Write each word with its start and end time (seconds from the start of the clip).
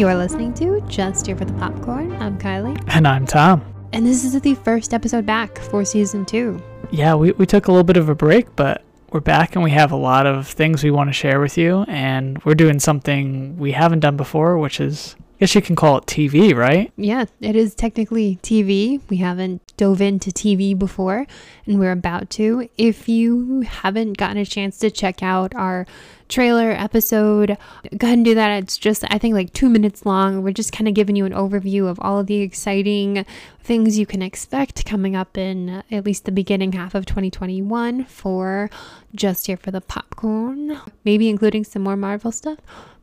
You're 0.00 0.14
listening 0.14 0.54
to 0.54 0.80
Just 0.88 1.26
Here 1.26 1.36
for 1.36 1.44
the 1.44 1.52
Popcorn. 1.52 2.12
I'm 2.22 2.38
Kylie. 2.38 2.82
And 2.88 3.06
I'm 3.06 3.26
Tom. 3.26 3.62
And 3.92 4.06
this 4.06 4.24
is 4.24 4.40
the 4.40 4.54
first 4.54 4.94
episode 4.94 5.26
back 5.26 5.58
for 5.58 5.84
season 5.84 6.24
two. 6.24 6.58
Yeah, 6.90 7.14
we, 7.14 7.32
we 7.32 7.44
took 7.44 7.68
a 7.68 7.70
little 7.70 7.84
bit 7.84 7.98
of 7.98 8.08
a 8.08 8.14
break, 8.14 8.56
but 8.56 8.82
we're 9.12 9.20
back 9.20 9.56
and 9.56 9.62
we 9.62 9.72
have 9.72 9.92
a 9.92 9.96
lot 9.96 10.26
of 10.26 10.48
things 10.48 10.82
we 10.82 10.90
want 10.90 11.10
to 11.10 11.12
share 11.12 11.38
with 11.38 11.58
you. 11.58 11.84
And 11.86 12.42
we're 12.46 12.54
doing 12.54 12.80
something 12.80 13.58
we 13.58 13.72
haven't 13.72 14.00
done 14.00 14.16
before, 14.16 14.56
which 14.56 14.80
is 14.80 15.16
I 15.18 15.44
guess 15.44 15.54
you 15.54 15.60
can 15.60 15.76
call 15.76 15.98
it 15.98 16.04
TV, 16.04 16.54
right? 16.54 16.90
Yeah, 16.96 17.26
it 17.42 17.56
is 17.56 17.74
technically 17.74 18.38
TV. 18.42 19.00
We 19.10 19.18
haven't 19.18 19.74
dove 19.76 20.02
into 20.02 20.30
TV 20.30 20.78
before, 20.78 21.26
and 21.64 21.78
we're 21.78 21.92
about 21.92 22.28
to. 22.30 22.68
If 22.76 23.08
you 23.08 23.62
haven't 23.62 24.18
gotten 24.18 24.36
a 24.36 24.44
chance 24.44 24.76
to 24.78 24.90
check 24.90 25.22
out 25.22 25.54
our 25.54 25.86
trailer 26.30 26.70
episode, 26.70 27.58
go 27.96 28.06
ahead 28.06 28.18
and 28.18 28.24
do 28.24 28.34
that. 28.34 28.62
It's 28.62 28.78
just, 28.78 29.04
I 29.10 29.18
think, 29.18 29.34
like 29.34 29.52
two 29.52 29.68
minutes 29.68 30.06
long. 30.06 30.42
We're 30.42 30.52
just 30.52 30.72
kind 30.72 30.88
of 30.88 30.94
giving 30.94 31.16
you 31.16 31.26
an 31.26 31.32
overview 31.32 31.86
of 31.88 31.98
all 32.00 32.18
of 32.18 32.26
the 32.26 32.40
exciting 32.40 33.26
things 33.62 33.98
you 33.98 34.06
can 34.06 34.22
expect 34.22 34.86
coming 34.86 35.14
up 35.14 35.36
in 35.36 35.68
uh, 35.68 35.82
at 35.90 36.06
least 36.06 36.24
the 36.24 36.32
beginning 36.32 36.72
half 36.72 36.94
of 36.94 37.04
2021 37.04 38.04
for 38.06 38.70
Just 39.14 39.46
Here 39.46 39.56
for 39.56 39.70
the 39.70 39.82
Popcorn. 39.82 40.80
Maybe 41.04 41.28
including 41.28 41.64
some 41.64 41.82
more 41.82 41.96
Marvel 41.96 42.32
stuff, 42.32 42.58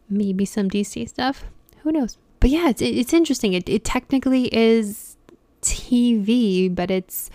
maybe 0.10 0.46
some 0.46 0.70
DC 0.70 1.08
stuff. 1.10 1.44
Who 1.84 1.92
knows? 1.92 2.18
but 2.40 2.50
yeah, 2.50 2.70
it's 2.70 2.82
it's 2.82 3.14
interesting. 3.14 3.54
It 3.54 3.68
it 3.68 3.84
technically 3.84 4.54
is 4.56 5.18
TV, 5.62 6.74
but 6.74 6.92
it's 6.92 7.30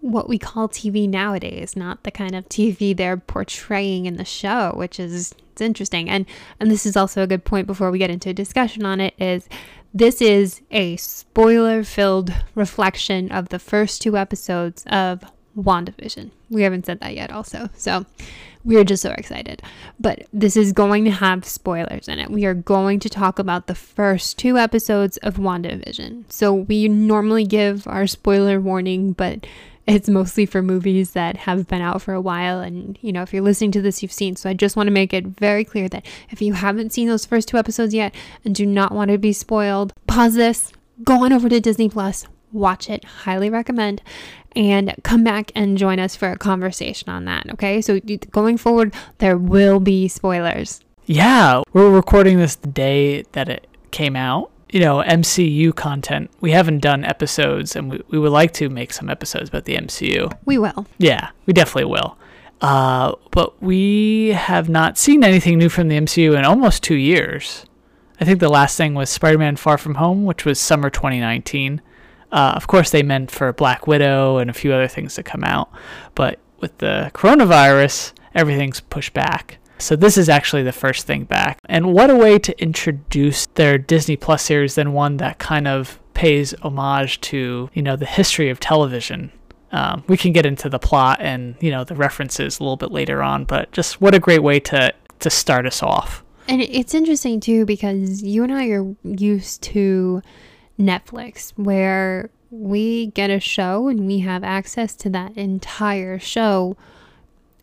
what 0.00 0.28
we 0.28 0.38
call 0.38 0.68
TV 0.68 1.08
nowadays, 1.08 1.76
not 1.76 2.04
the 2.04 2.10
kind 2.10 2.34
of 2.34 2.48
TV 2.48 2.96
they're 2.96 3.16
portraying 3.16 4.06
in 4.06 4.16
the 4.16 4.24
show, 4.24 4.72
which 4.74 4.98
is 5.00 5.34
it's 5.52 5.60
interesting. 5.60 6.08
And 6.08 6.26
and 6.60 6.70
this 6.70 6.86
is 6.86 6.96
also 6.96 7.22
a 7.22 7.26
good 7.26 7.44
point 7.44 7.66
before 7.66 7.90
we 7.90 7.98
get 7.98 8.10
into 8.10 8.30
a 8.30 8.34
discussion 8.34 8.84
on 8.84 9.00
it 9.00 9.14
is 9.18 9.48
this 9.92 10.20
is 10.20 10.60
a 10.70 10.96
spoiler-filled 10.96 12.32
reflection 12.54 13.32
of 13.32 13.48
the 13.48 13.58
first 13.58 14.02
two 14.02 14.16
episodes 14.16 14.84
of 14.86 15.24
WandaVision. 15.58 16.30
We 16.48 16.62
haven't 16.62 16.86
said 16.86 17.00
that 17.00 17.14
yet 17.14 17.30
also. 17.32 17.68
So 17.76 18.06
we're 18.64 18.84
just 18.84 19.02
so 19.02 19.10
excited. 19.10 19.62
But 19.98 20.26
this 20.32 20.56
is 20.56 20.72
going 20.72 21.04
to 21.04 21.10
have 21.10 21.44
spoilers 21.44 22.08
in 22.08 22.18
it. 22.18 22.30
We 22.30 22.44
are 22.44 22.54
going 22.54 23.00
to 23.00 23.08
talk 23.08 23.38
about 23.38 23.66
the 23.66 23.74
first 23.74 24.38
two 24.38 24.56
episodes 24.56 25.16
of 25.18 25.36
WandaVision. 25.36 26.30
So 26.30 26.52
we 26.54 26.88
normally 26.88 27.44
give 27.44 27.86
our 27.86 28.06
spoiler 28.06 28.60
warning, 28.60 29.12
but 29.12 29.46
it's 29.86 30.08
mostly 30.08 30.44
for 30.44 30.60
movies 30.60 31.12
that 31.12 31.38
have 31.38 31.66
been 31.66 31.80
out 31.80 32.02
for 32.02 32.12
a 32.12 32.20
while. 32.20 32.60
And, 32.60 32.98
you 33.00 33.10
know, 33.10 33.22
if 33.22 33.32
you're 33.32 33.42
listening 33.42 33.72
to 33.72 33.80
this, 33.80 34.02
you've 34.02 34.12
seen. 34.12 34.36
So 34.36 34.50
I 34.50 34.54
just 34.54 34.76
want 34.76 34.86
to 34.86 34.92
make 34.92 35.14
it 35.14 35.26
very 35.26 35.64
clear 35.64 35.88
that 35.88 36.04
if 36.30 36.42
you 36.42 36.52
haven't 36.52 36.92
seen 36.92 37.08
those 37.08 37.24
first 37.24 37.48
two 37.48 37.56
episodes 37.56 37.94
yet 37.94 38.14
and 38.44 38.54
do 38.54 38.66
not 38.66 38.92
want 38.92 39.10
to 39.10 39.18
be 39.18 39.32
spoiled, 39.32 39.94
pause 40.06 40.34
this, 40.34 40.72
go 41.04 41.24
on 41.24 41.32
over 41.32 41.48
to 41.48 41.58
Disney 41.58 41.88
Plus, 41.88 42.26
watch 42.52 42.88
it. 42.90 43.04
Highly 43.04 43.50
recommend 43.50 44.02
and 44.56 44.94
come 45.02 45.22
back 45.22 45.52
and 45.54 45.78
join 45.78 45.98
us 45.98 46.16
for 46.16 46.30
a 46.30 46.38
conversation 46.38 47.08
on 47.08 47.24
that. 47.26 47.50
Okay, 47.52 47.80
so 47.80 48.00
going 48.30 48.56
forward, 48.56 48.94
there 49.18 49.36
will 49.36 49.80
be 49.80 50.08
spoilers. 50.08 50.80
Yeah, 51.06 51.62
we're 51.72 51.90
recording 51.90 52.38
this 52.38 52.56
the 52.56 52.68
day 52.68 53.22
that 53.32 53.48
it 53.48 53.66
came 53.90 54.16
out. 54.16 54.50
You 54.70 54.80
know, 54.80 55.02
MCU 55.02 55.74
content. 55.74 56.30
We 56.40 56.50
haven't 56.50 56.80
done 56.80 57.04
episodes, 57.04 57.74
and 57.74 57.90
we, 57.90 58.02
we 58.08 58.18
would 58.18 58.32
like 58.32 58.52
to 58.54 58.68
make 58.68 58.92
some 58.92 59.08
episodes 59.08 59.48
about 59.48 59.64
the 59.64 59.76
MCU. 59.76 60.30
We 60.44 60.58
will. 60.58 60.86
Yeah, 60.98 61.30
we 61.46 61.54
definitely 61.54 61.90
will. 61.90 62.18
Uh, 62.60 63.14
but 63.30 63.62
we 63.62 64.30
have 64.30 64.68
not 64.68 64.98
seen 64.98 65.24
anything 65.24 65.58
new 65.58 65.68
from 65.68 65.88
the 65.88 65.98
MCU 65.98 66.36
in 66.36 66.44
almost 66.44 66.82
two 66.82 66.96
years. 66.96 67.64
I 68.20 68.24
think 68.24 68.40
the 68.40 68.48
last 68.48 68.76
thing 68.76 68.94
was 68.94 69.08
Spider 69.08 69.38
Man 69.38 69.56
Far 69.56 69.78
From 69.78 69.94
Home, 69.94 70.24
which 70.24 70.44
was 70.44 70.58
summer 70.58 70.90
2019. 70.90 71.80
Uh, 72.30 72.52
of 72.54 72.66
course, 72.66 72.90
they 72.90 73.02
meant 73.02 73.30
for 73.30 73.52
Black 73.52 73.86
Widow 73.86 74.38
and 74.38 74.50
a 74.50 74.52
few 74.54 74.72
other 74.72 74.88
things 74.88 75.14
to 75.14 75.22
come 75.22 75.44
out, 75.44 75.70
but 76.14 76.38
with 76.60 76.76
the 76.78 77.10
coronavirus, 77.14 78.12
everything's 78.34 78.80
pushed 78.80 79.14
back. 79.14 79.58
So 79.78 79.94
this 79.94 80.18
is 80.18 80.28
actually 80.28 80.64
the 80.64 80.72
first 80.72 81.06
thing 81.06 81.24
back. 81.24 81.58
And 81.66 81.94
what 81.94 82.10
a 82.10 82.16
way 82.16 82.38
to 82.40 82.60
introduce 82.60 83.46
their 83.46 83.78
Disney 83.78 84.16
Plus 84.16 84.42
series 84.42 84.74
than 84.74 84.92
one 84.92 85.18
that 85.18 85.38
kind 85.38 85.68
of 85.68 86.00
pays 86.14 86.52
homage 86.62 87.20
to, 87.20 87.70
you 87.72 87.82
know, 87.82 87.94
the 87.94 88.06
history 88.06 88.50
of 88.50 88.58
television. 88.58 89.30
Um, 89.70 90.02
we 90.08 90.16
can 90.16 90.32
get 90.32 90.46
into 90.46 90.68
the 90.68 90.78
plot 90.78 91.18
and, 91.20 91.54
you 91.60 91.70
know, 91.70 91.84
the 91.84 91.94
references 91.94 92.58
a 92.58 92.62
little 92.62 92.76
bit 92.76 92.90
later 92.90 93.22
on, 93.22 93.44
but 93.44 93.70
just 93.70 94.00
what 94.00 94.14
a 94.14 94.18
great 94.18 94.42
way 94.42 94.60
to 94.60 94.92
to 95.20 95.30
start 95.30 95.66
us 95.66 95.82
off. 95.82 96.24
And 96.48 96.62
it's 96.62 96.94
interesting 96.94 97.40
too 97.40 97.66
because 97.66 98.22
you 98.22 98.42
and 98.42 98.52
I 98.52 98.68
are 98.68 98.94
used 99.04 99.62
to 99.64 100.22
Netflix, 100.78 101.52
where 101.56 102.30
we 102.50 103.08
get 103.08 103.30
a 103.30 103.40
show 103.40 103.88
and 103.88 104.06
we 104.06 104.20
have 104.20 104.42
access 104.42 104.94
to 104.96 105.10
that 105.10 105.36
entire 105.36 106.18
show 106.18 106.76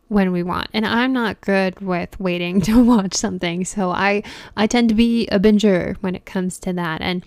when 0.08 0.32
we 0.32 0.44
want. 0.44 0.70
And 0.74 0.86
I'm 0.86 1.14
not 1.14 1.42
good 1.42 1.80
with 1.82 2.20
waiting 2.20 2.62
to 2.68 2.84
watch 2.84 3.16
something, 3.16 3.66
so 3.66 3.92
I 3.92 4.24
I 4.56 4.68
tend 4.68 4.90
to 4.90 4.96
be 4.96 5.28
a 5.28 5.40
binger 5.40 5.96
when 6.02 6.16
it 6.16 6.26
comes 6.26 6.60
to 6.60 6.74
that. 6.74 7.02
And 7.02 7.24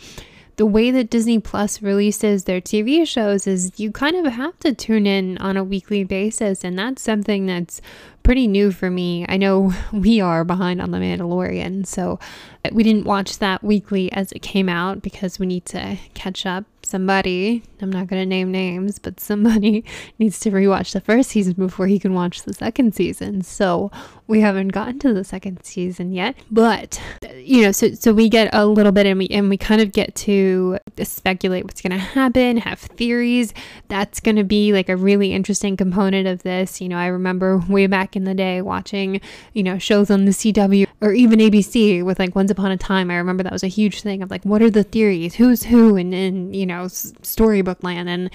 the 0.57 0.67
way 0.67 0.91
that 0.91 1.09
Disney 1.09 1.39
Plus 1.39 1.83
releases 1.83 2.45
their 2.45 2.61
TV 2.61 3.07
shows 3.07 3.47
is 3.47 3.79
you 3.79 3.93
kind 3.93 4.17
of 4.17 4.33
have 4.33 4.59
to 4.59 4.75
tune 4.75 5.07
in 5.07 5.39
on 5.39 5.57
a 5.57 5.65
weekly 5.65 6.05
basis, 6.05 6.65
and 6.65 6.79
that's 6.79 7.03
something 7.03 7.47
that's 7.47 7.81
pretty 8.29 8.47
new 8.47 8.71
for 8.71 8.91
me. 8.91 9.25
I 9.27 9.39
know 9.39 9.73
we 9.93 10.21
are 10.21 10.45
behind 10.45 10.83
on 10.83 10.91
The 10.91 10.99
Mandalorian, 10.99 11.87
so 11.87 12.19
uh, 12.63 12.69
we 12.73 12.83
didn't 12.83 13.07
watch 13.07 13.39
that 13.39 13.65
weekly 13.65 14.13
as 14.13 14.33
it 14.33 14.41
came 14.41 14.69
out 14.69 15.01
because 15.01 15.39
we 15.39 15.47
need 15.47 15.65
to 15.65 15.97
catch 16.13 16.45
up. 16.45 16.67
Somebody, 16.83 17.63
I'm 17.81 17.89
not 17.89 18.07
going 18.07 18.21
to 18.21 18.27
name 18.27 18.53
names, 18.53 18.99
but 18.99 19.19
somebody 19.19 19.83
needs 20.19 20.41
to 20.41 20.51
rewatch 20.51 20.93
the 20.93 21.01
first 21.01 21.31
season 21.31 21.55
before 21.55 21.87
he 21.87 21.99
can 21.99 22.13
watch 22.13 22.43
the 22.43 22.53
second 22.53 22.95
season. 22.95 23.41
So 23.41 23.91
we 24.29 24.43
haven't 24.43 24.69
gotten 24.69 24.99
to 25.01 25.15
the 25.15 25.25
second 25.25 25.65
season 25.65 26.13
yet, 26.13 26.37
but 26.51 27.01
you 27.35 27.63
know, 27.63 27.73
so 27.73 27.93
so 27.95 28.13
we 28.13 28.29
get 28.29 28.51
a 28.53 28.67
little 28.67 28.93
bit 28.93 29.07
and 29.07 29.19
we 29.19 29.27
and 29.29 29.49
we 29.49 29.57
kind 29.57 29.81
of 29.81 29.93
get 29.93 30.15
to 30.15 30.79
speculate 31.03 31.65
what's 31.65 31.81
going 31.81 31.93
to 31.93 31.99
happen, 31.99 32.59
have 32.59 32.79
theories. 32.79 33.55
That's 33.89 34.21
going 34.21 34.37
to 34.37 34.45
be 34.45 34.73
like 34.73 34.91
a 34.91 34.97
really 34.97 35.33
interesting 35.33 35.77
component 35.77 36.29
of 36.29 36.43
this. 36.43 36.81
You 36.81 36.91
know, 36.91 36.99
I 36.99 37.07
remember 37.07 37.59
way 37.69 37.87
back 37.87 38.15
in 38.17 38.25
the 38.25 38.35
day 38.35 38.61
watching, 38.61 39.21
you 39.55 39.63
know, 39.63 39.79
shows 39.79 40.11
on 40.11 40.27
the 40.27 40.33
CW 40.33 40.87
or 41.01 41.13
even 41.13 41.39
ABC 41.39 42.05
with 42.05 42.19
like 42.19 42.37
Once 42.37 42.51
Upon 42.51 42.71
a 42.71 42.77
Time. 42.77 43.11
I 43.11 43.17
remember 43.17 43.43
that 43.43 43.53
was 43.53 43.65
a 43.65 43.69
huge 43.69 44.03
thing 44.03 44.23
of 44.23 44.31
like, 44.31 44.45
what 44.45 44.61
are 44.61 44.71
the 44.71 44.85
theories? 44.85 45.37
Who's 45.37 45.65
who? 45.65 45.97
And, 45.97 46.13
and 46.13 46.55
you 46.55 46.67
know, 46.67 46.89
storybook 46.89 47.83
land. 47.83 48.11
And 48.11 48.31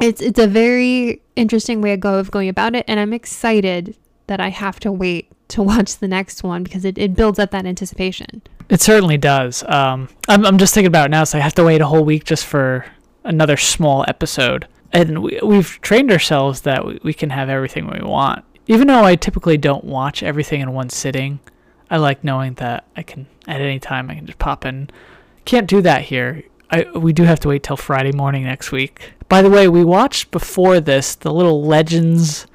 it's, 0.00 0.22
it's 0.22 0.38
a 0.38 0.46
very 0.46 1.20
interesting 1.36 1.82
way 1.82 1.92
of 1.92 2.00
go 2.00 2.14
of 2.14 2.30
going 2.30 2.48
about 2.48 2.74
it. 2.74 2.86
And 2.88 2.98
I'm 2.98 3.12
excited 3.12 3.96
that 4.26 4.40
I 4.40 4.48
have 4.48 4.80
to 4.80 4.92
wait 4.92 5.30
to 5.48 5.62
watch 5.62 5.96
the 5.96 6.08
next 6.08 6.42
one 6.42 6.62
because 6.62 6.84
it, 6.84 6.98
it 6.98 7.14
builds 7.14 7.38
up 7.38 7.50
that 7.50 7.66
anticipation. 7.66 8.42
It 8.68 8.80
certainly 8.80 9.16
does. 9.16 9.62
Um, 9.64 10.08
I'm, 10.28 10.44
I'm 10.44 10.58
just 10.58 10.74
thinking 10.74 10.88
about 10.88 11.06
it 11.06 11.10
now, 11.10 11.24
so 11.24 11.38
I 11.38 11.40
have 11.40 11.54
to 11.54 11.64
wait 11.64 11.80
a 11.80 11.86
whole 11.86 12.04
week 12.04 12.24
just 12.24 12.44
for 12.44 12.84
another 13.24 13.56
small 13.56 14.04
episode. 14.08 14.66
And 14.92 15.22
we, 15.22 15.38
we've 15.42 15.80
trained 15.82 16.10
ourselves 16.10 16.62
that 16.62 16.84
we, 16.84 16.98
we 17.02 17.14
can 17.14 17.30
have 17.30 17.48
everything 17.48 17.86
we 17.86 18.00
want. 18.00 18.44
Even 18.66 18.88
though 18.88 19.04
I 19.04 19.14
typically 19.14 19.56
don't 19.56 19.84
watch 19.84 20.22
everything 20.22 20.60
in 20.60 20.72
one 20.72 20.90
sitting, 20.90 21.38
I 21.90 21.98
like 21.98 22.24
knowing 22.24 22.54
that 22.54 22.86
I 22.96 23.02
can 23.02 23.26
at 23.46 23.60
any 23.60 23.78
time 23.78 24.10
I 24.10 24.16
can 24.16 24.26
just 24.26 24.38
pop 24.38 24.64
in. 24.64 24.90
Can't 25.44 25.68
do 25.68 25.80
that 25.82 26.02
here. 26.02 26.42
I 26.70 26.82
we 26.96 27.12
do 27.12 27.22
have 27.22 27.38
to 27.40 27.48
wait 27.48 27.62
till 27.62 27.76
Friday 27.76 28.10
morning 28.10 28.42
next 28.42 28.72
week. 28.72 29.12
By 29.28 29.42
the 29.42 29.50
way, 29.50 29.68
we 29.68 29.84
watched 29.84 30.32
before 30.32 30.80
this 30.80 31.14
the 31.14 31.32
little 31.32 31.62
Legends 31.62 32.46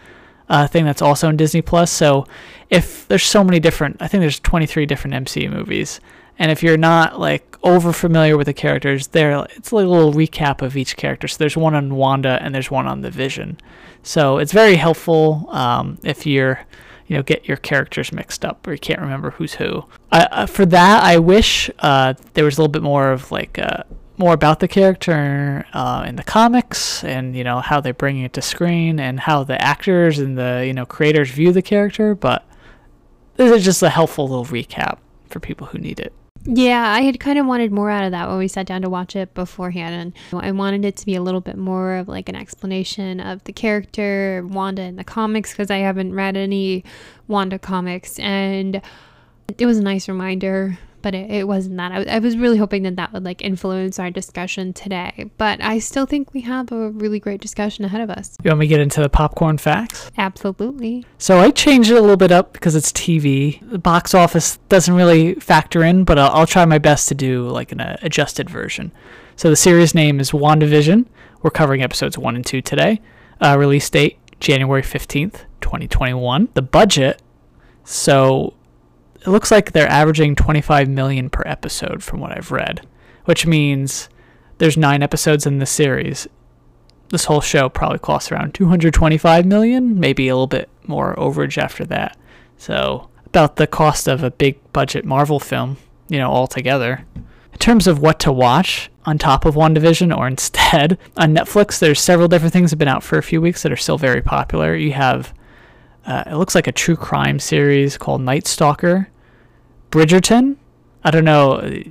uh, 0.52 0.68
thing 0.68 0.84
that's 0.84 1.02
also 1.02 1.30
in 1.30 1.38
Disney 1.38 1.62
Plus. 1.62 1.90
So 1.90 2.28
if 2.70 3.08
there's 3.08 3.24
so 3.24 3.42
many 3.42 3.59
different, 3.62 4.02
I 4.02 4.09
think 4.09 4.20
there's 4.20 4.40
23 4.42 4.86
different 4.86 5.26
MCU 5.26 5.50
movies, 5.50 6.02
and 6.38 6.52
if 6.52 6.62
you're 6.62 6.78
not 6.78 7.20
like 7.20 7.58
over 7.64 7.94
familiar 7.94 8.36
with 8.36 8.48
the 8.48 8.53
characters, 8.53 9.08
there 9.08 9.46
it's 9.56 9.72
like 9.72 9.86
a 9.86 9.90
little 9.90 10.12
recap 10.12 10.62
of 10.62 10.76
each 10.76 10.98
character. 10.98 11.28
So 11.30 11.38
there's 11.38 11.56
one 11.56 11.74
on 11.74 11.96
Wanda 11.96 12.38
and 12.42 12.53
there's 12.53 12.70
one 12.70 12.86
on 12.86 13.00
the 13.02 13.09
Vision. 13.12 13.58
So 14.03 14.40
it's 14.40 14.52
very 14.52 14.76
helpful 14.76 15.48
um, 15.52 16.00
if 16.03 16.26
you're, 16.26 16.66
you 17.08 17.16
know, 17.16 17.24
get 17.24 17.47
your 17.47 17.58
characters 17.58 18.12
mixed 18.12 18.44
up 18.44 18.68
or 18.68 18.74
you 18.74 18.80
can't 18.80 19.00
remember 19.00 19.32
who's 19.32 19.54
who. 19.54 19.86
I, 20.12 20.24
uh, 20.32 20.46
for 20.47 20.66
that, 20.66 21.04
I 21.04 21.18
wish 21.20 21.70
uh, 21.80 22.16
there 22.34 22.44
was 22.44 22.58
a 22.58 22.62
little 22.62 22.72
bit 22.72 22.84
more 22.84 23.12
of 23.12 23.32
like 23.32 23.59
uh, 23.59 23.84
more 24.22 24.34
about 24.34 24.59
the 24.59 24.68
character 24.68 25.66
uh, 25.73 26.06
in 26.08 26.16
the 26.16 26.23
comics 26.23 27.03
and 27.03 27.35
you 27.35 27.44
know 27.44 27.59
how 27.59 27.82
they're 27.82 27.94
bringing 27.94 28.23
it 28.23 28.34
to 28.34 28.41
screen 28.41 29.00
and 29.00 29.20
how 29.20 29.44
the 29.44 29.59
actors 29.62 30.20
and 30.20 30.38
the 30.38 30.64
you 30.66 30.73
know 30.73 30.85
creators 30.85 31.32
view 31.32 31.52
the 31.52 31.62
character. 31.62 32.14
But 32.16 32.46
this 33.35 33.52
is 33.52 33.66
just 33.66 33.82
a 33.82 33.90
helpful 33.90 34.28
little 34.28 34.46
recap 34.46 35.00
for 35.28 35.40
people 35.40 35.68
who 35.68 35.79
need 35.79 36.00
it. 36.00 36.14
Yeah, 36.44 36.91
I 36.91 37.02
had 37.02 37.20
kind 37.20 37.38
of 37.38 37.46
wanted 37.46 37.72
more 37.72 37.90
out 37.90 38.03
of 38.03 38.12
that 38.12 38.28
when 38.28 38.38
we 38.38 38.47
sat 38.47 38.66
down 38.66 38.82
to 38.82 38.90
watch 38.90 39.16
it 39.16 39.34
beforehand. 39.34 40.14
And 40.32 40.44
I 40.44 40.52
wanted 40.52 40.85
it 40.85 40.96
to 40.97 41.06
be 41.06 41.16
a 41.16 41.22
little 41.22 41.41
bit 41.41 41.58
more 41.58 41.96
of 41.96 42.08
like 42.08 42.29
an 42.29 42.35
explanation 42.35 43.20
of 43.20 43.44
the 43.44 43.53
character, 43.53 44.44
Wanda 44.47 44.82
in 44.84 44.96
the 44.96 45.03
comics, 45.03 45.52
because 45.52 45.70
I 45.70 45.78
haven't 45.78 46.16
read 46.16 46.35
any 46.35 46.84
Wanda 47.28 47.59
comics. 47.59 48.18
And 48.20 48.82
it 49.58 49.66
was 49.68 49.78
a 49.78 49.84
nice 49.84 50.08
reminder 50.08 50.79
but 51.02 51.16
it, 51.16 51.30
it 51.32 51.48
wasn't 51.48 51.78
that. 51.78 51.92
I, 51.92 52.16
I 52.16 52.20
was 52.20 52.38
really 52.38 52.58
hoping 52.58 52.84
that 52.84 52.96
that 52.96 53.14
would 53.14 53.24
like 53.24 53.42
influence 53.42 54.00
our 54.00 54.12
discussion 54.12 54.74
today, 54.74 55.30
but 55.38 55.62
I 55.62 55.80
still 55.80 56.06
think 56.06 56.34
we 56.34 56.42
have 56.42 56.72
a 56.72 56.90
really 56.92 57.20
great 57.20 57.42
discussion 57.42 57.86
ahead 57.86 58.02
of 58.02 58.09
us. 58.09 58.38
You 58.44 58.50
want 58.50 58.59
me 58.59 58.66
to 58.68 58.70
get 58.70 58.80
into 58.80 59.02
the 59.02 59.09
popcorn 59.09 59.58
facts? 59.58 60.12
Absolutely. 60.18 61.06
So 61.18 61.40
I 61.40 61.52
changed 61.52 61.92
it 61.92 61.96
a 61.96 62.02
little 62.02 62.18
bit 62.18 62.32
up 62.32 62.53
because 62.53 62.76
it's 62.76 62.92
TV. 62.92 63.59
The 63.70 63.80
box 63.80 64.14
office 64.14 64.58
doesn't 64.70 64.94
really 64.94 65.36
factor 65.36 65.84
in, 65.84 66.03
but 66.03 66.18
I'll, 66.18 66.32
I'll 66.32 66.48
try 66.48 66.66
my 66.66 66.78
best 66.78 67.08
to 67.09 67.16
do 67.16 67.50
like 67.50 67.72
an 67.72 67.82
uh, 67.82 67.97
adjusted 68.02 68.50
version. 68.50 68.92
So 69.36 69.50
the 69.50 69.56
series 69.56 69.96
name 69.96 70.20
is 70.20 70.32
WandaVision. 70.32 71.06
We're 71.42 71.52
covering 71.52 71.82
episodes 71.82 72.18
1 72.18 72.36
and 72.36 72.46
2 72.46 72.62
today. 72.62 73.02
Uh, 73.40 73.58
release 73.58 73.90
date 73.90 74.20
January 74.40 74.84
15th, 74.84 75.46
2021. 75.62 76.50
The 76.54 76.62
budget, 76.62 77.22
so 77.84 78.54
it 79.22 79.29
looks 79.29 79.52
like 79.52 79.72
they're 79.72 79.88
averaging 79.88 80.35
25 80.35 80.90
million 80.90 81.29
per 81.29 81.44
episode 81.46 82.03
from 82.03 82.20
what 82.20 82.35
I've 82.35 82.52
read, 82.52 82.88
which 83.26 83.46
means 83.46 84.09
there's 84.58 84.78
9 84.78 85.03
episodes 85.03 85.46
in 85.46 85.59
the 85.59 85.66
series. 85.66 86.28
This 87.09 87.26
whole 87.26 87.41
show 87.41 87.70
probably 87.70 88.00
costs 88.00 88.32
around 88.32 88.53
225 88.53 89.46
million, 89.46 90.00
maybe 90.00 90.28
a 90.28 90.35
little 90.35 90.47
bit 90.47 90.70
more 90.88 91.16
overage 91.16 91.58
after 91.58 91.85
that. 91.85 92.18
So, 92.58 93.09
about 93.26 93.58
the 93.58 93.68
cost 93.68 94.08
of 94.08 94.23
a 94.23 94.32
big 94.32 94.59
budget 94.73 95.06
Marvel 95.06 95.40
film, 95.40 95.78
you 96.09 96.18
know, 96.18 96.29
altogether. 96.29 97.06
In 97.16 97.59
terms 97.59 97.88
of 97.88 98.00
what 98.00 98.20
to 98.20 98.32
watch 98.32 98.90
on 99.06 99.18
top 99.18 99.46
of 99.46 99.56
WandaVision 99.56 100.16
or 100.16 100.28
instead, 100.35 100.97
on 101.18 101.35
Netflix, 101.35 101.79
there's 101.79 102.00
several 102.00 102.28
different 102.28 102.53
things 102.53 102.72
that 102.72 102.76
have 102.76 102.79
been 102.79 102.88
out 102.88 103.03
for 103.03 103.18
a 103.18 103.23
few 103.23 103.41
weeks 103.41 103.64
that 103.64 103.72
are 103.72 103.78
still 103.78 103.97
very 103.97 104.22
popular. 104.22 104.76
You 104.76 104.94
have, 104.94 105.34
uh, 106.06 106.24
it 106.28 106.36
looks 106.36 106.56
like 106.56 106.68
a 106.68 106.72
true 106.72 106.96
crime 106.96 107.40
series 107.40 107.98
called 107.98 108.22
Night 108.22 108.48
Stalker. 108.48 109.09
Bridgerton. 109.92 110.58
I 111.03 111.12
don't 111.12 111.26
know. 111.26 111.82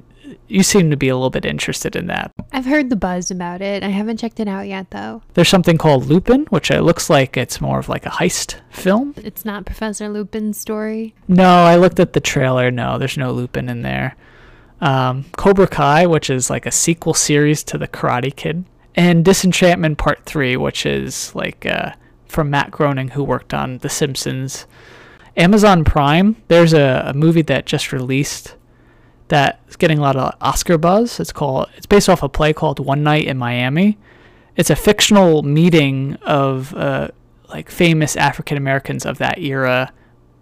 You 0.48 0.62
seem 0.62 0.90
to 0.90 0.96
be 0.96 1.08
a 1.08 1.14
little 1.14 1.30
bit 1.30 1.44
interested 1.44 1.94
in 1.94 2.06
that. 2.06 2.32
I've 2.52 2.64
heard 2.64 2.90
the 2.90 2.96
buzz 2.96 3.30
about 3.30 3.60
it. 3.62 3.82
I 3.84 3.88
haven't 3.88 4.18
checked 4.18 4.40
it 4.40 4.48
out 4.48 4.66
yet, 4.66 4.90
though. 4.90 5.22
There's 5.34 5.48
something 5.48 5.78
called 5.78 6.06
Lupin, 6.06 6.46
which 6.46 6.70
it 6.70 6.82
looks 6.82 7.08
like 7.08 7.36
it's 7.36 7.60
more 7.60 7.78
of 7.78 7.88
like 7.88 8.06
a 8.06 8.10
heist 8.10 8.56
film. 8.70 9.14
It's 9.16 9.44
not 9.44 9.64
Professor 9.64 10.08
Lupin's 10.08 10.58
story. 10.58 11.14
No, 11.28 11.64
I 11.64 11.76
looked 11.76 12.00
at 12.00 12.14
the 12.14 12.20
trailer. 12.20 12.70
No, 12.70 12.98
there's 12.98 13.18
no 13.18 13.32
Lupin 13.32 13.68
in 13.68 13.82
there. 13.82 14.16
Um, 14.80 15.26
Cobra 15.36 15.68
Kai, 15.68 16.06
which 16.06 16.30
is 16.30 16.48
like 16.50 16.66
a 16.66 16.70
sequel 16.72 17.14
series 17.14 17.62
to 17.64 17.78
The 17.78 17.88
Karate 17.88 18.34
Kid, 18.34 18.64
and 18.96 19.24
Disenchantment 19.24 19.98
Part 19.98 20.24
3, 20.24 20.56
which 20.56 20.86
is 20.86 21.34
like 21.34 21.66
uh, 21.66 21.92
from 22.30 22.50
Matt 22.50 22.70
Groening, 22.70 23.08
who 23.08 23.24
worked 23.24 23.52
on 23.52 23.78
The 23.78 23.88
Simpsons. 23.88 24.66
Amazon 25.36 25.84
Prime, 25.84 26.36
there's 26.48 26.72
a, 26.72 27.04
a 27.06 27.14
movie 27.14 27.42
that 27.42 27.66
just 27.66 27.92
released 27.92 28.56
that's 29.28 29.76
getting 29.76 29.98
a 29.98 30.02
lot 30.02 30.16
of 30.16 30.34
Oscar 30.40 30.76
buzz. 30.76 31.20
It's 31.20 31.32
called 31.32 31.68
it's 31.76 31.86
based 31.86 32.08
off 32.08 32.22
a 32.22 32.28
play 32.28 32.52
called 32.52 32.78
One 32.80 33.02
Night 33.02 33.24
in 33.24 33.38
Miami. 33.38 33.96
It's 34.56 34.70
a 34.70 34.76
fictional 34.76 35.42
meeting 35.42 36.16
of 36.22 36.74
uh, 36.74 37.08
like 37.48 37.70
famous 37.70 38.16
African 38.16 38.56
Americans 38.56 39.06
of 39.06 39.18
that 39.18 39.38
era, 39.38 39.92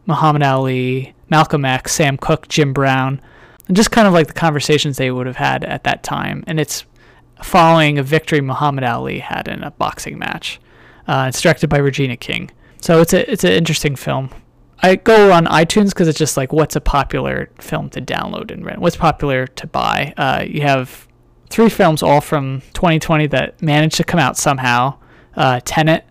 Muhammad 0.07 0.43
Ali, 0.43 1.15
Malcolm 1.29 1.65
X, 1.65 1.93
Sam 1.93 2.17
Cooke, 2.17 2.49
Jim 2.49 2.73
Brown, 2.73 3.21
and 3.69 3.77
just 3.77 3.91
kind 3.91 4.09
of 4.09 4.15
like 4.15 4.27
the 4.27 4.33
conversations 4.33 4.97
they 4.97 5.11
would 5.11 5.27
have 5.27 5.37
had 5.37 5.65
at 5.65 5.85
that 5.85 6.03
time. 6.03 6.43
And 6.47 6.59
it's 6.59 6.87
following 7.43 7.99
a 7.99 8.03
victory 8.03 8.41
Muhammad 8.41 8.85
Ali 8.85 9.19
had 9.19 9.49
in 9.49 9.63
a 9.63 9.71
boxing 9.71 10.19
match. 10.19 10.59
Uh, 11.09 11.27
it's 11.29 11.41
directed 11.41 11.69
by 11.69 11.79
Regina 11.79 12.17
King. 12.17 12.51
So 12.81 13.01
it's 13.01 13.13
a 13.13 13.31
it's 13.31 13.43
an 13.43 13.53
interesting 13.53 13.97
film. 13.97 14.31
I 14.81 14.95
go 14.95 15.33
on 15.33 15.47
iTunes 15.47 15.89
because 15.89 16.07
it's 16.07 16.19
just 16.19 16.37
like 16.37 16.53
what's 16.53 16.77
a 16.77 16.81
popular 16.81 17.51
film 17.59 17.91
to 17.91 18.01
download 18.01 18.53
and 18.53 18.65
rent, 18.65 18.79
what's 18.79 18.97
popular 18.97 19.47
to 19.47 19.67
buy. 19.67 20.15
Uh, 20.17 20.45
you 20.47 20.61
have 20.61 21.09
three 21.51 21.69
films 21.69 22.03
all 22.03 22.21
from 22.21 22.61
2020 22.75 23.27
that 23.29 23.61
managed 23.61 23.97
to 23.97 24.05
come 24.05 24.21
out 24.21 24.37
somehow. 24.37 24.97
Uh, 25.35 25.61
Tenet, 25.65 26.05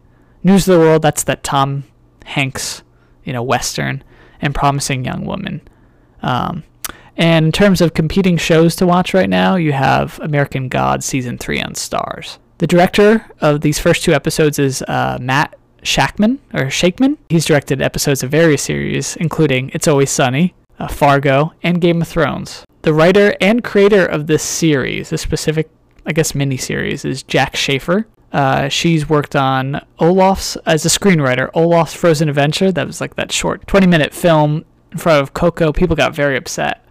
News 0.43 0.67
of 0.67 0.73
the 0.73 0.79
World, 0.79 1.01
that's 1.01 1.23
that 1.23 1.43
Tom 1.43 1.85
Hanks, 2.25 2.83
you 3.23 3.31
know, 3.31 3.43
western, 3.43 4.03
and 4.41 4.53
Promising 4.53 5.05
Young 5.05 5.25
Woman. 5.25 5.61
Um, 6.21 6.63
and 7.15 7.45
in 7.45 7.51
terms 7.51 7.81
of 7.81 7.93
competing 7.93 8.37
shows 8.37 8.75
to 8.77 8.85
watch 8.85 9.13
right 9.13 9.29
now, 9.29 9.55
you 9.55 9.71
have 9.71 10.19
American 10.19 10.67
Gods 10.67 11.05
season 11.05 11.37
three 11.37 11.61
on 11.61 11.73
Starz. 11.73 12.37
The 12.59 12.67
director 12.67 13.23
of 13.39 13.61
these 13.61 13.77
first 13.77 14.03
two 14.03 14.13
episodes 14.13 14.57
is 14.57 14.81
uh, 14.83 15.19
Matt 15.21 15.55
Shakman 15.83 16.39
or 16.53 16.71
Shakeman. 16.71 17.17
He's 17.29 17.45
directed 17.45 17.81
episodes 17.83 18.23
of 18.23 18.31
various 18.31 18.63
series, 18.63 19.15
including 19.17 19.69
It's 19.75 19.87
Always 19.87 20.09
Sunny, 20.09 20.55
uh, 20.79 20.87
Fargo, 20.87 21.53
and 21.61 21.79
Game 21.79 22.01
of 22.01 22.07
Thrones. 22.07 22.65
The 22.81 22.95
writer 22.95 23.35
and 23.41 23.63
creator 23.63 24.05
of 24.05 24.25
this 24.25 24.41
series, 24.41 25.11
this 25.11 25.21
specific, 25.21 25.69
I 26.07 26.13
guess, 26.13 26.31
miniseries, 26.31 27.05
is 27.05 27.21
Jac 27.21 27.55
Schaeffer. 27.55 28.07
Uh, 28.31 28.69
she's 28.69 29.07
worked 29.07 29.35
on 29.35 29.85
Olaf's 29.99 30.55
as 30.65 30.83
a 30.83 30.89
screenwriter. 30.89 31.51
Olaf's 31.53 31.93
Frozen 31.93 32.27
Adventure. 32.27 32.71
That 32.71 32.87
was 32.87 32.99
like 32.99 33.15
that 33.15 33.31
short 33.31 33.67
20-minute 33.67 34.15
film 34.15 34.65
in 34.91 34.97
front 34.97 35.21
of 35.21 35.35
Coco. 35.35 35.71
People 35.71 35.95
got 35.95 36.15
very 36.15 36.35
upset. 36.35 36.83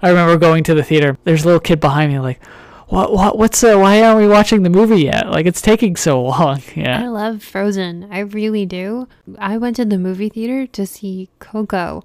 I 0.00 0.10
remember 0.10 0.36
going 0.36 0.62
to 0.64 0.74
the 0.74 0.84
theater. 0.84 1.18
There's 1.24 1.42
a 1.42 1.46
little 1.46 1.60
kid 1.60 1.80
behind 1.80 2.12
me, 2.12 2.20
like, 2.20 2.40
what 2.88 3.12
what 3.12 3.36
what's 3.38 3.62
uh, 3.62 3.76
why 3.76 4.02
aren't 4.02 4.18
we 4.20 4.26
watching 4.26 4.62
the 4.62 4.70
movie 4.70 5.02
yet 5.02 5.30
like 5.30 5.46
it's 5.46 5.60
taking 5.60 5.94
so 5.96 6.22
long 6.22 6.62
yeah 6.74 7.02
I 7.02 7.08
love 7.08 7.42
Frozen. 7.42 8.08
I 8.10 8.20
really 8.20 8.64
do. 8.66 9.08
I 9.38 9.56
went 9.58 9.76
to 9.76 9.84
the 9.84 9.98
movie 9.98 10.28
theater 10.30 10.66
to 10.68 10.86
see 10.86 11.28
Coco, 11.38 12.02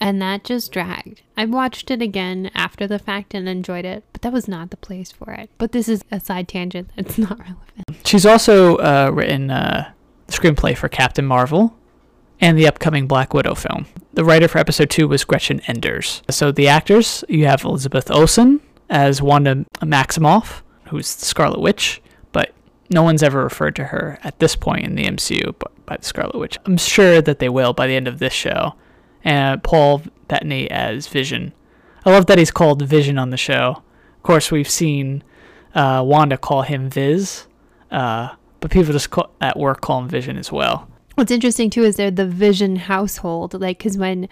and 0.00 0.20
that 0.22 0.44
just 0.44 0.70
dragged. 0.72 1.22
I 1.36 1.44
watched 1.46 1.90
it 1.90 2.00
again 2.00 2.50
after 2.54 2.86
the 2.86 2.98
fact 2.98 3.34
and 3.34 3.48
enjoyed 3.48 3.84
it, 3.84 4.04
but 4.12 4.22
that 4.22 4.32
was 4.32 4.46
not 4.46 4.70
the 4.70 4.76
place 4.76 5.10
for 5.10 5.32
it. 5.32 5.50
But 5.58 5.72
this 5.72 5.88
is 5.88 6.04
a 6.12 6.20
side 6.20 6.46
tangent 6.48 6.90
that's 6.96 7.18
not 7.18 7.38
relevant. 7.38 8.06
she's 8.06 8.24
also 8.26 8.76
uh, 8.76 9.10
written 9.12 9.50
uh, 9.50 9.90
the 10.26 10.32
screenplay 10.32 10.76
for 10.76 10.88
captain 10.88 11.26
marvel 11.26 11.76
and 12.40 12.56
the 12.56 12.66
upcoming 12.68 13.06
black 13.06 13.34
widow 13.34 13.54
film 13.54 13.84
the 14.14 14.24
writer 14.24 14.48
for 14.48 14.58
episode 14.58 14.88
2 14.90 15.06
was 15.08 15.24
gretchen 15.24 15.60
enders 15.66 16.22
so 16.30 16.50
the 16.52 16.68
actors 16.68 17.22
you 17.28 17.44
have 17.46 17.64
elizabeth 17.64 18.10
olsen 18.10 18.60
as 18.90 19.22
wanda 19.22 19.64
maximoff 19.80 20.62
who's 20.88 21.14
the 21.16 21.24
scarlet 21.24 21.60
witch 21.60 22.02
but 22.32 22.52
no 22.90 23.02
one's 23.02 23.22
ever 23.22 23.42
referred 23.42 23.74
to 23.76 23.84
her 23.84 24.18
at 24.22 24.38
this 24.38 24.54
point 24.54 24.84
in 24.84 24.94
the 24.96 25.04
mcu 25.04 25.54
but 25.58 25.72
by 25.86 25.96
the 25.96 26.04
scarlet 26.04 26.38
witch. 26.38 26.56
I'm 26.66 26.76
sure 26.76 27.20
that 27.20 27.40
they 27.40 27.48
will 27.48 27.72
by 27.72 27.88
the 27.88 27.96
end 27.96 28.06
of 28.06 28.20
this 28.20 28.32
show. 28.32 28.76
And 29.24 29.62
paul 29.62 30.02
bettany 30.28 30.70
as 30.70 31.08
vision. 31.08 31.52
I 32.06 32.10
love 32.10 32.26
that 32.26 32.38
he's 32.38 32.52
called 32.52 32.80
vision 32.82 33.18
on 33.18 33.30
the 33.30 33.36
show. 33.36 33.82
Of 34.16 34.22
course 34.22 34.52
we've 34.52 34.70
seen 34.70 35.24
uh, 35.74 36.02
wanda 36.06 36.38
call 36.38 36.62
him 36.62 36.88
viz 36.88 37.46
uh, 37.90 38.30
but 38.60 38.70
people 38.70 38.92
just 38.92 39.10
call, 39.10 39.30
at 39.40 39.58
work 39.58 39.80
call 39.80 40.00
him 40.00 40.08
vision 40.08 40.36
as 40.36 40.52
well. 40.52 40.88
What's 41.16 41.32
interesting 41.32 41.70
too 41.70 41.82
is 41.82 41.96
they're 41.96 42.10
the 42.10 42.26
Vision 42.26 42.76
household, 42.76 43.54
like 43.60 43.78
because 43.78 43.98
when 43.98 44.28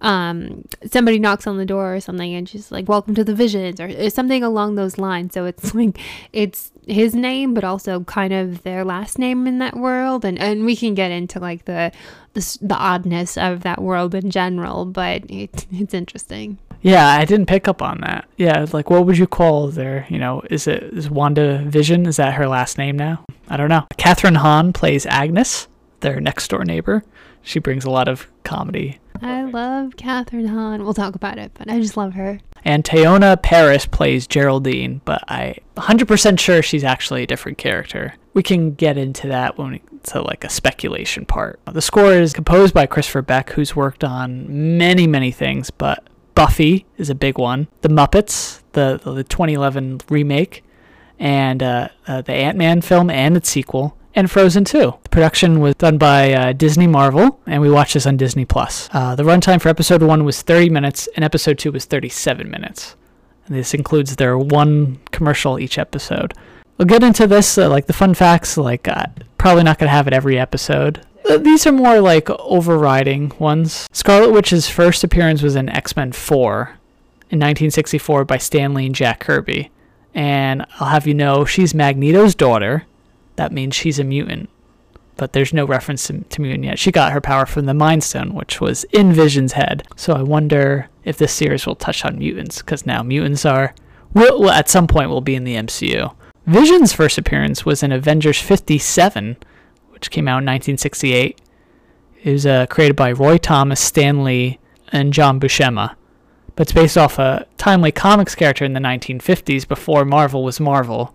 um 0.00 0.64
somebody 0.90 1.18
knocks 1.18 1.46
on 1.46 1.58
the 1.58 1.66
door 1.66 1.94
or 1.94 2.00
something 2.00 2.34
and 2.34 2.48
she's 2.48 2.72
like 2.72 2.88
welcome 2.88 3.14
to 3.14 3.24
the 3.24 3.34
visions 3.34 3.80
or, 3.80 4.10
something 4.10 4.42
along 4.42 4.74
those 4.74 4.98
lines 4.98 5.34
so 5.34 5.44
it's 5.44 5.74
like 5.80 5.98
it's 6.32 6.72
his 6.86 7.14
name 7.14 7.54
but 7.54 7.64
also 7.64 8.00
kind 8.04 8.32
of 8.32 8.62
their 8.62 8.84
last 8.84 9.18
name 9.18 9.46
in 9.46 9.58
that 9.58 9.76
world 9.76 10.24
and 10.24 10.38
and 10.38 10.64
we 10.64 10.74
can 10.74 10.94
get 10.94 11.10
into 11.10 11.38
like 11.38 11.64
the 11.66 11.92
the, 12.32 12.58
the 12.62 12.76
oddness 12.76 13.36
of 13.36 13.62
that 13.62 13.82
world 13.82 14.14
in 14.14 14.30
general 14.30 14.84
but 14.84 15.22
it, 15.30 15.66
it's 15.70 15.94
interesting 15.94 16.58
Yeah, 16.82 17.06
I 17.06 17.26
didn't 17.26 17.46
pick 17.46 17.68
up 17.68 17.82
on 17.82 18.00
that. 18.00 18.26
Yeah, 18.38 18.64
like 18.72 18.88
what 18.88 19.04
would 19.04 19.18
you 19.18 19.26
call 19.26 19.68
their, 19.68 20.06
you 20.08 20.18
know, 20.18 20.40
is 20.48 20.66
it 20.66 20.82
is 20.82 21.10
Wanda 21.10 21.62
Vision? 21.66 22.06
Is 22.06 22.16
that 22.16 22.34
her 22.34 22.48
last 22.48 22.78
name 22.78 22.96
now? 22.96 23.22
I 23.50 23.58
don't 23.58 23.68
know. 23.68 23.86
Kathryn 23.98 24.36
Hahn 24.36 24.72
plays 24.72 25.04
Agnes, 25.04 25.68
their 26.00 26.20
next 26.20 26.48
door 26.48 26.64
neighbor. 26.64 27.02
She 27.42 27.58
brings 27.58 27.84
a 27.84 27.90
lot 27.90 28.08
of 28.08 28.28
comedy. 28.44 28.99
I 29.22 29.42
love 29.42 29.96
kathryn 29.96 30.48
hahn 30.48 30.84
we'll 30.84 30.94
talk 30.94 31.14
about 31.14 31.38
it 31.38 31.52
but 31.54 31.70
i 31.70 31.78
just 31.80 31.96
love 31.96 32.14
her 32.14 32.40
And 32.64 32.84
Teyonah 32.84 33.42
Parris 33.42 33.86
plays 33.86 34.26
Geraldine, 34.26 35.00
but 35.06 35.22
I 35.28 35.56
100% 35.76 36.38
sure 36.38 36.62
she's 36.62 36.84
actually 36.84 37.22
a 37.22 37.26
different 37.26 37.56
character. 37.56 38.14
We 38.34 38.42
can 38.42 38.74
get 38.74 38.98
into 38.98 39.28
that 39.28 39.56
when 39.56 39.70
we 39.72 39.82
to 40.04 40.22
like 40.22 40.44
a 40.44 40.48
speculation 40.50 41.24
part. 41.26 41.60
The 41.70 41.82
score 41.82 42.12
is 42.12 42.32
composed 42.32 42.74
by 42.74 42.86
Christopher 42.86 43.22
Beck, 43.22 43.50
who's 43.50 43.76
worked 43.76 44.04
on 44.04 44.78
many, 44.78 45.06
many 45.06 45.30
things, 45.30 45.70
but 45.70 46.06
Buffy 46.34 46.86
is 46.96 47.10
a 47.10 47.14
big 47.14 47.38
one. 47.38 47.68
The 47.82 47.88
Muppets, 47.88 48.62
the 48.72 49.00
the 49.02 49.24
2011 49.24 50.00
remake, 50.08 50.64
and 51.18 51.62
uh, 51.62 51.88
uh, 52.06 52.22
the 52.22 52.32
Ant 52.32 52.56
Man 52.56 52.80
film 52.80 53.10
and 53.10 53.36
its 53.36 53.48
sequel, 53.50 53.96
and 54.14 54.30
Frozen 54.30 54.64
2. 54.64 54.94
The 55.02 55.08
production 55.08 55.60
was 55.60 55.74
done 55.76 55.98
by 55.98 56.32
uh, 56.32 56.52
Disney 56.52 56.86
Marvel, 56.86 57.40
and 57.46 57.62
we 57.62 57.70
watched 57.70 57.94
this 57.94 58.06
on 58.06 58.16
Disney 58.16 58.44
Plus. 58.44 58.88
Uh, 58.92 59.14
the 59.14 59.22
runtime 59.22 59.60
for 59.60 59.68
episode 59.68 60.02
1 60.02 60.24
was 60.24 60.42
30 60.42 60.70
minutes, 60.70 61.08
and 61.16 61.24
episode 61.24 61.58
2 61.58 61.72
was 61.72 61.84
37 61.84 62.50
minutes. 62.50 62.96
And 63.46 63.56
this 63.56 63.74
includes 63.74 64.16
their 64.16 64.36
one 64.38 64.98
commercial 65.12 65.58
each 65.58 65.78
episode. 65.78 66.34
We'll 66.78 66.86
get 66.86 67.02
into 67.02 67.26
this, 67.26 67.58
uh, 67.58 67.68
like 67.68 67.86
the 67.86 67.92
fun 67.92 68.14
facts, 68.14 68.56
like 68.56 68.88
uh, 68.88 69.06
probably 69.38 69.64
not 69.64 69.78
going 69.78 69.88
to 69.88 69.92
have 69.94 70.06
it 70.06 70.12
every 70.12 70.38
episode. 70.38 71.04
Uh, 71.28 71.36
These 71.36 71.66
are 71.66 71.72
more 71.72 72.00
like 72.00 72.30
overriding 72.30 73.32
ones. 73.38 73.86
Scarlet 73.92 74.32
Witch's 74.32 74.68
first 74.68 75.04
appearance 75.04 75.42
was 75.42 75.56
in 75.56 75.68
X 75.68 75.94
Men 75.94 76.12
4, 76.12 76.60
in 77.30 77.38
1964 77.38 78.24
by 78.24 78.38
Stan 78.38 78.74
Lee 78.74 78.86
and 78.86 78.94
Jack 78.94 79.20
Kirby. 79.20 79.70
And 80.14 80.66
I'll 80.80 80.88
have 80.88 81.06
you 81.06 81.14
know, 81.14 81.44
she's 81.44 81.74
Magneto's 81.74 82.34
daughter. 82.34 82.86
That 83.40 83.52
means 83.52 83.74
she's 83.74 83.98
a 83.98 84.04
mutant. 84.04 84.50
But 85.16 85.32
there's 85.32 85.54
no 85.54 85.64
reference 85.64 86.06
to, 86.08 86.20
to 86.20 86.42
mutant 86.42 86.64
yet. 86.64 86.78
She 86.78 86.92
got 86.92 87.12
her 87.12 87.22
power 87.22 87.46
from 87.46 87.64
the 87.64 87.72
Mind 87.72 88.04
Stone, 88.04 88.34
which 88.34 88.60
was 88.60 88.84
in 88.92 89.14
Vision's 89.14 89.54
head. 89.54 89.88
So 89.96 90.12
I 90.12 90.20
wonder 90.20 90.90
if 91.04 91.16
this 91.16 91.32
series 91.32 91.66
will 91.66 91.74
touch 91.74 92.04
on 92.04 92.18
mutants, 92.18 92.58
because 92.58 92.84
now 92.84 93.02
mutants 93.02 93.46
are, 93.46 93.74
at 94.14 94.68
some 94.68 94.86
point, 94.86 95.08
will 95.08 95.22
be 95.22 95.34
in 95.34 95.44
the 95.44 95.56
MCU. 95.56 96.14
Vision's 96.44 96.92
first 96.92 97.16
appearance 97.16 97.64
was 97.64 97.82
in 97.82 97.92
Avengers 97.92 98.38
57, 98.42 99.38
which 99.88 100.10
came 100.10 100.28
out 100.28 100.42
in 100.42 100.46
1968. 100.46 101.40
It 102.22 102.30
was 102.30 102.44
uh, 102.44 102.66
created 102.66 102.94
by 102.94 103.12
Roy 103.12 103.38
Thomas, 103.38 103.80
Stan 103.80 104.22
Lee, 104.22 104.58
and 104.92 105.14
John 105.14 105.40
Buscema 105.40 105.96
but 106.56 106.66
it's 106.66 106.72
based 106.72 106.98
off 106.98 107.18
a 107.18 107.46
timely 107.56 107.90
comics 107.90 108.34
character 108.34 108.66
in 108.66 108.74
the 108.74 108.80
1950s 108.80 109.66
before 109.66 110.04
Marvel 110.04 110.44
was 110.44 110.60
Marvel. 110.60 111.14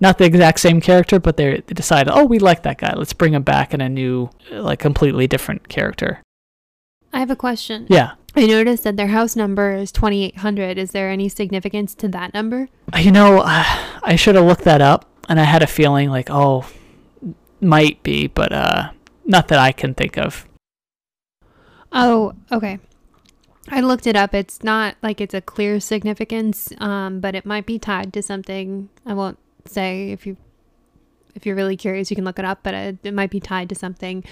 Not 0.00 0.16
the 0.16 0.24
exact 0.24 0.60
same 0.60 0.80
character, 0.80 1.20
but 1.20 1.36
they 1.36 1.62
decide, 1.66 2.08
oh, 2.08 2.24
we 2.24 2.38
like 2.38 2.62
that 2.62 2.78
guy. 2.78 2.94
Let's 2.96 3.12
bring 3.12 3.34
him 3.34 3.42
back 3.42 3.74
in 3.74 3.82
a 3.82 3.88
new, 3.88 4.30
like, 4.50 4.78
completely 4.78 5.26
different 5.26 5.68
character. 5.68 6.22
I 7.12 7.18
have 7.18 7.30
a 7.30 7.36
question. 7.36 7.86
Yeah. 7.90 8.12
I 8.34 8.46
noticed 8.46 8.84
that 8.84 8.96
their 8.96 9.08
house 9.08 9.36
number 9.36 9.74
is 9.74 9.92
2800. 9.92 10.78
Is 10.78 10.92
there 10.92 11.10
any 11.10 11.28
significance 11.28 11.94
to 11.96 12.08
that 12.08 12.32
number? 12.32 12.68
You 12.98 13.10
know, 13.10 13.42
I 13.44 14.16
should 14.16 14.36
have 14.36 14.44
looked 14.44 14.64
that 14.64 14.80
up, 14.80 15.04
and 15.28 15.38
I 15.38 15.44
had 15.44 15.62
a 15.62 15.66
feeling 15.66 16.08
like, 16.10 16.30
oh, 16.30 16.66
might 17.60 18.02
be, 18.02 18.26
but 18.26 18.52
uh, 18.52 18.90
not 19.26 19.48
that 19.48 19.58
I 19.58 19.72
can 19.72 19.94
think 19.94 20.16
of. 20.16 20.46
Oh, 21.92 22.32
okay. 22.50 22.78
I 23.68 23.80
looked 23.80 24.06
it 24.06 24.16
up. 24.16 24.34
It's 24.34 24.62
not 24.62 24.96
like 25.02 25.20
it's 25.20 25.34
a 25.34 25.40
clear 25.40 25.80
significance, 25.80 26.72
um, 26.78 27.20
but 27.20 27.34
it 27.34 27.44
might 27.44 27.66
be 27.66 27.78
tied 27.78 28.12
to 28.14 28.22
something. 28.22 28.88
I 29.04 29.12
won't 29.14 29.38
say 29.66 30.10
if 30.12 30.26
you 30.26 30.36
if 31.34 31.46
you're 31.46 31.56
really 31.56 31.76
curious, 31.76 32.10
you 32.10 32.16
can 32.16 32.24
look 32.24 32.38
it 32.38 32.44
up. 32.44 32.60
But 32.62 32.74
it, 32.74 32.98
it 33.04 33.14
might 33.14 33.30
be 33.30 33.40
tied 33.40 33.68
to 33.68 33.74
something 33.74 34.24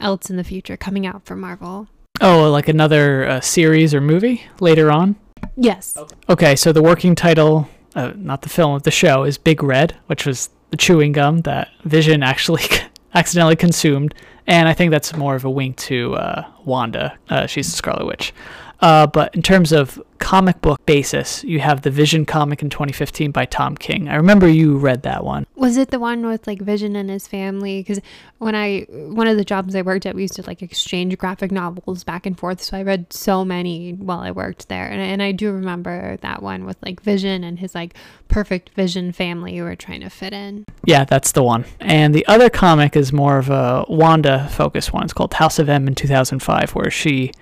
else 0.00 0.30
in 0.30 0.36
the 0.36 0.44
future 0.44 0.76
coming 0.76 1.06
out 1.06 1.24
for 1.24 1.36
Marvel. 1.36 1.88
Oh, 2.20 2.50
like 2.50 2.68
another 2.68 3.26
uh, 3.26 3.40
series 3.40 3.92
or 3.94 4.00
movie 4.00 4.42
later 4.60 4.90
on. 4.90 5.16
Yes. 5.56 5.98
Okay, 6.28 6.56
so 6.56 6.72
the 6.72 6.82
working 6.82 7.14
title, 7.14 7.68
uh, 7.94 8.12
not 8.16 8.42
the 8.42 8.48
film, 8.48 8.74
of 8.74 8.84
the 8.84 8.90
show 8.90 9.24
is 9.24 9.36
Big 9.36 9.62
Red, 9.62 9.96
which 10.06 10.26
was 10.26 10.48
the 10.70 10.76
chewing 10.76 11.12
gum 11.12 11.42
that 11.42 11.68
Vision 11.84 12.22
actually 12.22 12.62
accidentally 13.14 13.56
consumed, 13.56 14.14
and 14.46 14.68
I 14.68 14.74
think 14.74 14.90
that's 14.90 15.14
more 15.16 15.34
of 15.34 15.44
a 15.44 15.50
wink 15.50 15.76
to 15.78 16.14
uh, 16.14 16.50
Wanda. 16.64 17.18
Uh, 17.28 17.46
she's 17.46 17.70
the 17.70 17.76
Scarlet 17.76 18.06
Witch. 18.06 18.32
Uh, 18.80 19.06
but 19.06 19.34
in 19.34 19.42
terms 19.42 19.72
of 19.72 20.02
comic 20.16 20.60
book 20.60 20.84
basis, 20.86 21.44
you 21.44 21.60
have 21.60 21.82
the 21.82 21.90
Vision 21.90 22.26
comic 22.26 22.62
in 22.62 22.70
2015 22.70 23.30
by 23.30 23.44
Tom 23.44 23.76
King. 23.76 24.08
I 24.08 24.16
remember 24.16 24.48
you 24.48 24.76
read 24.76 25.02
that 25.02 25.24
one. 25.24 25.46
Was 25.54 25.76
it 25.76 25.90
the 25.90 25.98
one 25.98 26.26
with 26.26 26.46
like 26.46 26.60
Vision 26.60 26.96
and 26.96 27.08
his 27.08 27.28
family? 27.28 27.80
Because 27.80 28.00
when 28.38 28.54
I 28.54 28.86
one 28.90 29.26
of 29.26 29.36
the 29.36 29.44
jobs 29.44 29.74
I 29.74 29.82
worked 29.82 30.06
at, 30.06 30.14
we 30.14 30.22
used 30.22 30.34
to 30.34 30.42
like 30.46 30.62
exchange 30.62 31.16
graphic 31.18 31.52
novels 31.52 32.04
back 32.04 32.26
and 32.26 32.38
forth. 32.38 32.62
So 32.62 32.76
I 32.76 32.82
read 32.82 33.12
so 33.12 33.44
many 33.44 33.92
while 33.92 34.20
I 34.20 34.30
worked 34.30 34.68
there, 34.68 34.86
and 34.88 35.00
and 35.00 35.22
I 35.22 35.32
do 35.32 35.52
remember 35.52 36.16
that 36.18 36.42
one 36.42 36.64
with 36.64 36.76
like 36.82 37.00
Vision 37.00 37.44
and 37.44 37.58
his 37.58 37.74
like 37.74 37.94
perfect 38.28 38.70
Vision 38.70 39.12
family 39.12 39.56
who 39.56 39.64
were 39.64 39.76
trying 39.76 40.00
to 40.00 40.10
fit 40.10 40.32
in. 40.32 40.64
Yeah, 40.84 41.04
that's 41.04 41.32
the 41.32 41.42
one. 41.42 41.64
And 41.80 42.14
the 42.14 42.26
other 42.26 42.50
comic 42.50 42.96
is 42.96 43.12
more 43.12 43.38
of 43.38 43.50
a 43.50 43.84
Wanda 43.88 44.48
focused 44.50 44.92
one. 44.92 45.04
It's 45.04 45.12
called 45.12 45.34
House 45.34 45.58
of 45.58 45.68
M 45.68 45.86
in 45.86 45.94
2005, 45.94 46.74
where 46.74 46.90
she 46.90 47.32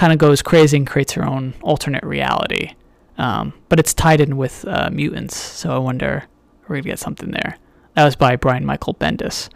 kind 0.00 0.14
of 0.14 0.18
goes 0.18 0.40
crazy 0.40 0.78
and 0.78 0.86
creates 0.86 1.12
her 1.12 1.22
own 1.22 1.52
alternate 1.60 2.02
reality. 2.02 2.72
Um, 3.18 3.52
but 3.68 3.78
it's 3.78 3.92
tied 3.92 4.22
in 4.22 4.38
with 4.38 4.64
uh, 4.66 4.88
mutants, 4.90 5.36
so 5.36 5.76
I 5.76 5.78
wonder 5.78 6.24
we're 6.62 6.76
gonna 6.76 6.88
get 6.88 6.98
something 6.98 7.32
there. 7.32 7.58
That 7.96 8.06
was 8.06 8.16
by 8.16 8.36
Brian 8.36 8.64
Michael 8.64 8.94
Bendis. 8.94 9.50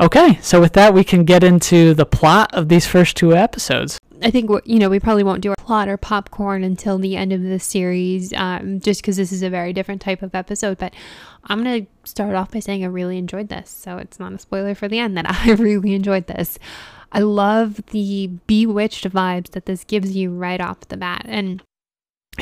Okay, 0.00 0.40
so 0.42 0.60
with 0.60 0.72
that, 0.72 0.92
we 0.92 1.04
can 1.04 1.24
get 1.24 1.44
into 1.44 1.94
the 1.94 2.04
plot 2.04 2.52
of 2.52 2.68
these 2.68 2.84
first 2.84 3.16
two 3.16 3.32
episodes. 3.32 4.00
I 4.22 4.32
think 4.32 4.50
you 4.64 4.80
know 4.80 4.88
we 4.88 4.98
probably 4.98 5.22
won't 5.22 5.40
do 5.40 5.50
our 5.50 5.56
plot 5.56 5.88
or 5.88 5.96
popcorn 5.96 6.64
until 6.64 6.98
the 6.98 7.16
end 7.16 7.32
of 7.32 7.42
the 7.44 7.60
series, 7.60 8.32
um, 8.32 8.80
just 8.80 9.02
because 9.02 9.16
this 9.16 9.30
is 9.30 9.44
a 9.44 9.50
very 9.50 9.72
different 9.72 10.02
type 10.02 10.20
of 10.20 10.34
episode. 10.34 10.78
But 10.78 10.94
I'm 11.44 11.62
gonna 11.62 11.86
start 12.02 12.34
off 12.34 12.50
by 12.50 12.58
saying 12.58 12.82
I 12.82 12.88
really 12.88 13.18
enjoyed 13.18 13.50
this, 13.50 13.70
so 13.70 13.98
it's 13.98 14.18
not 14.18 14.32
a 14.32 14.38
spoiler 14.40 14.74
for 14.74 14.88
the 14.88 14.98
end 14.98 15.16
that 15.16 15.26
I 15.46 15.52
really 15.52 15.94
enjoyed 15.94 16.26
this. 16.26 16.58
I 17.16 17.20
love 17.20 17.80
the 17.92 18.26
bewitched 18.46 19.08
vibes 19.08 19.52
that 19.52 19.64
this 19.64 19.84
gives 19.84 20.14
you 20.14 20.30
right 20.30 20.60
off 20.60 20.80
the 20.80 20.98
bat. 20.98 21.22
And 21.24 21.62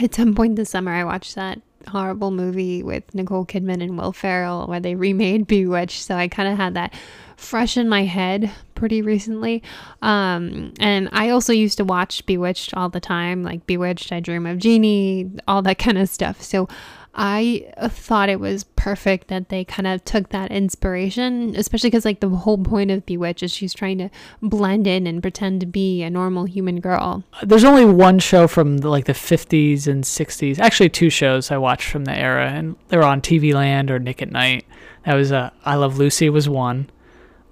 at 0.03 0.17
some 0.17 0.35
point 0.35 0.57
this 0.57 0.71
summer, 0.71 0.91
I 0.91 1.05
watched 1.05 1.37
that 1.37 1.61
horrible 1.87 2.33
movie 2.33 2.83
with 2.83 3.15
Nicole 3.15 3.47
Kidman 3.47 3.81
and 3.81 3.97
Will 3.97 4.13
Ferrell 4.13 4.67
where 4.67 4.81
they 4.81 4.97
remade 4.97 5.47
Bewitched. 5.47 6.03
So 6.03 6.17
I 6.17 6.27
kind 6.27 6.49
of 6.49 6.57
had 6.57 6.75
that 6.75 6.93
fresh 7.37 7.77
in 7.77 7.89
my 7.89 8.03
head 8.03 8.51
pretty 8.75 9.01
recently. 9.01 9.63
Um, 10.03 10.75
and 10.81 11.09
I 11.13 11.31
also 11.31 11.53
used 11.53 11.79
to 11.79 11.85
watch 11.85 12.27
Bewitched 12.27 12.75
all 12.75 12.89
the 12.89 12.99
time, 12.99 13.45
like 13.45 13.69
Bewitched, 13.69 14.11
I 14.11 14.19
Dream 14.19 14.45
of 14.45 14.59
Jeannie, 14.59 15.31
all 15.47 15.63
that 15.63 15.79
kind 15.79 15.99
of 15.99 16.09
stuff. 16.09 16.43
So 16.43 16.69
I 17.17 17.73
thought 17.89 18.29
it 18.29 18.41
was 18.41 18.65
perfect 18.65 19.29
that 19.29 19.49
they 19.49 19.65
kind 19.65 19.87
of 19.87 20.05
took 20.05 20.31
that 20.31 20.51
inspiration, 20.51 21.55
especially 21.57 21.91
because, 21.91 22.05
like, 22.05 22.19
the 22.19 22.29
whole 22.29 22.59
point 22.59 22.91
of 22.91 23.07
Bewitched 23.07 23.45
is 23.45 23.53
she's 23.53 23.73
trying 23.73 23.99
to 23.99 24.11
blend 24.43 24.89
in 24.89 25.07
and 25.07 25.23
pretend 25.23 25.61
to 25.61 25.67
be 25.67 26.03
a 26.03 26.11
normal 26.11 26.45
human 26.45 26.81
girl. 26.81 27.23
There's 27.43 27.63
only 27.63 27.85
one 27.85 28.19
show 28.19 28.49
from 28.49 28.79
the, 28.79 28.89
like 28.89 29.05
the 29.05 29.13
50s 29.13 29.87
and 29.87 30.03
60s, 30.03 30.59
actually, 30.59 30.89
two 30.89 31.09
shows 31.09 31.53
I 31.53 31.57
watched 31.57 31.89
from 31.89 32.05
the 32.05 32.19
era, 32.19 32.51
and 32.51 32.75
they 32.89 32.97
were 32.97 33.05
on 33.05 33.21
TV 33.21 33.55
Land 33.55 33.93
or 33.93 34.01
Nick 34.01 34.21
at 34.21 34.33
Night. 34.33 34.67
That 35.07 35.15
was 35.15 35.31
uh, 35.31 35.51
I 35.65 35.77
Love 35.77 35.99
Lucy 35.99 36.29
was 36.31 36.49
one, 36.49 36.91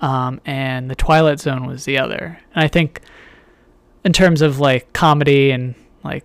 um, 0.00 0.40
and 0.44 0.90
The 0.90 0.96
Twilight 0.96 1.38
Zone 1.38 1.66
was 1.66 1.84
the 1.84 1.98
other. 1.98 2.40
And 2.54 2.64
I 2.64 2.68
think, 2.68 3.00
in 4.04 4.12
terms 4.12 4.42
of 4.42 4.58
like 4.58 4.92
comedy 4.92 5.52
and 5.52 5.76
like 6.02 6.24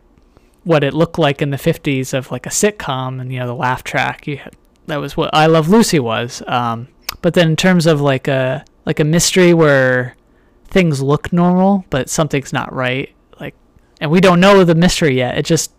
what 0.68 0.84
it 0.84 0.94
looked 0.94 1.18
like 1.18 1.42
in 1.42 1.50
the 1.50 1.58
50s 1.58 2.14
of 2.14 2.30
like 2.30 2.46
a 2.46 2.50
sitcom 2.50 3.22
and 3.22 3.32
you 3.32 3.40
know 3.40 3.48
the 3.48 3.56
laugh 3.56 3.84
track. 3.84 4.28
You 4.28 4.38
had, 4.38 4.56
that 4.88 4.98
was 4.98 5.16
what 5.16 5.30
I 5.34 5.48
Love 5.48 5.70
Lucy 5.70 6.00
was 6.00 6.44
um, 6.48 6.90
but 7.22 7.34
then 7.34 7.50
in 7.50 7.56
terms 7.56 7.86
of 7.86 8.02
like 8.02 8.28
a 8.28 8.66
like 8.86 9.00
a 9.00 9.04
mystery 9.04 9.54
where 9.54 10.16
things 10.66 11.02
look 11.02 11.32
normal 11.32 11.86
but 11.90 12.10
something's 12.10 12.52
not 12.52 12.72
right 12.74 13.14
like 13.40 13.56
and 14.02 14.12
we 14.12 14.20
don't 14.20 14.40
know 14.40 14.64
the 14.64 14.76
mystery 14.76 15.16
yet. 15.16 15.38
It 15.38 15.46
just 15.46 15.72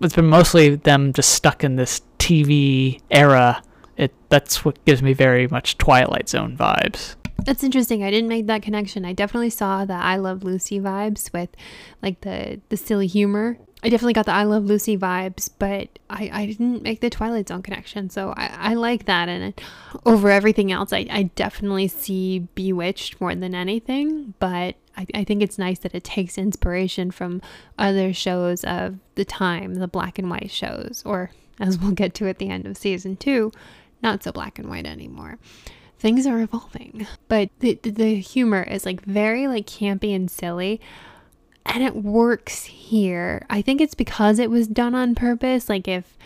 it's 0.00 0.14
been 0.14 0.26
mostly 0.26 0.76
them 0.76 1.12
just 1.14 1.30
stuck 1.30 1.64
in 1.64 1.76
this 1.76 2.02
TV 2.18 3.00
era. 3.10 3.62
It 3.96 4.12
that's 4.28 4.64
what 4.64 4.84
gives 4.84 5.02
me 5.02 5.14
very 5.14 5.48
much 5.48 5.78
Twilight 5.78 6.28
Zone 6.28 6.56
vibes. 6.56 7.16
That's 7.44 7.62
interesting. 7.62 8.02
I 8.02 8.10
didn't 8.10 8.28
make 8.28 8.46
that 8.48 8.62
connection. 8.62 9.04
I 9.04 9.12
definitely 9.12 9.50
saw 9.50 9.84
the 9.84 9.94
I 9.94 10.16
Love 10.16 10.42
Lucy 10.42 10.80
vibes 10.80 11.32
with 11.32 11.50
like 12.02 12.20
the 12.20 12.60
the 12.68 12.76
silly 12.76 13.06
humor 13.06 13.58
I 13.82 13.88
definitely 13.88 14.14
got 14.14 14.26
the 14.26 14.32
I 14.32 14.44
Love 14.44 14.64
Lucy 14.64 14.96
vibes, 14.96 15.50
but 15.58 15.98
I, 16.08 16.30
I 16.32 16.46
didn't 16.46 16.82
make 16.82 17.00
the 17.00 17.10
Twilight 17.10 17.48
Zone 17.48 17.62
connection. 17.62 18.08
So 18.10 18.32
I, 18.36 18.70
I 18.70 18.74
like 18.74 19.04
that. 19.04 19.28
And 19.28 19.54
over 20.04 20.30
everything 20.30 20.72
else, 20.72 20.92
I, 20.92 21.06
I 21.10 21.24
definitely 21.34 21.88
see 21.88 22.40
Bewitched 22.54 23.20
more 23.20 23.34
than 23.34 23.54
anything. 23.54 24.34
But 24.38 24.76
I, 24.96 25.06
I 25.14 25.24
think 25.24 25.42
it's 25.42 25.58
nice 25.58 25.78
that 25.80 25.94
it 25.94 26.04
takes 26.04 26.38
inspiration 26.38 27.10
from 27.10 27.42
other 27.78 28.12
shows 28.12 28.64
of 28.64 28.98
the 29.14 29.24
time, 29.24 29.74
the 29.74 29.88
black 29.88 30.18
and 30.18 30.30
white 30.30 30.50
shows, 30.50 31.02
or 31.04 31.30
as 31.60 31.78
we'll 31.78 31.92
get 31.92 32.14
to 32.14 32.28
at 32.28 32.38
the 32.38 32.48
end 32.48 32.66
of 32.66 32.76
season 32.76 33.16
two, 33.16 33.52
not 34.02 34.24
so 34.24 34.32
black 34.32 34.58
and 34.58 34.68
white 34.68 34.86
anymore 34.86 35.38
things 35.98 36.26
are 36.26 36.42
evolving 36.42 37.06
but 37.26 37.48
the 37.60 37.74
the 37.82 38.16
humor 38.16 38.62
is 38.62 38.84
like 38.84 39.00
very 39.02 39.48
like 39.48 39.66
campy 39.66 40.14
and 40.14 40.30
silly 40.30 40.78
and 41.66 41.82
it 41.82 41.96
works 41.96 42.64
here. 42.64 43.44
I 43.50 43.62
think 43.62 43.80
it's 43.80 43.94
because 43.94 44.38
it 44.38 44.50
was 44.50 44.66
done 44.66 44.94
on 44.94 45.14
purpose. 45.14 45.68
Like 45.68 45.88
if 45.88 46.16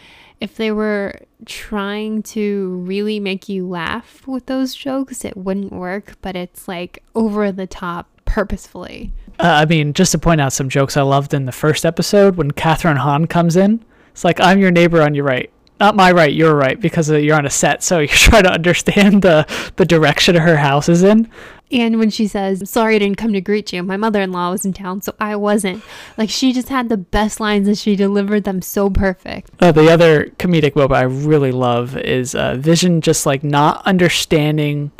if 0.40 0.56
they 0.56 0.70
were 0.70 1.20
trying 1.44 2.22
to 2.22 2.68
really 2.86 3.20
make 3.20 3.48
you 3.48 3.68
laugh 3.68 4.26
with 4.26 4.46
those 4.46 4.74
jokes, 4.74 5.24
it 5.24 5.36
wouldn't 5.36 5.72
work, 5.72 6.14
but 6.22 6.34
it's 6.34 6.66
like 6.66 7.02
over 7.14 7.52
the 7.52 7.66
top 7.66 8.08
purposefully. 8.24 9.12
Uh, 9.38 9.60
I 9.62 9.64
mean, 9.66 9.92
just 9.92 10.12
to 10.12 10.18
point 10.18 10.40
out 10.40 10.52
some 10.52 10.68
jokes 10.68 10.96
I 10.96 11.02
loved 11.02 11.34
in 11.34 11.44
the 11.44 11.52
first 11.52 11.84
episode 11.84 12.36
when 12.36 12.52
Kathryn 12.52 12.96
Hahn 12.96 13.26
comes 13.26 13.56
in. 13.56 13.84
It's 14.12 14.24
like, 14.24 14.40
I'm 14.40 14.58
your 14.58 14.70
neighbor 14.70 15.02
on 15.02 15.14
your 15.14 15.24
right. 15.24 15.50
Not 15.80 15.96
my 15.96 16.12
right, 16.12 16.32
your 16.32 16.54
right, 16.54 16.78
because 16.78 17.10
you're 17.10 17.36
on 17.36 17.46
a 17.46 17.50
set, 17.50 17.82
so 17.82 17.98
you're 18.00 18.08
trying 18.08 18.44
to 18.44 18.52
understand 18.52 19.22
the, 19.22 19.46
the 19.76 19.86
direction 19.86 20.36
her 20.36 20.58
house 20.58 20.88
is 20.88 21.02
in. 21.02 21.30
And 21.72 21.98
when 21.98 22.10
she 22.10 22.26
says, 22.26 22.68
Sorry 22.68 22.96
I 22.96 22.98
didn't 22.98 23.16
come 23.16 23.32
to 23.32 23.40
greet 23.40 23.72
you, 23.72 23.82
my 23.82 23.96
mother 23.96 24.20
in 24.20 24.32
law 24.32 24.50
was 24.50 24.64
in 24.64 24.72
town, 24.72 25.02
so 25.02 25.14
I 25.20 25.36
wasn't. 25.36 25.82
Like, 26.18 26.28
she 26.28 26.52
just 26.52 26.68
had 26.68 26.88
the 26.88 26.96
best 26.96 27.40
lines 27.40 27.68
and 27.68 27.78
she 27.78 27.96
delivered 27.96 28.44
them 28.44 28.60
so 28.60 28.90
perfect. 28.90 29.50
Uh, 29.60 29.72
the 29.72 29.90
other 29.90 30.26
comedic 30.38 30.76
moment 30.76 30.98
I 30.98 31.02
really 31.02 31.52
love 31.52 31.96
is 31.96 32.34
uh, 32.34 32.56
Vision 32.56 33.00
just 33.00 33.24
like 33.24 33.44
not 33.44 33.86
understanding 33.86 34.90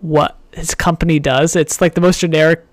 what 0.00 0.36
his 0.52 0.74
company 0.74 1.18
does. 1.18 1.56
It's 1.56 1.80
like 1.80 1.94
the 1.94 2.00
most 2.00 2.20
generic 2.20 2.66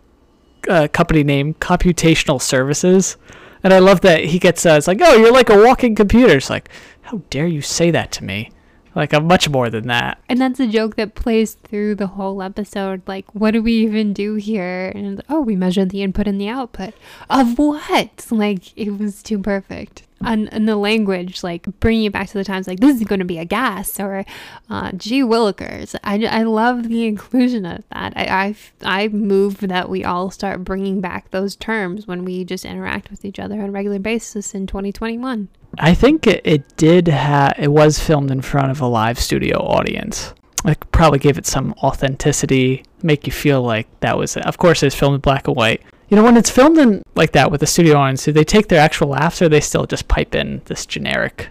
uh, 0.68 0.88
company 0.92 1.24
name, 1.24 1.54
Computational 1.56 2.42
Services. 2.42 3.18
And 3.64 3.74
I 3.74 3.80
love 3.80 4.02
that 4.02 4.26
he 4.26 4.38
gets, 4.38 4.66
uh, 4.66 4.72
it's 4.72 4.88
like, 4.88 5.00
oh, 5.02 5.16
you're 5.16 5.32
like 5.32 5.50
a 5.50 5.64
walking 5.64 5.96
computer. 5.96 6.38
It's 6.38 6.50
like, 6.50 6.70
how 7.06 7.22
dare 7.30 7.48
you 7.48 7.62
say 7.62 7.92
that 7.92 8.12
to 8.14 8.24
me? 8.24 8.52
Like, 8.96 9.14
I'm 9.14 9.28
much 9.28 9.50
more 9.50 9.70
than 9.70 9.88
that. 9.88 10.20
And 10.30 10.40
that's 10.40 10.60
a 10.60 10.68
joke 10.68 10.96
that 10.96 11.16
plays 11.16 11.54
through 11.54 11.96
the 11.96 12.08
whole 12.08 12.42
episode. 12.42 13.02
Like, 13.06 13.26
what 13.36 13.52
do 13.52 13.62
we 13.62 13.74
even 13.74 14.14
do 14.14 14.36
here? 14.36 14.92
And 14.96 15.22
oh, 15.30 15.42
we 15.42 15.56
measured 15.56 15.90
the 15.90 16.02
input 16.02 16.28
and 16.28 16.40
the 16.40 16.48
output. 16.48 16.94
Of 17.30 17.60
what? 17.60 18.26
Like, 18.32 18.76
it 18.78 18.98
was 18.98 19.22
too 19.22 19.38
perfect. 19.38 20.04
And, 20.22 20.52
and 20.54 20.68
the 20.68 20.78
language, 20.78 21.44
like 21.44 21.64
bringing 21.80 22.06
it 22.06 22.14
back 22.14 22.30
to 22.30 22.38
the 22.38 22.44
times, 22.44 22.68
like 22.68 22.80
this 22.80 23.00
is 23.00 23.04
going 23.04 23.20
to 23.20 23.26
be 23.26 23.38
a 23.38 23.46
gas 23.46 24.00
or 24.00 24.26
uh, 24.70 24.92
gee 24.94 25.22
willikers. 25.22 25.96
I, 26.04 26.24
I 26.26 26.44
love 26.44 26.88
the 26.88 27.06
inclusion 27.06 27.66
of 27.66 27.84
that. 27.92 28.14
I, 28.16 28.56
I, 28.82 29.04
I 29.04 29.08
move 29.10 29.60
that 29.60 29.90
we 29.90 30.04
all 30.04 30.32
start 30.32 30.64
bringing 30.64 31.02
back 31.02 31.32
those 31.32 31.56
terms 31.56 32.08
when 32.08 32.24
we 32.24 32.46
just 32.46 32.66
interact 32.66 33.12
with 33.12 33.26
each 33.26 33.40
other 33.40 33.62
on 33.62 33.70
a 33.70 33.72
regular 33.72 34.00
basis 34.00 34.56
in 34.56 34.68
2021. 34.68 35.50
I 35.80 35.94
think 35.94 36.26
it, 36.28 36.42
it 36.46 36.78
did 36.78 37.08
have, 37.08 37.54
it 37.58 37.72
was 37.72 38.00
filmed 38.00 38.32
in 38.32 38.42
front 38.42 38.72
of 38.72 38.82
a 38.82 38.88
live 38.88 39.20
studio 39.20 39.58
audience. 39.60 40.34
It 40.64 40.80
probably 40.92 41.20
gave 41.20 41.38
it 41.38 41.46
some 41.46 41.74
authenticity, 41.84 42.84
make 43.04 43.28
you 43.28 43.34
feel 43.34 43.62
like 43.62 43.88
that 44.00 44.18
was 44.18 44.36
it. 44.36 44.46
Of 44.46 44.58
course, 44.58 44.82
it 44.82 44.88
was 44.88 44.96
filmed 44.96 45.16
in 45.16 45.22
black 45.22 45.48
and 45.48 45.56
white. 45.56 45.82
You 46.16 46.22
know, 46.22 46.28
when 46.28 46.38
it's 46.38 46.50
filmed 46.50 46.78
in 46.78 47.04
like 47.16 47.34
that 47.34 47.52
with 47.52 47.62
a 47.62 47.68
studio 47.68 47.98
audience, 47.98 48.24
do 48.24 48.32
they 48.32 48.46
take 48.46 48.70
their 48.70 48.80
actual 48.80 49.10
laughs 49.10 49.42
or 49.42 49.50
they 49.50 49.60
still 49.60 49.86
just 49.86 50.08
pipe 50.08 50.34
in 50.34 50.62
this 50.64 50.86
generic 50.86 51.50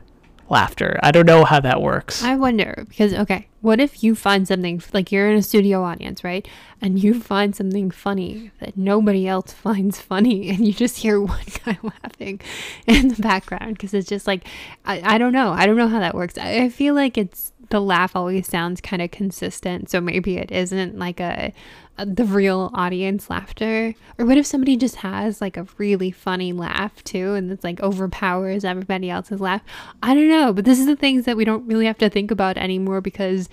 laughter? 0.49 0.99
I 1.03 1.11
don't 1.11 1.27
know 1.27 1.45
how 1.45 1.61
that 1.61 1.83
works. 1.83 2.25
I 2.25 2.37
wonder 2.37 2.87
because 2.89 3.13
okay, 3.13 3.49
what 3.61 3.79
if 3.79 4.03
you 4.03 4.15
find 4.15 4.49
something 4.49 4.83
like 4.95 5.13
you're 5.13 5.31
in 5.31 5.37
a 5.37 5.43
studio 5.43 5.83
audience, 5.83 6.25
right? 6.25 6.49
And 6.81 6.99
you 6.99 7.21
find 7.21 7.55
something 7.55 7.91
funny 7.91 8.53
that 8.61 8.75
nobody 8.75 9.29
else 9.29 9.53
finds 9.67 10.01
funny, 10.01 10.49
and 10.49 10.67
you 10.67 10.73
just 10.73 10.97
hear 10.97 11.21
one 11.21 11.45
guy 11.67 11.79
laughing 11.83 12.41
in 12.87 13.09
the 13.09 13.23
background 13.23 13.75
because 13.75 13.93
it's 13.93 14.09
just 14.09 14.27
like 14.27 14.47
I, 14.87 15.03
I 15.17 15.19
don't 15.19 15.35
know. 15.35 15.53
I 15.53 15.67
don't 15.67 15.77
know 15.77 15.89
how 15.89 16.01
that 16.01 16.15
works. 16.15 16.39
I, 16.39 16.63
I 16.63 16.69
feel 16.71 16.95
like 16.95 17.19
it's 17.19 17.53
the 17.75 17.81
laugh 17.81 18.15
always 18.15 18.47
sounds 18.47 18.81
kind 18.81 19.03
of 19.03 19.11
consistent, 19.11 19.91
so 19.91 20.01
maybe 20.01 20.37
it 20.37 20.53
isn't 20.53 20.97
like 20.97 21.19
a 21.19 21.53
the 21.99 22.25
real 22.25 22.71
audience 22.73 23.29
laughter? 23.29 23.95
Or 24.17 24.27
what 24.27 24.39
if 24.39 24.47
somebody 24.47 24.77
just 24.77 24.95
has 24.97 25.41
like 25.41 25.57
a 25.57 25.67
really 25.77 26.13
funny 26.13 26.53
laugh 26.53 27.03
too 27.03 27.35
and 27.35 27.51
it's 27.51 27.65
like 27.65 27.81
overpowers 27.81 28.65
everybody 28.65 29.11
else's 29.11 29.41
laugh? 29.41 29.61
I 30.05 30.15
don't 30.15 30.29
know, 30.29 30.53
but 30.53 30.65
this 30.65 30.79
is 30.79 30.87
the 30.87 30.95
things 30.95 31.25
that 31.25 31.37
we 31.37 31.45
don't 31.45 31.67
really 31.67 31.87
have 31.87 31.99
to 31.99 32.09
think 32.09 32.31
about 32.31 32.57
anymore 32.59 33.01
because 33.01 33.49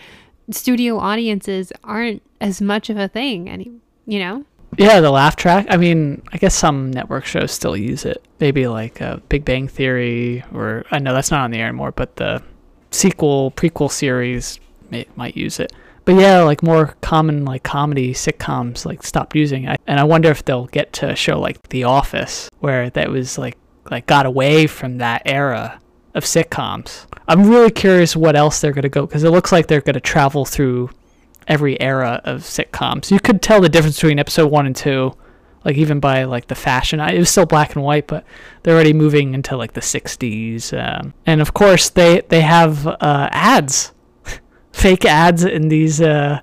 studio 0.51 0.99
audiences 0.99 1.73
aren't 1.83 2.21
as 2.39 2.61
much 2.61 2.91
of 2.91 2.97
a 2.97 3.07
thing 3.07 3.49
any, 3.49 3.71
you 4.05 4.19
know? 4.19 4.45
Yeah, 4.77 5.01
the 5.01 5.09
laugh 5.09 5.35
track. 5.35 5.65
I 5.67 5.77
mean, 5.77 6.21
I 6.31 6.37
guess 6.37 6.53
some 6.53 6.91
network 6.91 7.25
shows 7.25 7.51
still 7.51 7.75
use 7.75 8.05
it. 8.05 8.23
Maybe 8.39 8.67
like 8.67 9.01
uh, 9.01 9.17
Big 9.29 9.45
Bang 9.45 9.67
Theory, 9.67 10.43
or 10.53 10.85
I 10.91 10.99
know 10.99 11.13
that's 11.13 11.31
not 11.31 11.41
on 11.41 11.49
the 11.49 11.57
air 11.57 11.67
anymore, 11.67 11.91
but 11.91 12.17
the 12.17 12.43
sequel, 12.91 13.51
prequel 13.51 13.91
series 13.91 14.59
may, 14.89 15.05
might 15.15 15.35
use 15.35 15.59
it 15.59 15.71
but 16.05 16.15
yeah, 16.15 16.41
like 16.41 16.63
more 16.63 16.95
common 17.01 17.45
like 17.45 17.63
comedy 17.63 18.13
sitcoms 18.13 18.85
like 18.85 19.03
stopped 19.03 19.35
using 19.35 19.65
it. 19.65 19.79
And 19.87 19.99
I 19.99 20.03
wonder 20.03 20.29
if 20.29 20.43
they'll 20.43 20.67
get 20.67 20.93
to 20.93 21.11
a 21.11 21.15
show 21.15 21.39
like 21.39 21.61
The 21.69 21.83
Office 21.83 22.49
where 22.59 22.89
that 22.91 23.09
was 23.09 23.37
like 23.37 23.57
like 23.89 24.07
got 24.07 24.25
away 24.25 24.67
from 24.67 24.97
that 24.97 25.21
era 25.25 25.79
of 26.13 26.23
sitcoms. 26.23 27.05
I'm 27.27 27.49
really 27.49 27.71
curious 27.71 28.15
what 28.15 28.35
else 28.35 28.61
they're 28.61 28.73
going 28.73 28.83
to 28.83 28.89
go 28.89 29.05
because 29.05 29.23
it 29.23 29.29
looks 29.29 29.51
like 29.51 29.67
they're 29.67 29.81
going 29.81 29.93
to 29.93 29.99
travel 29.99 30.45
through 30.45 30.89
every 31.47 31.79
era 31.79 32.21
of 32.23 32.41
sitcoms. 32.41 33.11
You 33.11 33.19
could 33.19 33.41
tell 33.41 33.61
the 33.61 33.69
difference 33.69 33.97
between 33.97 34.19
episode 34.19 34.51
1 34.51 34.65
and 34.65 34.75
2 34.75 35.13
like 35.63 35.77
even 35.77 35.99
by 35.99 36.23
like 36.23 36.47
the 36.47 36.55
fashion 36.55 36.99
it 36.99 37.17
was 37.17 37.29
still 37.29 37.45
black 37.45 37.75
and 37.75 37.83
white 37.83 38.07
but 38.07 38.23
they're 38.63 38.73
already 38.73 38.93
moving 38.93 39.33
into 39.33 39.55
like 39.55 39.73
the 39.73 39.81
60s 39.81 40.73
um, 40.77 41.13
and 41.25 41.41
of 41.41 41.53
course 41.53 41.89
they 41.89 42.21
they 42.29 42.41
have 42.41 42.87
uh, 42.87 43.29
ads 43.31 43.91
fake 44.71 45.05
ads 45.05 45.43
in 45.43 45.69
these 45.69 46.01
uh, 46.01 46.39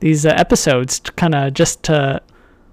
these 0.00 0.26
uh, 0.26 0.30
episodes, 0.36 1.00
kind 1.00 1.34
of 1.34 1.54
just 1.54 1.82
to 1.84 2.20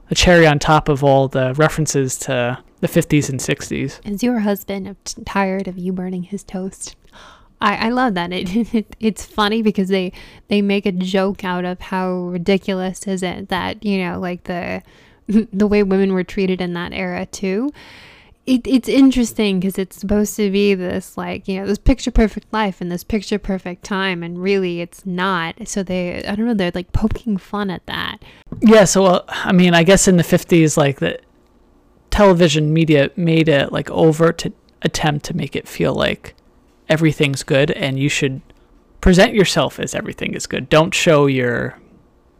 a 0.09 0.15
cherry 0.15 0.45
on 0.45 0.59
top 0.59 0.89
of 0.89 1.03
all 1.03 1.27
the 1.27 1.53
references 1.55 2.17
to 2.19 2.61
the 2.81 2.87
50s 2.87 3.29
and 3.29 3.39
60s. 3.39 4.05
Is 4.05 4.21
your 4.23 4.39
husband 4.39 4.95
tired 5.25 5.67
of 5.67 5.77
you 5.77 5.93
burning 5.93 6.23
his 6.23 6.43
toast? 6.43 6.95
I, 7.61 7.87
I 7.87 7.89
love 7.89 8.13
that. 8.15 8.33
It, 8.33 8.73
it 8.75 8.95
it's 8.99 9.25
funny 9.25 9.61
because 9.61 9.89
they 9.89 10.11
they 10.49 10.61
make 10.61 10.85
a 10.85 10.91
joke 10.91 11.43
out 11.43 11.65
of 11.65 11.79
how 11.79 12.13
ridiculous 12.13 13.07
is 13.07 13.23
it 13.23 13.49
that 13.49 13.83
you 13.85 14.03
know 14.03 14.19
like 14.19 14.43
the 14.43 14.83
the 15.27 15.67
way 15.67 15.83
women 15.83 16.13
were 16.13 16.23
treated 16.23 16.61
in 16.61 16.73
that 16.73 16.93
era 16.93 17.25
too. 17.25 17.71
It, 18.45 18.67
it's 18.67 18.89
interesting 18.89 19.61
because 19.61 19.79
it's 19.79 19.97
supposed 19.97 20.35
to 20.35 20.51
be 20.51 20.75
this 20.75 21.17
like 21.17 21.47
you 21.47 21.59
know 21.59 21.65
this 21.65 21.77
picture 21.77 22.11
perfect 22.11 22.51
life 22.51 22.81
and 22.81 22.91
this 22.91 23.03
picture 23.03 23.39
perfect 23.39 23.83
time 23.83 24.21
and 24.21 24.41
really 24.41 24.81
it's 24.81 25.05
not. 25.05 25.67
So 25.67 25.81
they 25.81 26.25
i 26.25 26.35
don't 26.35 26.45
know 26.45 26.53
they're 26.53 26.71
like 26.73 26.91
poking 26.91 27.37
fun 27.37 27.69
at 27.69 27.85
that. 27.85 28.17
Yeah 28.61 28.83
so 28.83 29.05
uh, 29.05 29.23
i 29.27 29.51
mean 29.53 29.73
i 29.73 29.83
guess 29.83 30.07
in 30.07 30.17
the 30.17 30.23
50s 30.23 30.75
like 30.77 30.99
the 30.99 31.19
television 32.09 32.73
media 32.73 33.09
made 33.15 33.47
it 33.47 33.71
like 33.71 33.89
overt 33.89 34.37
to 34.39 34.53
attempt 34.83 35.25
to 35.25 35.33
make 35.35 35.55
it 35.55 35.67
feel 35.67 35.93
like 35.95 36.35
everything's 36.89 37.43
good 37.43 37.71
and 37.71 37.97
you 37.97 38.09
should 38.09 38.41
present 39.01 39.33
yourself 39.33 39.79
as 39.79 39.95
everything 39.95 40.33
is 40.33 40.47
good. 40.47 40.69
Don't 40.69 40.93
show 40.93 41.25
your 41.25 41.79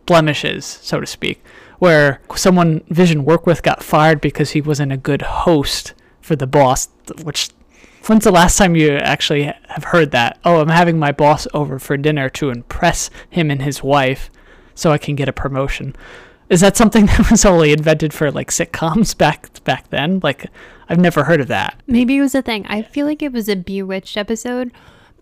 blemishes 0.05 0.65
so 0.65 0.99
to 0.99 1.07
speak 1.07 1.41
where 1.79 2.21
someone 2.35 2.83
Vision 2.89 3.25
worked 3.25 3.45
with 3.45 3.63
got 3.63 3.83
fired 3.83 4.21
because 4.21 4.51
he 4.51 4.61
wasn't 4.61 4.91
a 4.91 4.97
good 4.97 5.21
host 5.21 5.93
for 6.21 6.35
the 6.35 6.47
boss, 6.47 6.89
which 7.23 7.49
when's 8.07 8.23
the 8.23 8.31
last 8.31 8.57
time 8.57 8.75
you 8.75 8.91
actually 8.97 9.43
have 9.43 9.85
heard 9.85 10.11
that? 10.11 10.39
Oh, 10.43 10.61
I'm 10.61 10.69
having 10.69 10.99
my 10.99 11.11
boss 11.11 11.47
over 11.53 11.79
for 11.79 11.97
dinner 11.97 12.29
to 12.31 12.49
impress 12.49 13.09
him 13.29 13.49
and 13.51 13.61
his 13.61 13.83
wife 13.83 14.29
so 14.75 14.91
I 14.91 14.97
can 14.97 15.15
get 15.15 15.29
a 15.29 15.33
promotion. 15.33 15.95
Is 16.49 16.61
that 16.61 16.77
something 16.77 17.05
that 17.07 17.31
was 17.31 17.45
only 17.45 17.71
invented 17.71 18.13
for 18.13 18.31
like 18.31 18.51
sitcoms 18.51 19.17
back 19.17 19.63
back 19.63 19.89
then? 19.89 20.19
Like 20.23 20.47
I've 20.89 20.99
never 20.99 21.23
heard 21.23 21.41
of 21.41 21.47
that. 21.47 21.81
Maybe 21.87 22.17
it 22.17 22.21
was 22.21 22.35
a 22.35 22.41
thing. 22.41 22.65
I 22.67 22.81
feel 22.81 23.05
like 23.05 23.21
it 23.21 23.31
was 23.31 23.49
a 23.49 23.55
bewitched 23.55 24.17
episode, 24.17 24.71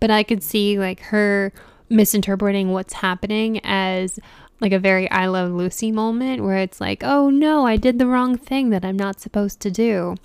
but 0.00 0.10
I 0.10 0.22
could 0.22 0.42
see 0.42 0.78
like 0.78 1.00
her 1.00 1.52
misinterpreting 1.88 2.72
what's 2.72 2.94
happening 2.94 3.60
as 3.64 4.18
like 4.60 4.72
a 4.72 4.78
very 4.78 5.10
I 5.10 5.26
Love 5.26 5.50
Lucy 5.52 5.90
moment 5.90 6.42
where 6.42 6.58
it's 6.58 6.80
like, 6.80 7.02
oh 7.02 7.30
no, 7.30 7.66
I 7.66 7.76
did 7.76 7.98
the 7.98 8.06
wrong 8.06 8.36
thing 8.36 8.70
that 8.70 8.84
I'm 8.84 8.96
not 8.96 9.20
supposed 9.20 9.60
to 9.60 9.70
do. 9.70 10.16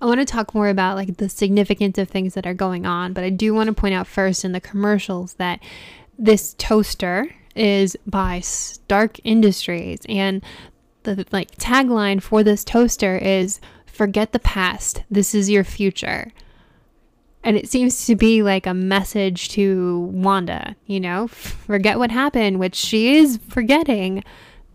I 0.00 0.06
want 0.06 0.20
to 0.20 0.24
talk 0.24 0.54
more 0.54 0.68
about 0.68 0.96
like 0.96 1.18
the 1.18 1.28
significance 1.28 1.98
of 1.98 2.08
things 2.08 2.34
that 2.34 2.46
are 2.46 2.54
going 2.54 2.86
on, 2.86 3.12
but 3.12 3.24
I 3.24 3.30
do 3.30 3.52
want 3.52 3.66
to 3.68 3.74
point 3.74 3.94
out 3.94 4.06
first 4.06 4.44
in 4.44 4.52
the 4.52 4.60
commercials 4.60 5.34
that 5.34 5.60
this 6.18 6.54
toaster 6.58 7.34
is 7.54 7.96
by 8.06 8.40
Stark 8.40 9.18
Industries 9.24 10.00
and 10.08 10.42
the 11.02 11.26
like 11.32 11.56
tagline 11.56 12.22
for 12.22 12.42
this 12.42 12.64
toaster 12.64 13.16
is 13.16 13.60
forget 13.86 14.32
the 14.32 14.38
past, 14.38 15.02
this 15.10 15.34
is 15.34 15.50
your 15.50 15.64
future. 15.64 16.32
And 17.42 17.56
it 17.56 17.68
seems 17.68 18.06
to 18.06 18.16
be 18.16 18.42
like 18.42 18.66
a 18.66 18.74
message 18.74 19.48
to 19.50 20.00
Wanda, 20.12 20.76
you 20.86 21.00
know, 21.00 21.26
forget 21.26 21.98
what 21.98 22.10
happened, 22.10 22.58
which 22.58 22.74
she 22.74 23.16
is 23.16 23.38
forgetting. 23.48 24.22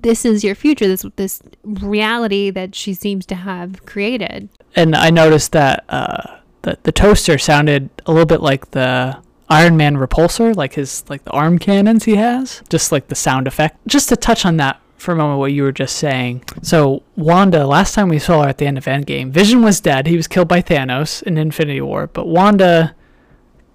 This 0.02 0.26
is 0.26 0.44
your 0.44 0.56
future, 0.56 0.88
this 0.88 1.06
this 1.16 1.42
reality 1.64 2.50
that 2.52 2.76
she 2.76 2.94
seems 2.94 3.26
to 3.28 3.36
have 3.36 3.86
created. 3.86 4.50
And 4.76 4.96
I 4.96 5.10
noticed 5.10 5.52
that 5.52 5.86
uh, 5.90 6.40
the 6.64 6.78
the 6.84 6.92
toaster 6.92 7.38
sounded 7.38 7.90
a 8.06 8.12
little 8.12 8.26
bit 8.26 8.42
like 8.42 8.72
the 8.72 9.18
Iron 9.50 9.78
Man 9.78 9.96
repulsor, 9.96 10.56
like 10.56 10.74
his 10.74 11.04
like 11.08 11.24
the 11.24 11.32
arm 11.32 11.60
cannons 11.60 12.06
he 12.06 12.16
has, 12.16 12.64
just 12.70 12.92
like 12.92 13.08
the 13.08 13.16
sound 13.16 13.48
effect. 13.48 13.78
Just 13.88 14.10
to 14.10 14.16
touch 14.16 14.46
on 14.46 14.58
that 14.58 14.82
for 15.06 15.12
a 15.12 15.16
moment 15.16 15.40
what 15.40 15.54
you 15.54 15.64
were 15.64 15.72
just 15.72 15.96
saying. 15.96 16.44
So 16.62 17.04
Wanda, 17.16 17.66
last 17.66 17.94
time 17.94 18.10
we 18.10 18.20
saw 18.20 18.44
her 18.44 18.50
at 18.50 18.58
the 18.58 18.66
end 18.66 18.78
of 18.78 18.86
Endgame, 18.86 19.30
Vision 19.30 19.62
was 19.62 19.80
dead. 19.80 20.08
He 20.08 20.18
was 20.18 20.28
killed 20.28 20.48
by 20.48 20.62
Thanos 20.62 21.22
in 21.24 21.38
Infinity 21.38 21.82
War, 21.82 22.08
but 22.08 22.28
Wanda 22.28 22.96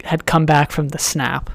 had 0.04 0.26
come 0.26 0.44
back 0.44 0.72
from 0.72 0.88
the 0.88 0.98
snap, 0.98 1.48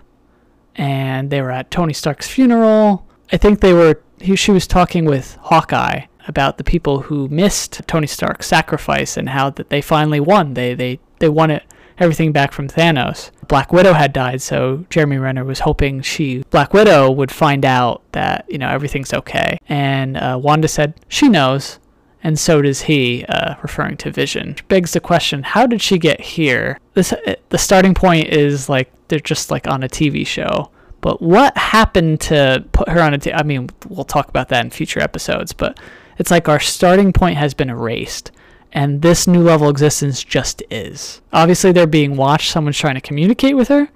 and 0.75 1.29
they 1.29 1.41
were 1.41 1.51
at 1.51 1.69
Tony 1.69 1.93
Stark's 1.93 2.27
funeral. 2.27 3.05
I 3.31 3.37
think 3.37 3.59
they 3.59 3.73
were. 3.73 4.01
He, 4.21 4.35
she 4.35 4.51
was 4.51 4.65
talking 4.65 5.05
with 5.05 5.37
Hawkeye 5.41 6.05
about 6.27 6.57
the 6.57 6.63
people 6.63 7.01
who 7.01 7.27
missed 7.27 7.81
Tony 7.85 8.07
Stark's 8.07 8.47
sacrifice 8.47 9.17
and 9.17 9.29
how 9.29 9.49
that 9.51 9.69
they 9.69 9.81
finally 9.81 10.19
won. 10.19 10.53
They 10.53 10.73
they 10.73 10.99
they 11.19 11.29
won 11.29 11.51
it 11.51 11.63
everything 11.97 12.31
back 12.31 12.51
from 12.51 12.67
Thanos. 12.67 13.31
Black 13.47 13.71
Widow 13.71 13.93
had 13.93 14.13
died, 14.13 14.41
so 14.41 14.85
Jeremy 14.89 15.17
Renner 15.17 15.43
was 15.43 15.59
hoping 15.59 16.01
she, 16.01 16.43
Black 16.49 16.73
Widow, 16.73 17.11
would 17.11 17.31
find 17.31 17.63
out 17.65 18.01
that, 18.11 18.45
you 18.49 18.57
know, 18.57 18.69
everything's 18.69 19.13
okay. 19.13 19.57
And 19.69 20.17
uh, 20.17 20.39
Wanda 20.41 20.67
said 20.67 20.95
she 21.07 21.29
knows, 21.29 21.79
and 22.23 22.39
so 22.39 22.61
does 22.61 22.83
he, 22.83 23.23
uh, 23.25 23.55
referring 23.61 23.97
to 23.97 24.11
Vision. 24.11 24.49
Which 24.49 24.67
begs 24.67 24.93
the 24.93 24.99
question 24.99 25.43
how 25.43 25.67
did 25.67 25.81
she 25.81 25.97
get 25.97 26.19
here? 26.19 26.79
This, 26.93 27.13
uh, 27.13 27.35
the 27.49 27.57
starting 27.57 27.93
point 27.93 28.29
is 28.29 28.67
like 28.67 28.91
they're 29.07 29.19
just 29.19 29.51
like 29.51 29.67
on 29.67 29.83
a 29.83 29.87
TV 29.87 30.25
show. 30.25 30.71
But 31.01 31.21
what 31.21 31.55
happened 31.55 32.19
to 32.21 32.65
put 32.71 32.89
her 32.89 32.99
on 32.99 33.13
a? 33.13 33.19
T- 33.19 33.31
I 33.31 33.43
mean, 33.43 33.69
we'll 33.87 34.05
talk 34.05 34.27
about 34.27 34.49
that 34.49 34.65
in 34.65 34.71
future 34.71 34.99
episodes, 34.99 35.53
but 35.53 35.79
it's 36.17 36.31
like 36.31 36.49
our 36.49 36.59
starting 36.59 37.13
point 37.13 37.37
has 37.37 37.53
been 37.53 37.69
erased 37.69 38.31
And 38.75 39.01
this 39.01 39.25
new 39.25 39.41
level 39.41 39.69
existence 39.69 40.21
just 40.21 40.61
is. 40.69 41.21
Obviously, 41.31 41.71
they're 41.71 41.87
being 41.87 42.17
watched. 42.17 42.51
Someone's 42.51 42.77
trying 42.77 42.95
to 42.95 43.01
communicate 43.01 43.55
with 43.55 43.69
her. 43.69 43.87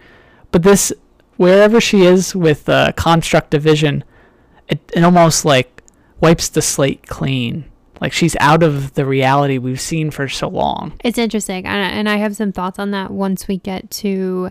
But 0.52 0.64
this, 0.64 0.94
wherever 1.36 1.82
she 1.82 2.04
is 2.04 2.34
with 2.34 2.64
the 2.64 2.94
construct 2.96 3.54
of 3.54 3.62
vision, 3.62 4.06
it, 4.70 4.80
it 4.96 5.04
almost 5.04 5.44
like 5.44 5.84
wipes 6.22 6.48
the 6.48 6.62
slate 6.62 7.08
clean. 7.08 7.66
Like 8.00 8.14
she's 8.14 8.38
out 8.40 8.64
of 8.64 8.94
the 8.94 9.06
reality 9.06 9.58
we've 9.58 9.82
seen 9.82 10.12
for 10.12 10.30
so 10.30 10.48
long. 10.48 10.94
It's 11.04 11.18
interesting. 11.18 11.66
And 11.66 12.08
I 12.08 12.16
have 12.16 12.38
some 12.38 12.54
thoughts 12.54 12.80
on 12.80 12.92
that 12.92 13.12
once 13.12 13.50
we 13.50 13.58
get 13.58 13.92
to 13.92 14.50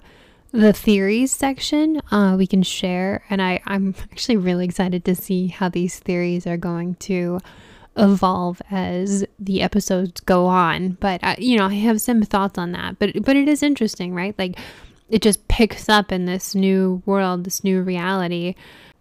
the 0.51 0.73
theories 0.73 1.31
section 1.31 2.01
uh, 2.11 2.35
we 2.38 2.47
can 2.47 2.62
share 2.62 3.23
and 3.29 3.43
I, 3.43 3.61
i'm 3.67 3.95
actually 4.11 4.38
really 4.38 4.64
excited 4.64 5.05
to 5.05 5.14
see 5.14 5.49
how 5.49 5.69
these 5.69 5.99
theories 5.99 6.47
are 6.47 6.57
going 6.57 6.95
to 7.01 7.41
evolve 7.99 8.63
as 8.71 9.25
the 9.39 9.61
episodes 9.61 10.21
go 10.21 10.47
on. 10.47 10.97
But 11.01 11.23
uh, 11.23 11.35
you 11.39 11.59
know 11.59 11.67
i 11.67 11.75
have 11.75 12.01
some 12.01 12.23
thoughts 12.23 12.59
on 12.59 12.73
that. 12.73 12.99
But 12.99 13.23
but 13.23 13.37
it 13.37 13.49
is 13.49 13.63
interesting 13.63 14.15
right? 14.15 14.35
Like 14.39 14.59
it 15.09 15.23
just 15.23 15.47
picks 15.49 15.89
up 15.89 16.13
in 16.13 16.27
this 16.27 16.55
new 16.55 17.03
world 17.07 17.45
this 17.45 17.65
new 17.65 17.83
reality. 17.83 18.55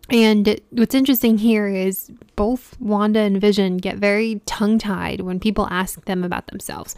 And 0.09 0.59
what's 0.69 0.95
interesting 0.95 1.37
here 1.37 1.67
is 1.67 2.09
both 2.35 2.79
Wanda 2.79 3.19
and 3.19 3.41
Vision 3.41 3.77
get 3.77 3.97
very 3.97 4.41
tongue 4.45 4.79
tied 4.79 5.21
when 5.21 5.39
people 5.39 5.67
ask 5.69 6.05
them 6.05 6.23
about 6.23 6.47
themselves. 6.47 6.95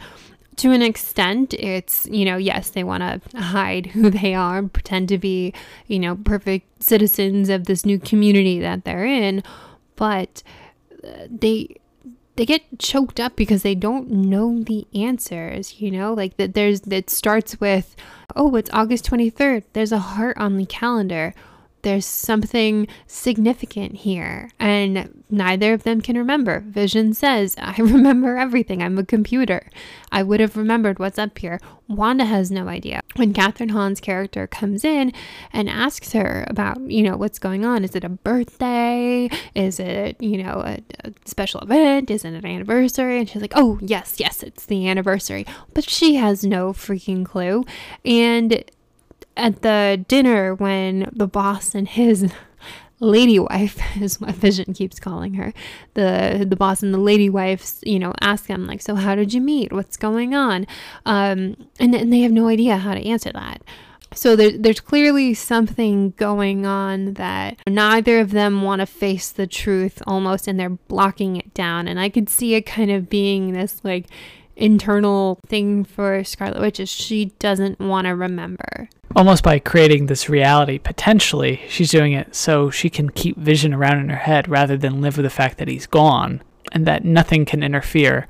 To 0.56 0.70
an 0.70 0.82
extent, 0.82 1.54
it's, 1.54 2.06
you 2.06 2.24
know, 2.24 2.36
yes, 2.36 2.70
they 2.70 2.84
want 2.84 3.02
to 3.02 3.38
hide 3.38 3.86
who 3.86 4.10
they 4.10 4.34
are, 4.34 4.62
pretend 4.62 5.08
to 5.08 5.18
be, 5.18 5.52
you 5.86 5.98
know, 5.98 6.16
perfect 6.16 6.82
citizens 6.82 7.48
of 7.48 7.64
this 7.64 7.84
new 7.84 7.98
community 7.98 8.60
that 8.60 8.84
they're 8.84 9.06
in, 9.06 9.42
but 9.96 10.42
uh, 11.02 11.26
they 11.28 11.79
they 12.40 12.46
get 12.46 12.78
choked 12.78 13.20
up 13.20 13.36
because 13.36 13.62
they 13.62 13.74
don't 13.74 14.10
know 14.10 14.62
the 14.62 14.86
answers, 14.94 15.78
you 15.78 15.90
know? 15.90 16.14
Like 16.14 16.38
that 16.38 16.54
there's 16.54 16.80
it 16.86 17.10
starts 17.10 17.60
with, 17.60 17.94
"Oh, 18.34 18.56
it's 18.56 18.70
August 18.72 19.04
23rd. 19.04 19.64
There's 19.74 19.92
a 19.92 19.98
heart 19.98 20.38
on 20.38 20.56
the 20.56 20.64
calendar." 20.64 21.34
There's 21.82 22.06
something 22.06 22.86
significant 23.06 23.96
here. 23.96 24.50
And 24.58 25.22
neither 25.30 25.72
of 25.72 25.82
them 25.82 26.00
can 26.00 26.16
remember. 26.16 26.60
Vision 26.60 27.14
says, 27.14 27.56
I 27.58 27.76
remember 27.78 28.36
everything. 28.36 28.82
I'm 28.82 28.98
a 28.98 29.04
computer. 29.04 29.68
I 30.12 30.22
would 30.22 30.40
have 30.40 30.56
remembered 30.56 30.98
what's 30.98 31.18
up 31.18 31.38
here. 31.38 31.60
Wanda 31.88 32.24
has 32.24 32.50
no 32.50 32.68
idea. 32.68 33.00
When 33.16 33.32
Kathryn 33.32 33.72
Hahn's 33.72 34.00
character 34.00 34.46
comes 34.46 34.84
in 34.84 35.12
and 35.52 35.68
asks 35.68 36.12
her 36.12 36.44
about, 36.48 36.80
you 36.80 37.02
know, 37.02 37.16
what's 37.16 37.38
going 37.38 37.64
on, 37.64 37.82
is 37.82 37.96
it 37.96 38.04
a 38.04 38.08
birthday? 38.08 39.28
Is 39.54 39.80
it, 39.80 40.20
you 40.22 40.42
know, 40.42 40.62
a, 40.64 40.78
a 41.04 41.12
special 41.24 41.60
event? 41.60 42.10
Is 42.10 42.24
it 42.24 42.34
an 42.34 42.46
anniversary? 42.46 43.18
And 43.18 43.28
she's 43.28 43.42
like, 43.42 43.54
oh, 43.56 43.78
yes, 43.82 44.16
yes, 44.18 44.42
it's 44.42 44.66
the 44.66 44.88
anniversary. 44.88 45.46
But 45.74 45.88
she 45.88 46.14
has 46.14 46.44
no 46.44 46.72
freaking 46.72 47.24
clue. 47.26 47.64
And 48.04 48.64
at 49.40 49.62
the 49.62 50.04
dinner 50.08 50.54
when 50.54 51.10
the 51.12 51.26
boss 51.26 51.74
and 51.74 51.88
his 51.88 52.32
lady 53.00 53.38
wife 53.38 53.80
is 54.00 54.20
what 54.20 54.34
Vision 54.34 54.72
keeps 54.72 55.00
calling 55.00 55.34
her. 55.34 55.52
The 55.94 56.46
the 56.48 56.56
boss 56.56 56.82
and 56.82 56.94
the 56.94 56.98
lady 56.98 57.28
wife, 57.28 57.78
you 57.82 57.98
know, 57.98 58.12
ask 58.20 58.46
him 58.46 58.66
like, 58.66 58.82
"So 58.82 58.94
how 58.94 59.14
did 59.14 59.34
you 59.34 59.40
meet? 59.40 59.72
What's 59.72 59.96
going 59.96 60.34
on?" 60.34 60.66
Um, 61.06 61.56
and 61.80 61.94
and 61.94 62.12
they 62.12 62.20
have 62.20 62.32
no 62.32 62.48
idea 62.48 62.76
how 62.76 62.94
to 62.94 63.00
answer 63.00 63.32
that. 63.32 63.62
So 64.12 64.34
there, 64.34 64.50
there's 64.50 64.80
clearly 64.80 65.34
something 65.34 66.14
going 66.16 66.66
on 66.66 67.14
that 67.14 67.60
neither 67.68 68.18
of 68.18 68.32
them 68.32 68.62
want 68.62 68.80
to 68.80 68.86
face 68.86 69.30
the 69.30 69.46
truth 69.46 70.02
almost, 70.06 70.48
and 70.48 70.58
they're 70.58 70.70
blocking 70.70 71.36
it 71.36 71.54
down. 71.54 71.86
And 71.86 72.00
I 72.00 72.08
could 72.08 72.28
see 72.28 72.54
it 72.54 72.62
kind 72.62 72.90
of 72.90 73.08
being 73.08 73.52
this 73.52 73.80
like 73.84 74.06
internal 74.60 75.40
thing 75.46 75.84
for 75.84 76.22
Scarlet 76.24 76.60
Witch 76.60 76.80
is 76.80 76.88
she 76.88 77.26
doesn't 77.38 77.80
want 77.80 78.06
to 78.06 78.14
remember. 78.14 78.88
Almost 79.16 79.42
by 79.42 79.58
creating 79.58 80.06
this 80.06 80.28
reality 80.28 80.78
potentially 80.78 81.60
she's 81.68 81.90
doing 81.90 82.12
it 82.12 82.34
so 82.34 82.70
she 82.70 82.88
can 82.88 83.10
keep 83.10 83.36
vision 83.36 83.74
around 83.74 83.98
in 83.98 84.08
her 84.08 84.16
head 84.16 84.48
rather 84.48 84.76
than 84.76 85.00
live 85.00 85.16
with 85.16 85.24
the 85.24 85.30
fact 85.30 85.58
that 85.58 85.68
he's 85.68 85.86
gone 85.86 86.42
and 86.72 86.86
that 86.86 87.04
nothing 87.04 87.44
can 87.44 87.62
interfere. 87.62 88.28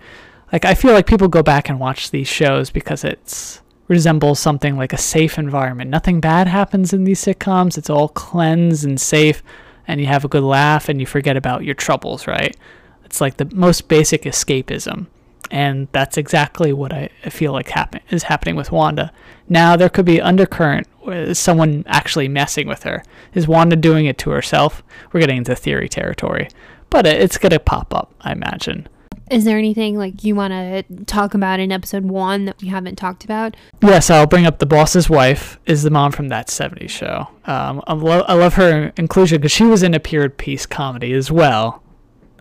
Like 0.53 0.65
i 0.65 0.75
feel 0.75 0.93
like 0.93 1.07
people 1.07 1.29
go 1.29 1.43
back 1.43 1.69
and 1.69 1.79
watch 1.79 2.11
these 2.11 2.29
shows 2.29 2.71
because 2.71 3.05
it's 3.05 3.61
resembles 3.89 4.39
something 4.39 4.77
like 4.77 4.93
a 4.93 4.99
safe 4.99 5.37
environment. 5.37 5.91
Nothing 5.91 6.21
bad 6.21 6.47
happens 6.47 6.93
in 6.93 7.03
these 7.03 7.23
sitcoms. 7.23 7.77
It's 7.77 7.91
all 7.91 8.09
cleansed 8.09 8.85
and 8.85 9.01
safe 9.01 9.43
and 9.89 10.01
you 10.01 10.07
have 10.07 10.25
a 10.25 10.29
good 10.29 10.45
laugh 10.45 10.89
and 10.89 11.01
you 11.01 11.07
forget 11.07 11.37
about 11.37 11.65
your 11.65 11.75
troubles 11.75 12.27
right? 12.27 12.57
It's 13.05 13.21
like 13.21 13.37
the 13.37 13.51
most 13.53 13.89
basic 13.89 14.23
escapism 14.23 15.09
and 15.51 15.89
that's 15.93 16.17
exactly 16.17 16.73
what 16.73 16.93
I 16.93 17.09
feel 17.29 17.53
like 17.53 17.71
happen- 17.71 18.01
is 18.11 18.25
happening 18.25 18.57
with 18.57 18.71
Wanda. 18.73 19.13
Now 19.49 19.77
there 19.77 19.89
could 19.89 20.05
be 20.05 20.21
undercurrent 20.21 20.87
someone 21.33 21.85
actually 21.87 22.29
messing 22.29 22.69
with 22.69 22.85
her. 22.85 23.03
Is 23.35 23.49
Wanda 23.49 23.77
doing 23.77 24.07
it 24.07 24.19
to 24.19 24.31
herself? 24.31 24.83
We're 25.13 25.21
getting 25.21 25.39
into 25.39 25.55
theory 25.57 25.89
territory, 25.89 26.49
but 26.89 27.07
it's 27.07 27.39
gonna 27.39 27.59
pop 27.59 27.95
up, 27.95 28.15
I 28.21 28.33
imagine. 28.33 28.89
Is 29.31 29.45
there 29.45 29.59
anything 29.59 29.97
like 29.97 30.25
you 30.25 30.35
want 30.35 30.53
to 30.53 31.05
talk 31.05 31.35
about 31.35 31.61
in 31.61 31.71
episode 31.71 32.05
one 32.05 32.47
that 32.47 32.61
we 32.61 32.67
haven't 32.67 32.97
talked 32.97 33.23
about? 33.25 33.57
Yes, 33.81 34.11
I'll 34.11 34.27
bring 34.27 34.45
up 34.45 34.59
the 34.59 34.67
boss's 34.67 35.09
wife 35.09 35.57
is 35.67 35.85
the 35.85 35.91
mom 35.91 36.11
from 36.11 36.29
that 36.29 36.49
'70s 36.49 36.91
show. 36.91 37.29
Um, 37.47 37.81
I, 37.87 37.93
lo- 37.93 38.25
I 38.27 38.35
love 38.35 38.55
her 38.55 38.93
inclusion 38.97 39.39
because 39.41 39.53
she 39.53 39.65
was 39.65 39.85
in 39.85 39.95
a 39.95 40.01
period 40.01 40.37
piece 40.37 40.67
comedy 40.67 41.13
as 41.13 41.31
well. 41.31 41.81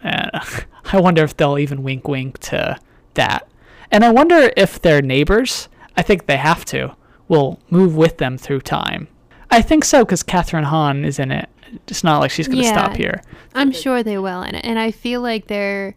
And 0.02 0.32
I 0.92 1.00
wonder 1.00 1.24
if 1.24 1.38
they'll 1.38 1.60
even 1.60 1.84
wink 1.84 2.08
wink 2.08 2.40
to 2.40 2.80
that. 3.20 3.48
And 3.92 4.04
I 4.04 4.12
wonder 4.12 4.52
if 4.56 4.82
their 4.82 5.02
neighbors, 5.02 5.68
I 5.98 6.02
think 6.02 6.26
they 6.26 6.38
have 6.38 6.64
to, 6.66 6.96
will 7.28 7.60
move 7.70 7.96
with 7.96 8.18
them 8.18 8.38
through 8.38 8.62
time. 8.62 9.08
I 9.52 9.62
think 9.62 9.84
so 9.84 10.06
because 10.06 10.24
Kathryn 10.24 10.64
Hahn 10.64 11.06
is 11.06 11.20
in 11.20 11.32
it. 11.32 11.50
It's 11.88 12.04
not 12.04 12.20
like 12.20 12.32
she's 12.32 12.48
going 12.48 12.60
to 12.60 12.66
yeah, 12.66 12.74
stop 12.74 12.96
here. 12.96 13.22
I'm 13.54 13.72
sure 13.72 14.02
they 14.02 14.18
will. 14.18 14.42
And, 14.42 14.64
and 14.66 14.80
I 14.80 14.92
feel 14.92 15.22
like 15.22 15.48
they're, 15.48 15.96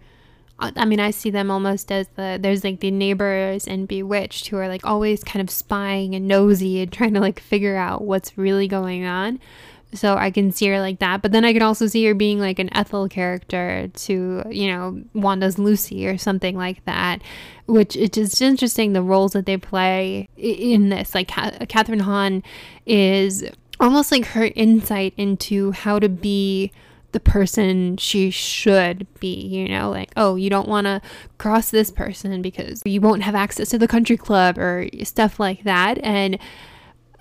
uh, 0.58 0.72
I 0.76 0.84
mean, 0.84 1.00
I 1.00 1.10
see 1.10 1.30
them 1.30 1.50
almost 1.50 1.90
as 1.90 2.08
the, 2.16 2.38
there's 2.40 2.64
like 2.64 2.80
the 2.80 2.90
neighbors 2.90 3.66
and 3.66 3.88
Bewitched 3.88 4.48
who 4.48 4.56
are 4.58 4.68
like 4.68 4.84
always 4.84 5.24
kind 5.24 5.40
of 5.42 5.50
spying 5.50 6.14
and 6.14 6.28
nosy 6.28 6.82
and 6.82 6.92
trying 6.92 7.14
to 7.14 7.20
like 7.20 7.40
figure 7.40 7.76
out 7.76 8.02
what's 8.02 8.36
really 8.36 8.68
going 8.68 9.04
on. 9.04 9.40
So 9.94 10.16
I 10.16 10.30
can 10.30 10.52
see 10.52 10.68
her 10.68 10.80
like 10.80 11.00
that. 11.00 11.20
But 11.20 11.32
then 11.32 11.44
I 11.44 11.52
can 11.52 11.62
also 11.62 11.86
see 11.86 12.04
her 12.06 12.14
being 12.14 12.40
like 12.40 12.58
an 12.58 12.74
Ethel 12.74 13.08
character 13.08 13.88
to, 13.88 14.42
you 14.50 14.68
know, 14.68 15.02
Wanda's 15.14 15.58
Lucy 15.58 16.06
or 16.06 16.16
something 16.16 16.56
like 16.56 16.84
that, 16.86 17.20
which 17.66 17.94
it's 17.96 18.16
just 18.16 18.40
interesting 18.40 18.92
the 18.92 19.02
roles 19.02 19.32
that 19.32 19.44
they 19.44 19.58
play 19.58 20.28
in 20.36 20.88
this. 20.88 21.14
Like 21.14 21.28
Kathryn 21.28 22.00
Hahn 22.00 22.42
is 22.86 23.44
almost 23.80 24.10
like 24.10 24.24
her 24.26 24.50
insight 24.54 25.12
into 25.16 25.72
how 25.72 25.98
to 25.98 26.08
be 26.08 26.72
the 27.12 27.20
person 27.20 27.98
she 27.98 28.30
should 28.30 29.06
be, 29.20 29.34
you 29.34 29.68
know, 29.68 29.90
like, 29.90 30.10
oh, 30.16 30.36
you 30.36 30.48
don't 30.48 30.68
want 30.68 30.86
to 30.86 31.02
cross 31.36 31.70
this 31.70 31.90
person 31.90 32.40
because 32.40 32.80
you 32.86 33.02
won't 33.02 33.22
have 33.22 33.34
access 33.34 33.68
to 33.68 33.78
the 33.78 33.86
country 33.86 34.16
club 34.16 34.56
or 34.56 34.88
stuff 35.02 35.38
like 35.38 35.64
that. 35.64 35.98
And 35.98 36.38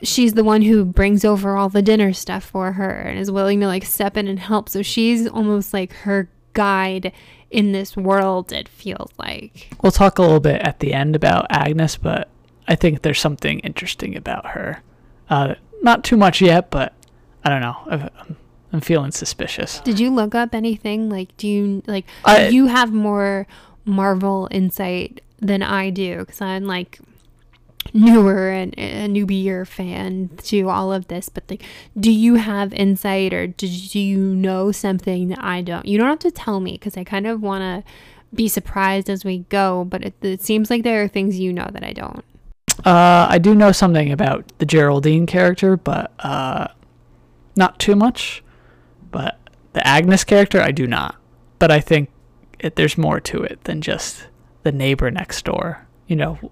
she's 0.04 0.34
the 0.34 0.44
one 0.44 0.62
who 0.62 0.86
brings 0.86 1.24
over 1.26 1.56
all 1.56 1.70
the 1.70 1.82
dinner 1.82 2.14
stuff 2.14 2.44
for 2.44 2.74
her 2.74 2.90
and 2.90 3.20
is 3.20 3.32
willing 3.32 3.60
to 3.62 3.68
like 3.68 3.86
step 3.86 4.18
in 4.18 4.28
and 4.28 4.40
help. 4.40 4.70
So 4.70 4.82
she's 4.82 5.28
almost 5.28 5.74
like 5.74 5.94
her 5.94 6.30
guide 6.54 7.12
in 7.50 7.72
this 7.72 7.98
world, 7.98 8.52
it 8.52 8.68
feels 8.68 9.12
like. 9.18 9.70
We'll 9.82 9.92
talk 9.92 10.18
a 10.18 10.22
little 10.22 10.40
bit 10.40 10.62
at 10.62 10.80
the 10.80 10.94
end 10.94 11.16
about 11.16 11.48
Agnes, 11.50 11.98
but 11.98 12.30
I 12.68 12.76
think 12.76 13.02
there's 13.02 13.20
something 13.20 13.60
interesting 13.60 14.16
about 14.16 14.48
her. 14.48 14.82
Uh, 15.30 15.56
not 15.82 16.04
too 16.04 16.18
much 16.18 16.42
yet, 16.42 16.70
but 16.72 16.94
I 17.44 17.50
don't 17.50 17.62
know. 17.62 17.76
I'm, 17.88 18.38
I'm 18.72 18.82
feeling 18.82 19.12
suspicious. 19.12 19.82
Did 19.82 20.00
you 20.00 20.10
look 20.10 20.34
up 20.34 20.56
anything? 20.56 21.10
Like, 21.10 21.36
do 21.38 21.48
you 21.48 21.84
like? 21.88 22.06
I, 22.24 22.48
you 22.48 22.68
have 22.68 22.94
more 22.94 23.48
Marvel 23.84 24.48
insight 24.52 25.22
than 25.40 25.62
I 25.62 25.90
do 25.90 26.20
because 26.20 26.40
I'm 26.40 26.66
like 26.66 27.00
newer 27.94 28.50
and 28.50 28.74
a 28.78 29.08
newbier 29.08 29.68
fan 29.68 30.30
to 30.44 30.70
all 30.70 30.94
of 30.94 31.08
this, 31.08 31.30
but 31.30 31.44
like, 31.50 31.64
do 32.00 32.12
you 32.12 32.36
have 32.36 32.74
insight 32.74 33.34
or 33.34 33.48
do 33.48 33.68
you 33.68 34.18
know 34.18 34.72
something 34.72 35.30
that 35.30 35.44
I 35.44 35.62
don't? 35.62 35.86
You 35.86 35.98
don't 35.98 36.08
have 36.08 36.20
to 36.20 36.32
tell 36.32 36.60
me 36.60 36.74
because 36.74 36.98
I 36.98 37.04
kind 37.04 37.28
of 37.28 37.42
want 37.42 37.62
to 37.62 37.92
be 38.34 38.48
surprised 38.48 39.10
as 39.10 39.26
we 39.26 39.40
go, 39.50 39.84
but 39.86 40.04
it, 40.04 40.14
it, 40.22 40.42
seems 40.42 40.70
like 40.70 40.84
there 40.84 41.04
are 41.04 41.08
things 41.08 41.40
you 41.40 41.52
know 41.52 41.68
that 41.72 41.84
I 41.84 41.94
don't. 41.94 42.24
Uh, 42.86 43.28
I 43.30 43.38
do 43.38 43.54
know 43.54 43.72
something 43.72 44.12
about 44.12 44.52
the 44.58 44.66
Geraldine 44.66 45.26
character, 45.26 45.76
but 45.76 46.12
uh, 46.20 46.68
not 47.56 47.80
too 47.80 47.96
much. 47.96 48.44
But 49.12 49.38
the 49.74 49.86
Agnes 49.86 50.24
character, 50.24 50.62
I 50.62 50.72
do 50.72 50.88
not. 50.88 51.16
But 51.60 51.72
I 51.72 51.82
think 51.82 52.10
it, 52.60 52.78
there's 52.78 52.98
more 52.98 53.20
to 53.20 53.44
it 53.44 53.66
than 53.66 53.82
just 53.82 54.28
the 54.64 54.72
neighbor 54.72 55.12
next 55.12 55.44
door. 55.44 55.86
You 56.08 56.16
know, 56.16 56.52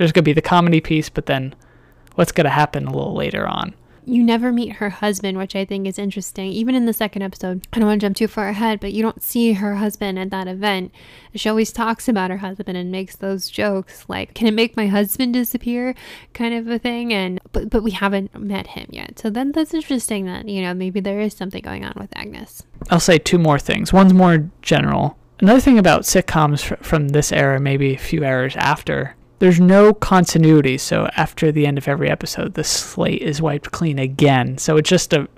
there's 0.00 0.12
going 0.12 0.22
to 0.22 0.28
be 0.30 0.32
the 0.32 0.40
comedy 0.40 0.80
piece, 0.80 1.10
but 1.10 1.26
then 1.26 1.54
what's 2.14 2.32
going 2.32 2.46
to 2.46 2.50
happen 2.50 2.86
a 2.86 2.90
little 2.90 3.14
later 3.14 3.46
on. 3.46 3.74
you 4.06 4.22
never 4.24 4.50
meet 4.50 4.72
her 4.76 4.88
husband, 4.88 5.36
which 5.36 5.54
I 5.54 5.66
think 5.66 5.86
is 5.86 5.98
interesting. 5.98 6.50
Even 6.52 6.74
in 6.74 6.86
the 6.86 6.94
second 6.94 7.20
episode, 7.20 7.66
I 7.70 7.78
don't 7.78 7.86
want 7.86 8.00
to 8.00 8.06
jump 8.06 8.16
too 8.16 8.26
far 8.28 8.48
ahead, 8.48 8.80
but 8.80 8.94
you 8.94 9.02
don't 9.02 9.22
see 9.22 9.52
her 9.52 9.74
husband 9.74 10.18
at 10.18 10.30
that 10.30 10.48
event. 10.48 10.90
She 11.34 11.50
always 11.50 11.70
talks 11.70 12.08
about 12.08 12.30
her 12.30 12.38
husband 12.38 12.78
and 12.78 12.90
makes 12.90 13.14
those 13.14 13.50
jokes 13.50 14.06
like, 14.08 14.32
"Can 14.32 14.46
it 14.46 14.54
make 14.54 14.74
my 14.74 14.86
husband 14.86 15.34
disappear?" 15.34 15.94
kind 16.32 16.54
of 16.54 16.66
a 16.68 16.78
thing. 16.78 17.12
And 17.12 17.38
but 17.52 17.68
but 17.68 17.82
we 17.82 17.90
haven't 17.90 18.34
met 18.40 18.68
him 18.68 18.86
yet, 18.90 19.18
so 19.18 19.28
then 19.28 19.52
that's 19.52 19.74
interesting. 19.74 20.24
That 20.24 20.48
you 20.48 20.62
know 20.62 20.72
maybe 20.72 21.00
there 21.00 21.20
is 21.20 21.34
something 21.34 21.60
going 21.62 21.84
on 21.84 21.92
with 21.96 22.16
Agnes. 22.16 22.62
I'll 22.88 23.00
say 23.00 23.18
two 23.18 23.38
more 23.38 23.58
things. 23.58 23.92
One's 23.92 24.14
more 24.14 24.48
general. 24.62 25.18
Another 25.40 25.60
thing 25.60 25.78
about 25.78 26.02
sitcoms 26.02 26.64
fr- 26.64 26.82
from 26.82 27.08
this 27.08 27.32
era, 27.32 27.60
maybe 27.60 27.94
a 27.94 27.98
few 27.98 28.24
eras 28.24 28.56
after, 28.56 29.14
there's 29.40 29.58
no 29.58 29.92
continuity. 29.92 30.78
So 30.78 31.08
after 31.16 31.50
the 31.50 31.66
end 31.66 31.78
of 31.78 31.88
every 31.88 32.08
episode, 32.08 32.54
the 32.54 32.64
slate 32.64 33.22
is 33.22 33.42
wiped 33.42 33.72
clean 33.72 33.98
again. 33.98 34.58
So 34.58 34.76
it's 34.76 34.88
just 34.88 35.12
a 35.12 35.28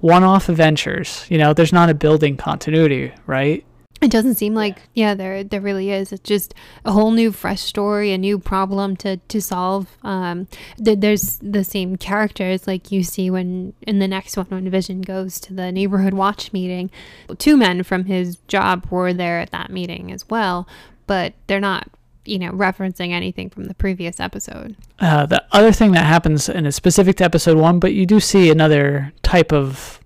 one-off 0.00 0.48
adventures. 0.48 1.26
You 1.28 1.38
know, 1.38 1.52
there's 1.52 1.72
not 1.72 1.90
a 1.90 1.94
building 1.94 2.36
continuity, 2.36 3.12
right? 3.26 3.64
It 4.00 4.12
doesn't 4.12 4.36
seem 4.36 4.54
like 4.54 4.82
yeah, 4.94 5.14
there 5.14 5.42
there 5.42 5.60
really 5.60 5.90
is. 5.90 6.12
It's 6.12 6.22
just 6.22 6.54
a 6.84 6.92
whole 6.92 7.10
new 7.10 7.32
fresh 7.32 7.62
story, 7.62 8.12
a 8.12 8.18
new 8.18 8.38
problem 8.38 8.96
to 8.98 9.16
to 9.16 9.42
solve. 9.42 9.88
Um, 10.04 10.46
th- 10.76 11.00
there's 11.00 11.38
the 11.38 11.64
same 11.64 11.96
characters 11.96 12.68
like 12.68 12.92
you 12.92 13.02
see 13.02 13.28
when 13.28 13.72
in 13.82 13.98
the 13.98 14.06
next 14.06 14.36
one 14.36 14.46
when 14.50 14.70
Vision 14.70 15.02
goes 15.02 15.40
to 15.40 15.54
the 15.54 15.72
neighborhood 15.72 16.14
watch 16.14 16.52
meeting. 16.52 16.92
Two 17.38 17.56
men 17.56 17.82
from 17.82 18.04
his 18.04 18.36
job 18.46 18.86
were 18.88 19.12
there 19.12 19.40
at 19.40 19.50
that 19.50 19.70
meeting 19.70 20.12
as 20.12 20.28
well, 20.28 20.68
but 21.08 21.34
they're 21.48 21.58
not 21.58 21.88
you 22.24 22.38
know 22.38 22.50
referencing 22.50 23.10
anything 23.10 23.50
from 23.50 23.64
the 23.64 23.74
previous 23.74 24.20
episode. 24.20 24.76
Uh, 24.98 25.26
the 25.26 25.44
other 25.52 25.72
thing 25.72 25.92
that 25.92 26.06
happens, 26.06 26.48
and 26.48 26.66
it's 26.66 26.76
specific 26.76 27.16
to 27.16 27.24
episode 27.24 27.56
one, 27.56 27.78
but 27.78 27.94
you 27.94 28.06
do 28.06 28.20
see 28.20 28.50
another 28.50 29.12
type 29.22 29.52
of 29.52 30.00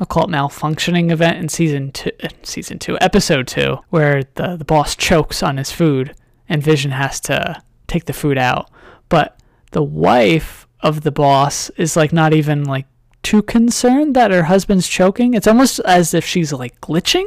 it 0.00 0.08
malfunctioning 0.08 1.10
event 1.10 1.38
in 1.38 1.48
season 1.48 1.92
two, 1.92 2.10
season 2.42 2.78
two, 2.78 2.98
episode 3.00 3.46
two, 3.46 3.78
where 3.90 4.22
the, 4.34 4.56
the 4.56 4.64
boss 4.64 4.96
chokes 4.96 5.42
on 5.42 5.58
his 5.58 5.70
food 5.70 6.14
and 6.48 6.62
Vision 6.62 6.90
has 6.90 7.20
to 7.20 7.62
take 7.86 8.06
the 8.06 8.12
food 8.12 8.38
out. 8.38 8.70
But 9.08 9.38
the 9.72 9.82
wife 9.82 10.66
of 10.80 11.02
the 11.02 11.12
boss 11.12 11.70
is 11.70 11.96
like 11.96 12.12
not 12.12 12.32
even 12.32 12.64
like 12.64 12.86
too 13.22 13.42
concerned 13.42 14.16
that 14.16 14.30
her 14.30 14.44
husband's 14.44 14.88
choking. 14.88 15.34
It's 15.34 15.46
almost 15.46 15.78
as 15.80 16.14
if 16.14 16.24
she's 16.24 16.52
like 16.52 16.80
glitching, 16.80 17.26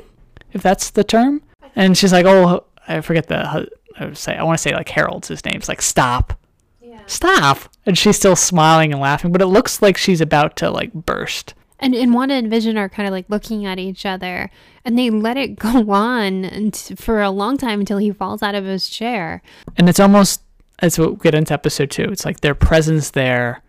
if 0.52 0.62
that's 0.62 0.90
the 0.92 1.04
term. 1.04 1.42
And 1.76 1.98
she's 1.98 2.12
like, 2.12 2.26
"Oh, 2.26 2.66
I 2.88 3.02
forget 3.02 3.28
the 3.28 3.68
I 4.00 4.06
would 4.06 4.18
say 4.18 4.36
I 4.36 4.44
want 4.44 4.58
to 4.58 4.62
say 4.62 4.74
like 4.74 4.90
Harold's 4.90 5.28
his 5.30 5.44
name's 5.46 5.68
like 5.70 5.82
stop, 5.82 6.38
Yeah. 6.82 7.00
stop," 7.08 7.60
and 7.86 7.98
she's 7.98 8.16
still 8.18 8.36
smiling 8.36 8.92
and 8.92 9.02
laughing, 9.02 9.32
but 9.32 9.42
it 9.42 9.48
looks 9.48 9.82
like 9.82 9.98
she's 9.98 10.22
about 10.22 10.56
to 10.58 10.70
like 10.70 10.94
burst. 10.94 11.54
And, 11.80 11.94
and 11.94 12.14
Wanda 12.14 12.36
and 12.36 12.50
Vision 12.50 12.78
are 12.78 12.88
kind 12.88 13.06
of 13.08 13.12
like 13.12 13.26
looking 13.30 13.66
at 13.66 13.80
each 13.80 14.06
other, 14.06 14.50
and 14.86 14.98
they 14.98 15.10
let 15.10 15.36
it 15.38 15.56
go 15.60 15.92
on 15.92 16.46
and 16.46 16.76
for 16.98 17.22
a 17.22 17.30
long 17.30 17.58
time 17.58 17.80
until 17.82 17.98
he 17.98 18.12
falls 18.12 18.42
out 18.42 18.56
of 18.56 18.66
his 18.66 18.90
chair. 18.90 19.42
and 19.78 19.88
it's 19.90 20.00
almost 20.00 20.42
as 20.80 20.98
we'll 21.00 21.12
get 21.16 21.34
into 21.34 21.54
episode 21.54 21.90
two 21.90 22.04
it's 22.04 22.26
like 22.26 22.42
their 22.42 22.54
presence 22.56 23.12
there 23.12 23.62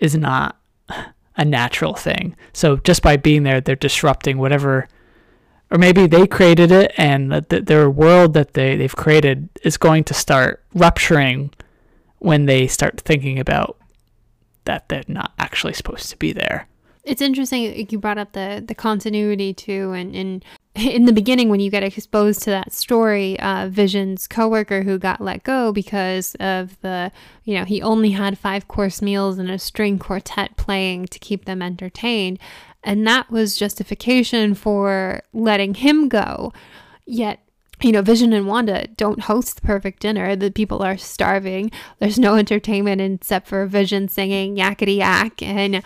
is 0.00 0.14
not 0.14 0.58
a 1.38 1.44
natural 1.46 1.94
thing 1.94 2.36
so 2.52 2.76
just 2.78 3.00
by 3.02 3.16
being 3.16 3.42
there 3.42 3.58
they're 3.58 3.74
disrupting 3.74 4.36
whatever 4.36 4.86
or 5.72 5.78
maybe 5.78 6.06
they 6.06 6.26
created 6.26 6.70
it 6.70 6.92
and 6.98 7.32
that 7.32 7.48
th- 7.48 7.64
their 7.64 7.88
world 7.88 8.34
that 8.34 8.52
they, 8.52 8.76
they've 8.76 8.94
created 8.94 9.48
is 9.64 9.78
going 9.78 10.04
to 10.04 10.12
start 10.12 10.62
rupturing 10.74 11.50
when 12.18 12.44
they 12.44 12.66
start 12.66 13.00
thinking 13.00 13.38
about 13.38 13.78
that 14.66 14.88
they're 14.90 15.02
not 15.08 15.32
actually 15.38 15.72
supposed 15.72 16.10
to 16.10 16.16
be 16.18 16.30
there. 16.30 16.68
It's 17.04 17.22
interesting 17.22 17.88
you 17.90 17.98
brought 17.98 18.18
up 18.18 18.32
the 18.32 18.62
the 18.64 18.76
continuity 18.76 19.52
too, 19.52 19.90
and 19.90 20.14
and 20.14 20.44
in 20.76 21.06
the 21.06 21.12
beginning 21.12 21.48
when 21.48 21.58
you 21.58 21.68
get 21.68 21.82
exposed 21.82 22.42
to 22.42 22.50
that 22.50 22.72
story, 22.72 23.40
uh, 23.40 23.68
Vision's 23.68 24.28
coworker 24.28 24.82
who 24.82 24.98
got 24.98 25.20
let 25.20 25.42
go 25.42 25.72
because 25.72 26.36
of 26.36 26.80
the 26.82 27.10
you 27.42 27.54
know 27.54 27.64
he 27.64 27.82
only 27.82 28.12
had 28.12 28.38
five 28.38 28.68
course 28.68 29.02
meals 29.02 29.38
and 29.38 29.50
a 29.50 29.58
string 29.58 29.98
quartet 29.98 30.56
playing 30.56 31.06
to 31.06 31.18
keep 31.18 31.44
them 31.44 31.60
entertained, 31.60 32.38
and 32.84 33.06
that 33.06 33.30
was 33.30 33.56
justification 33.56 34.54
for 34.54 35.22
letting 35.32 35.74
him 35.74 36.08
go. 36.08 36.52
Yet 37.06 37.40
you 37.82 37.90
know, 37.90 38.02
Vision 38.02 38.32
and 38.32 38.46
Wanda 38.46 38.86
don't 38.96 39.22
host 39.22 39.56
the 39.56 39.62
perfect 39.62 40.00
dinner. 40.00 40.36
The 40.36 40.50
people 40.50 40.82
are 40.82 40.96
starving. 40.96 41.70
There's 41.98 42.18
no 42.18 42.36
entertainment 42.36 43.00
except 43.00 43.48
for 43.48 43.66
Vision 43.66 44.08
singing 44.08 44.56
yakety 44.56 44.98
yak, 44.98 45.42
and 45.42 45.82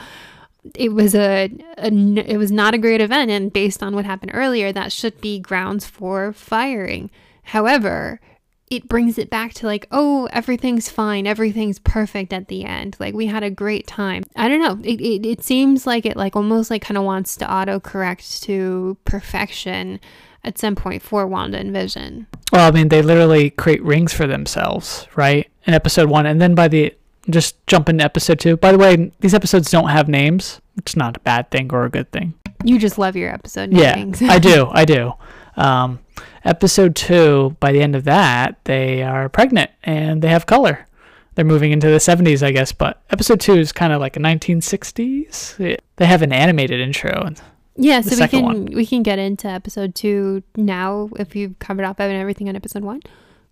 it 0.75 0.93
was 0.93 1.15
a 1.15 1.51
it 1.79 2.39
was 2.39 2.53
not 2.53 2.75
a 2.75 2.79
great 2.79 3.01
event. 3.01 3.31
And 3.31 3.53
based 3.53 3.83
on 3.83 3.95
what 3.95 4.05
happened 4.05 4.33
earlier, 4.35 4.73
that 4.73 4.93
should 4.93 5.21
be 5.21 5.39
grounds 5.39 5.87
for 5.87 6.33
firing. 6.33 7.11
However, 7.45 8.21
it 8.69 8.89
brings 8.89 9.17
it 9.17 9.31
back 9.31 9.55
to 9.55 9.67
like, 9.67 9.87
oh, 9.93 10.29
everything's 10.33 10.89
fine, 10.89 11.27
everything's 11.27 11.79
perfect 11.79 12.33
at 12.33 12.49
the 12.49 12.65
end. 12.65 12.97
Like 12.99 13.15
we 13.15 13.27
had 13.27 13.43
a 13.43 13.51
great 13.51 13.87
time. 13.87 14.25
I 14.35 14.49
don't 14.49 14.61
know. 14.61 14.79
It 14.83 15.01
it, 15.01 15.27
it 15.27 15.43
seems 15.43 15.87
like 15.87 16.05
it 16.05 16.17
like 16.17 16.35
almost 16.37 16.71
like 16.71 16.83
kind 16.83 16.99
of 16.99 17.05
wants 17.05 17.37
to 17.37 17.47
autocorrect 17.47 18.43
to 18.43 18.97
perfection 19.05 20.01
at 20.45 20.59
some 20.59 20.77
point 20.77 21.03
for 21.03 21.27
Wanda 21.27 21.59
and 21.59 21.73
Vision. 21.73 22.27
Well, 22.53 22.69
I 22.69 22.71
mean, 22.71 22.89
they 22.89 23.03
literally 23.03 23.51
create 23.51 23.83
rings 23.83 24.13
for 24.13 24.27
themselves, 24.27 25.07
right? 25.17 25.51
In 25.67 25.75
episode 25.75 26.09
one, 26.09 26.27
and 26.27 26.41
then 26.41 26.55
by 26.55 26.69
the 26.69 26.95
just 27.29 27.65
jump 27.67 27.89
into 27.89 28.05
episode 28.05 28.39
two. 28.39 28.57
By 28.57 28.73
the 28.73 28.79
way, 28.79 29.13
these 29.21 29.35
episodes 29.35 29.71
don't 29.71 29.89
have 29.89 30.09
names. 30.09 30.61
It's 30.77 30.97
not 30.97 31.17
a 31.17 31.21
bad 31.21 31.51
thing 31.51 31.73
or 31.73 31.85
a 31.85 31.91
good 31.91 32.11
thing. 32.13 32.35
You 32.65 32.79
just 32.79 32.99
love 32.99 33.17
your 33.17 33.33
episode 33.33 33.73
Yeah. 33.73 33.95
I 34.23 34.39
do. 34.39 34.69
I 34.71 34.85
do. 34.85 35.13
Um, 35.57 36.01
episode 36.45 36.97
two, 36.97 37.57
by 37.61 37.73
the 37.73 37.81
end 37.81 37.97
of 37.97 38.05
that, 38.05 38.65
they 38.65 39.03
are 39.03 39.29
pregnant 39.29 39.71
and 39.83 40.23
they 40.23 40.29
have 40.29 40.47
color. 40.47 40.87
They're 41.35 41.45
moving 41.45 41.71
into 41.71 41.89
the 41.89 41.99
70s, 41.99 42.43
I 42.43 42.51
guess. 42.51 42.73
But 42.73 43.03
episode 43.11 43.41
two 43.41 43.55
is 43.55 43.73
kind 43.73 43.93
of 43.93 44.01
like 44.01 44.17
a 44.17 44.21
1960s. 44.21 45.79
They 45.97 46.07
have 46.07 46.23
an 46.23 46.33
animated 46.33 46.81
intro. 46.81 47.31
Yeah, 47.77 48.01
so 48.01 48.19
we 48.19 48.29
can 48.29 48.43
one. 48.43 48.65
we 48.67 48.87
can 48.87 49.03
get 49.03 49.19
into 49.19 49.49
episode 49.49 49.95
two 49.95 50.43
now 50.57 51.11
if 51.19 51.37
you've 51.37 51.59
covered 51.59 51.85
up 51.85 52.01
everything 52.01 52.49
on 52.49 52.57
episode 52.57 52.83
one. 52.83 53.03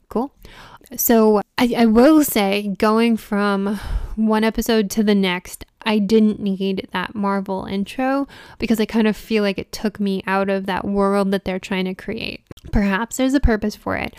Cool. 0.08 0.32
So 0.96 1.42
I, 1.58 1.74
I 1.76 1.86
will 1.86 2.24
say, 2.24 2.74
going 2.78 3.16
from 3.16 3.78
one 4.16 4.44
episode 4.44 4.90
to 4.92 5.02
the 5.02 5.14
next, 5.14 5.64
I 5.84 5.98
didn't 5.98 6.40
need 6.40 6.88
that 6.92 7.14
Marvel 7.14 7.64
intro 7.64 8.26
because 8.58 8.80
I 8.80 8.86
kind 8.86 9.06
of 9.06 9.16
feel 9.16 9.42
like 9.42 9.58
it 9.58 9.72
took 9.72 10.00
me 10.00 10.22
out 10.26 10.48
of 10.48 10.66
that 10.66 10.84
world 10.84 11.30
that 11.30 11.44
they're 11.44 11.58
trying 11.58 11.84
to 11.86 11.94
create. 11.94 12.42
Perhaps 12.72 13.16
there's 13.16 13.34
a 13.34 13.40
purpose 13.40 13.76
for 13.76 13.96
it, 13.96 14.14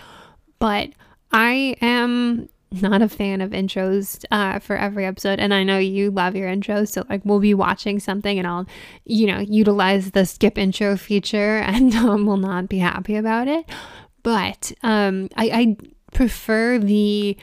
but 0.59 0.89
I 1.31 1.75
am 1.81 2.49
not 2.71 3.01
a 3.01 3.09
fan 3.09 3.41
of 3.41 3.51
intros 3.51 4.25
uh, 4.31 4.59
for 4.59 4.75
every 4.75 5.05
episode 5.05 5.39
and 5.39 5.53
i 5.53 5.63
know 5.63 5.77
you 5.77 6.11
love 6.11 6.35
your 6.35 6.49
intros 6.49 6.89
so 6.89 7.05
like 7.09 7.21
we'll 7.23 7.39
be 7.39 7.53
watching 7.53 7.99
something 7.99 8.37
and 8.37 8.47
i'll 8.47 8.65
you 9.05 9.25
know 9.25 9.39
utilize 9.39 10.11
the 10.11 10.25
skip 10.25 10.57
intro 10.57 10.97
feature 10.97 11.57
and 11.65 11.93
um, 11.95 12.25
will 12.25 12.37
not 12.37 12.67
be 12.67 12.79
happy 12.79 13.15
about 13.15 13.47
it 13.47 13.65
but 14.23 14.71
um, 14.81 15.29
I, 15.37 15.49
I 15.53 15.77
prefer 16.11 16.79
the 16.79 17.37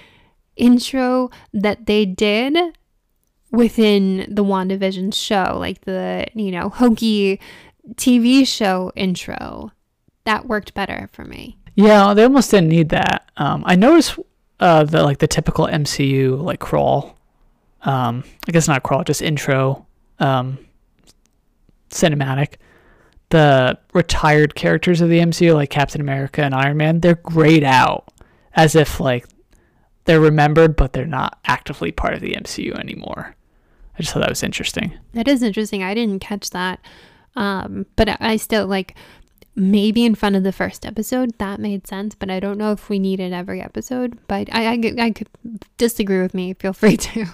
intro 0.57 1.31
that 1.53 1.87
they 1.87 2.05
did 2.05 2.57
within 3.53 4.27
the 4.29 4.43
WandaVision 4.43 5.15
show, 5.15 5.57
like 5.59 5.83
the, 5.83 6.27
you 6.35 6.51
know, 6.51 6.71
hokey 6.71 7.39
TV 7.95 8.47
show 8.47 8.91
intro. 8.97 9.71
That 10.25 10.47
worked 10.47 10.75
better 10.75 11.09
for 11.13 11.25
me. 11.25 11.59
Yeah, 11.75 12.15
they 12.15 12.25
almost 12.25 12.51
didn't 12.51 12.69
need 12.69 12.89
that. 12.91 13.31
Um, 13.37 13.63
I 13.67 13.77
noticed 13.77 14.19
uh, 14.61 14.85
the 14.85 15.03
like 15.03 15.19
the 15.19 15.27
typical 15.27 15.67
MCU 15.67 16.41
like 16.43 16.61
crawl. 16.61 17.19
Um, 17.83 18.25
I 18.49 18.53
guess 18.53 18.69
not 18.69 18.85
crawl, 18.85 19.03
just 19.03 19.23
intro, 19.23 19.87
um, 20.21 20.59
cinematic. 21.91 22.55
The 23.31 23.79
retired 23.93 24.55
characters 24.55 25.01
of 25.01 25.09
the 25.09 25.19
MCU, 25.19 25.55
like 25.55 25.71
Captain 25.71 26.01
America 26.01 26.43
and 26.43 26.55
Iron 26.55 26.77
Man, 26.77 27.01
they're 27.01 27.17
grayed 27.17 27.65
out 27.65 28.13
as 28.55 28.77
if 28.77 29.01
like 29.01 29.27
they're 30.05 30.21
remembered, 30.21 30.77
but 30.77 30.93
they're 30.93 31.07
not 31.07 31.39
actively 31.47 31.91
part 31.91 32.15
of 32.15 32.21
the 32.21 32.35
MCU 32.35 32.79
anymore. 32.79 33.35
I 33.99 34.03
just 34.03 34.13
thought 34.15 34.21
that 34.21 34.29
was 34.31 34.43
interesting. 34.43 34.95
That 35.15 35.29
is 35.29 35.43
interesting. 35.43 35.83
I 35.83 35.95
didn't 35.95 36.21
catch 36.21 36.51
that. 36.51 36.81
Um, 37.37 37.87
but 37.97 38.21
I- 38.21 38.37
still 38.37 38.67
like 38.67 38.95
maybe 39.55 40.05
in 40.05 40.15
front 40.15 40.35
of 40.35 40.43
the 40.45 40.53
first 40.53 40.87
episode 40.87 41.37
that 41.39 41.61
made 41.61 41.87
sense, 41.87 42.15
but 42.15 42.31
I 42.31 42.41
don't 42.41 42.57
know 42.57 42.73
if 42.73 42.89
we 42.89 42.99
need 42.99 43.21
it 43.21 43.33
every 43.33 43.61
episode. 43.61 44.19
But 44.27 44.49
I, 44.53 44.73
I, 44.75 44.95
I 44.99 45.11
could 45.11 45.29
disagree 45.77 46.21
with 46.23 46.33
me. 46.35 46.55
Feel 46.55 46.73
free 46.83 46.97
to. 46.97 47.27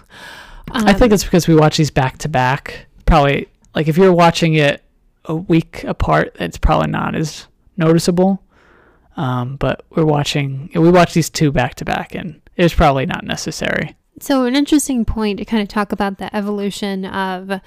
I 0.72 0.92
think 0.94 1.10
Um, 1.10 1.14
it's 1.14 1.24
because 1.24 1.46
we 1.48 1.54
watch 1.54 1.76
these 1.76 1.90
back 1.90 2.18
to 2.18 2.28
back. 2.28 2.86
Probably 3.06 3.48
like 3.74 3.88
if 3.88 3.96
you're 3.96 4.12
watching 4.12 4.54
it 4.54 4.82
a 5.26 5.34
week 5.36 5.84
apart, 5.84 6.36
it's 6.40 6.58
probably 6.58 6.88
not 6.90 7.14
as 7.14 7.46
noticeable. 7.76 8.42
Um, 9.16 9.56
but 9.56 9.84
we're 9.90 10.04
watching 10.04 10.70
we 10.74 10.90
watch 10.90 11.12
these 11.14 11.28
two 11.30 11.50
back 11.50 11.74
to 11.76 11.84
back, 11.84 12.14
and 12.14 12.40
it 12.56 12.62
was 12.62 12.74
probably 12.74 13.06
not 13.06 13.24
necessary. 13.24 13.96
So, 14.20 14.44
an 14.44 14.56
interesting 14.56 15.04
point 15.04 15.38
to 15.38 15.44
kind 15.44 15.62
of 15.62 15.68
talk 15.68 15.92
about 15.92 16.18
the 16.18 16.34
evolution 16.34 17.04
of 17.04 17.60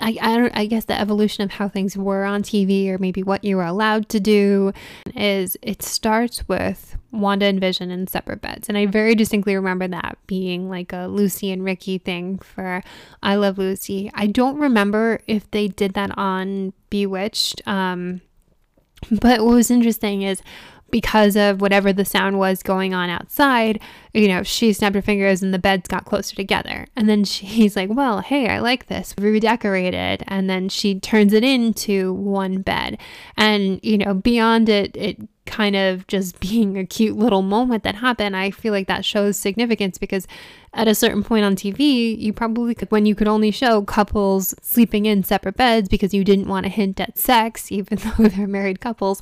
I, 0.00 0.16
I, 0.20 0.50
I 0.62 0.66
guess 0.66 0.86
the 0.86 0.98
evolution 0.98 1.44
of 1.44 1.52
how 1.52 1.68
things 1.68 1.96
were 1.96 2.24
on 2.24 2.42
TV 2.42 2.88
or 2.88 2.98
maybe 2.98 3.22
what 3.22 3.44
you 3.44 3.56
were 3.56 3.64
allowed 3.64 4.08
to 4.10 4.20
do 4.20 4.72
is 5.14 5.56
it 5.62 5.82
starts 5.82 6.48
with 6.48 6.96
Wanda 7.12 7.46
and 7.46 7.60
Vision 7.60 7.90
in 7.90 8.06
separate 8.06 8.40
beds. 8.40 8.68
And 8.68 8.78
I 8.78 8.86
very 8.86 9.14
distinctly 9.14 9.54
remember 9.54 9.86
that 9.88 10.18
being 10.26 10.68
like 10.68 10.92
a 10.92 11.06
Lucy 11.06 11.50
and 11.50 11.64
Ricky 11.64 11.98
thing 11.98 12.38
for 12.38 12.82
I 13.22 13.34
Love 13.34 13.58
Lucy. 13.58 14.10
I 14.14 14.26
don't 14.26 14.58
remember 14.58 15.20
if 15.26 15.50
they 15.50 15.68
did 15.68 15.94
that 15.94 16.16
on 16.16 16.72
Bewitched. 16.88 17.60
Um, 17.66 18.22
but 19.10 19.44
what 19.44 19.54
was 19.54 19.70
interesting 19.70 20.22
is 20.22 20.42
because 20.90 21.36
of 21.36 21.60
whatever 21.60 21.92
the 21.92 22.04
sound 22.04 22.38
was 22.38 22.62
going 22.62 22.94
on 22.94 23.10
outside, 23.10 23.80
you 24.12 24.28
know, 24.28 24.42
she 24.42 24.72
snapped 24.72 24.94
her 24.94 25.02
fingers 25.02 25.42
and 25.42 25.54
the 25.54 25.58
beds 25.58 25.88
got 25.88 26.04
closer 26.04 26.34
together. 26.34 26.86
And 26.96 27.08
then 27.08 27.24
she's 27.24 27.76
like, 27.76 27.90
Well, 27.90 28.20
hey, 28.20 28.48
I 28.48 28.58
like 28.58 28.86
this. 28.86 29.14
We 29.18 29.30
redecorated. 29.30 30.24
And 30.26 30.48
then 30.48 30.68
she 30.68 30.98
turns 30.98 31.32
it 31.32 31.44
into 31.44 32.12
one 32.12 32.62
bed. 32.62 32.98
And, 33.36 33.80
you 33.82 33.98
know, 33.98 34.14
beyond 34.14 34.68
it, 34.68 34.96
it 34.96 35.18
kind 35.46 35.76
of 35.76 36.06
just 36.06 36.40
being 36.40 36.78
a 36.78 36.86
cute 36.86 37.16
little 37.16 37.42
moment 37.42 37.82
that 37.84 37.96
happened, 37.96 38.36
I 38.36 38.50
feel 38.50 38.72
like 38.72 38.86
that 38.88 39.04
shows 39.04 39.36
significance 39.36 39.98
because 39.98 40.26
at 40.72 40.88
a 40.88 40.94
certain 40.94 41.24
point 41.24 41.44
on 41.44 41.56
TV, 41.56 42.16
you 42.16 42.32
probably 42.32 42.74
could, 42.74 42.90
when 42.90 43.04
you 43.04 43.14
could 43.14 43.28
only 43.28 43.50
show 43.50 43.82
couples 43.82 44.54
sleeping 44.62 45.06
in 45.06 45.24
separate 45.24 45.56
beds 45.56 45.88
because 45.88 46.14
you 46.14 46.22
didn't 46.24 46.48
want 46.48 46.64
to 46.64 46.70
hint 46.70 47.00
at 47.00 47.18
sex, 47.18 47.70
even 47.72 47.98
though 47.98 48.28
they're 48.28 48.46
married 48.46 48.80
couples 48.80 49.20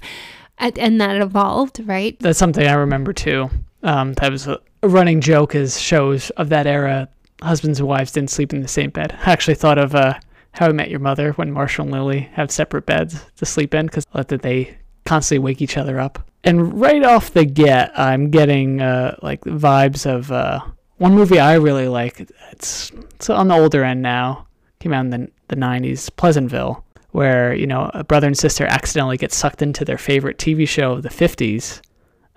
and 0.59 1.01
that 1.01 1.21
evolved, 1.21 1.81
right? 1.85 2.19
That's 2.21 2.39
something 2.39 2.67
I 2.67 2.75
remember 2.75 3.13
too. 3.13 3.51
Um, 3.83 4.15
that 4.15 4.31
was 4.31 4.47
a 4.47 4.61
running 4.83 5.21
joke 5.21 5.55
as 5.55 5.81
shows 5.81 6.31
of 6.31 6.49
that 6.49 6.67
era. 6.67 7.09
Husbands 7.43 7.79
and 7.79 7.89
wives 7.89 8.13
didn't 8.13 8.31
sleep 8.31 8.53
in 8.53 8.63
the 8.63 8.69
same 8.69 8.91
bed. 8.91 9.17
I 9.25 9.33
actually 9.33 9.55
thought 9.55 9.79
of 9.79 9.95
uh, 9.95 10.19
How 10.53 10.67
I 10.67 10.73
Met 10.73 10.91
Your 10.91 11.01
Mother 11.01 11.33
when 11.33 11.53
Marshall 11.53 11.85
and 11.85 11.93
Lily 11.93 12.21
have 12.33 12.51
separate 12.51 12.87
beds 12.87 13.25
to 13.37 13.47
sleep 13.47 13.75
in 13.75 13.87
because 13.87 14.05
that 14.13 14.43
they 14.43 14.77
constantly 15.05 15.45
wake 15.45 15.63
each 15.63 15.77
other 15.77 16.01
up. 16.01 16.29
And 16.45 16.81
right 16.81 17.05
off 17.05 17.33
the 17.33 17.45
get, 17.45 17.97
I'm 17.99 18.31
getting 18.31 18.81
uh, 18.81 19.17
like 19.23 19.43
vibes 19.43 20.07
of 20.07 20.33
uh, 20.33 20.61
one 20.97 21.15
movie 21.15 21.39
I 21.39 21.55
really 21.55 21.89
like. 21.89 22.29
It's 22.51 22.91
it's 23.15 23.31
on 23.31 23.49
the 23.49 23.55
older 23.55 23.85
end 23.85 24.03
now. 24.03 24.47
Came 24.81 24.93
out 24.93 25.05
in 25.05 25.11
the 25.11 25.31
the 25.49 25.57
90s, 25.57 26.15
Pleasantville 26.17 26.85
where 27.11 27.55
you 27.55 27.67
know 27.67 27.91
a 27.95 28.05
brother 28.05 28.27
and 28.27 28.37
sister 28.37 28.67
accidentally 28.67 29.17
get 29.17 29.33
sucked 29.33 29.63
into 29.63 29.85
their 29.85 29.99
favorite 29.99 30.39
TV 30.39 30.69
show 30.69 30.93
of 30.93 31.03
the 31.03 31.09
50s, 31.09 31.81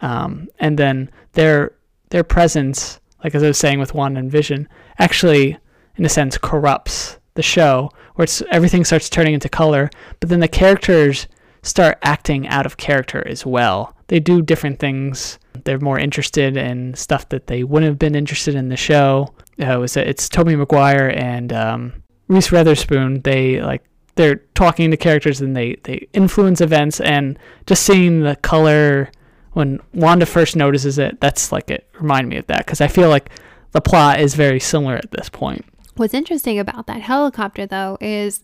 um, 0.01 0.47
and 0.59 0.77
then 0.77 1.09
their 1.33 1.73
their 2.09 2.23
presence, 2.23 2.99
like 3.23 3.35
as 3.35 3.43
I 3.43 3.47
was 3.47 3.57
saying 3.57 3.79
with 3.79 3.93
Wanda 3.93 4.19
and 4.19 4.31
Vision, 4.31 4.67
actually 4.99 5.57
in 5.97 6.05
a 6.05 6.09
sense 6.09 6.37
corrupts 6.37 7.17
the 7.35 7.41
show, 7.41 7.89
where 8.15 8.23
it's 8.23 8.41
everything 8.51 8.83
starts 8.83 9.09
turning 9.09 9.33
into 9.33 9.49
color, 9.49 9.89
but 10.19 10.29
then 10.29 10.39
the 10.39 10.47
characters 10.47 11.27
start 11.63 11.97
acting 12.03 12.47
out 12.47 12.65
of 12.65 12.77
character 12.77 13.25
as 13.27 13.45
well. 13.45 13.95
They 14.07 14.19
do 14.19 14.41
different 14.41 14.79
things. 14.79 15.39
They're 15.63 15.79
more 15.79 15.99
interested 15.99 16.57
in 16.57 16.95
stuff 16.95 17.29
that 17.29 17.47
they 17.47 17.63
wouldn't 17.63 17.89
have 17.89 17.99
been 17.99 18.15
interested 18.15 18.55
in 18.55 18.69
the 18.69 18.77
show. 18.77 19.33
Uh, 19.61 19.75
it 19.75 19.77
was 19.77 19.95
it's 19.95 20.27
Tobey 20.27 20.55
Maguire 20.55 21.13
and 21.15 21.53
um, 21.53 22.03
Reese 22.27 22.51
Witherspoon. 22.51 23.21
They 23.21 23.61
like 23.61 23.83
they're 24.15 24.37
talking 24.55 24.91
to 24.91 24.97
characters 24.97 25.41
and 25.41 25.55
they 25.55 25.75
they 25.83 26.07
influence 26.13 26.61
events 26.61 26.99
and 27.01 27.37
just 27.65 27.83
seeing 27.83 28.21
the 28.21 28.35
color 28.37 29.09
when 29.53 29.79
Wanda 29.93 30.25
first 30.25 30.55
notices 30.55 30.97
it 30.97 31.19
that's 31.19 31.51
like 31.51 31.69
it 31.69 31.87
remind 31.99 32.29
me 32.29 32.37
of 32.37 32.47
that 32.47 32.65
because 32.65 32.81
I 32.81 32.87
feel 32.87 33.09
like 33.09 33.29
the 33.71 33.81
plot 33.81 34.19
is 34.19 34.35
very 34.35 34.59
similar 34.59 34.95
at 34.95 35.11
this 35.11 35.29
point. 35.29 35.65
What's 35.95 36.13
interesting 36.13 36.59
about 36.59 36.87
that 36.87 37.01
helicopter 37.01 37.65
though 37.65 37.97
is 38.01 38.43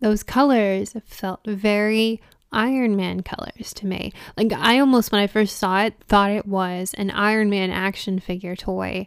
those 0.00 0.22
colors 0.22 0.94
felt 1.06 1.40
very 1.46 2.20
Iron 2.52 2.94
Man 2.94 3.22
colors 3.22 3.74
to 3.74 3.86
me. 3.86 4.12
Like 4.36 4.52
I 4.52 4.78
almost 4.78 5.10
when 5.10 5.20
I 5.20 5.26
first 5.26 5.56
saw 5.56 5.82
it 5.82 5.94
thought 6.06 6.30
it 6.30 6.46
was 6.46 6.94
an 6.94 7.10
Iron 7.10 7.50
Man 7.50 7.70
action 7.70 8.20
figure 8.20 8.56
toy 8.56 9.06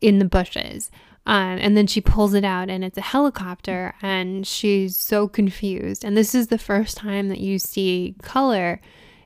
in 0.00 0.18
the 0.18 0.26
bushes. 0.26 0.90
Um, 1.26 1.58
and 1.58 1.76
then 1.76 1.86
she 1.86 2.00
pulls 2.00 2.34
it 2.34 2.44
out 2.44 2.68
and 2.68 2.84
it's 2.84 2.98
a 2.98 3.02
helicopter 3.02 3.94
and 4.02 4.46
she's 4.46 4.96
so 4.96 5.26
confused. 5.26 6.04
And 6.04 6.16
this 6.16 6.34
is 6.34 6.48
the 6.48 6.58
first 6.58 6.96
time 6.96 7.28
that 7.28 7.40
you 7.40 7.58
see 7.58 8.14
color 8.22 8.80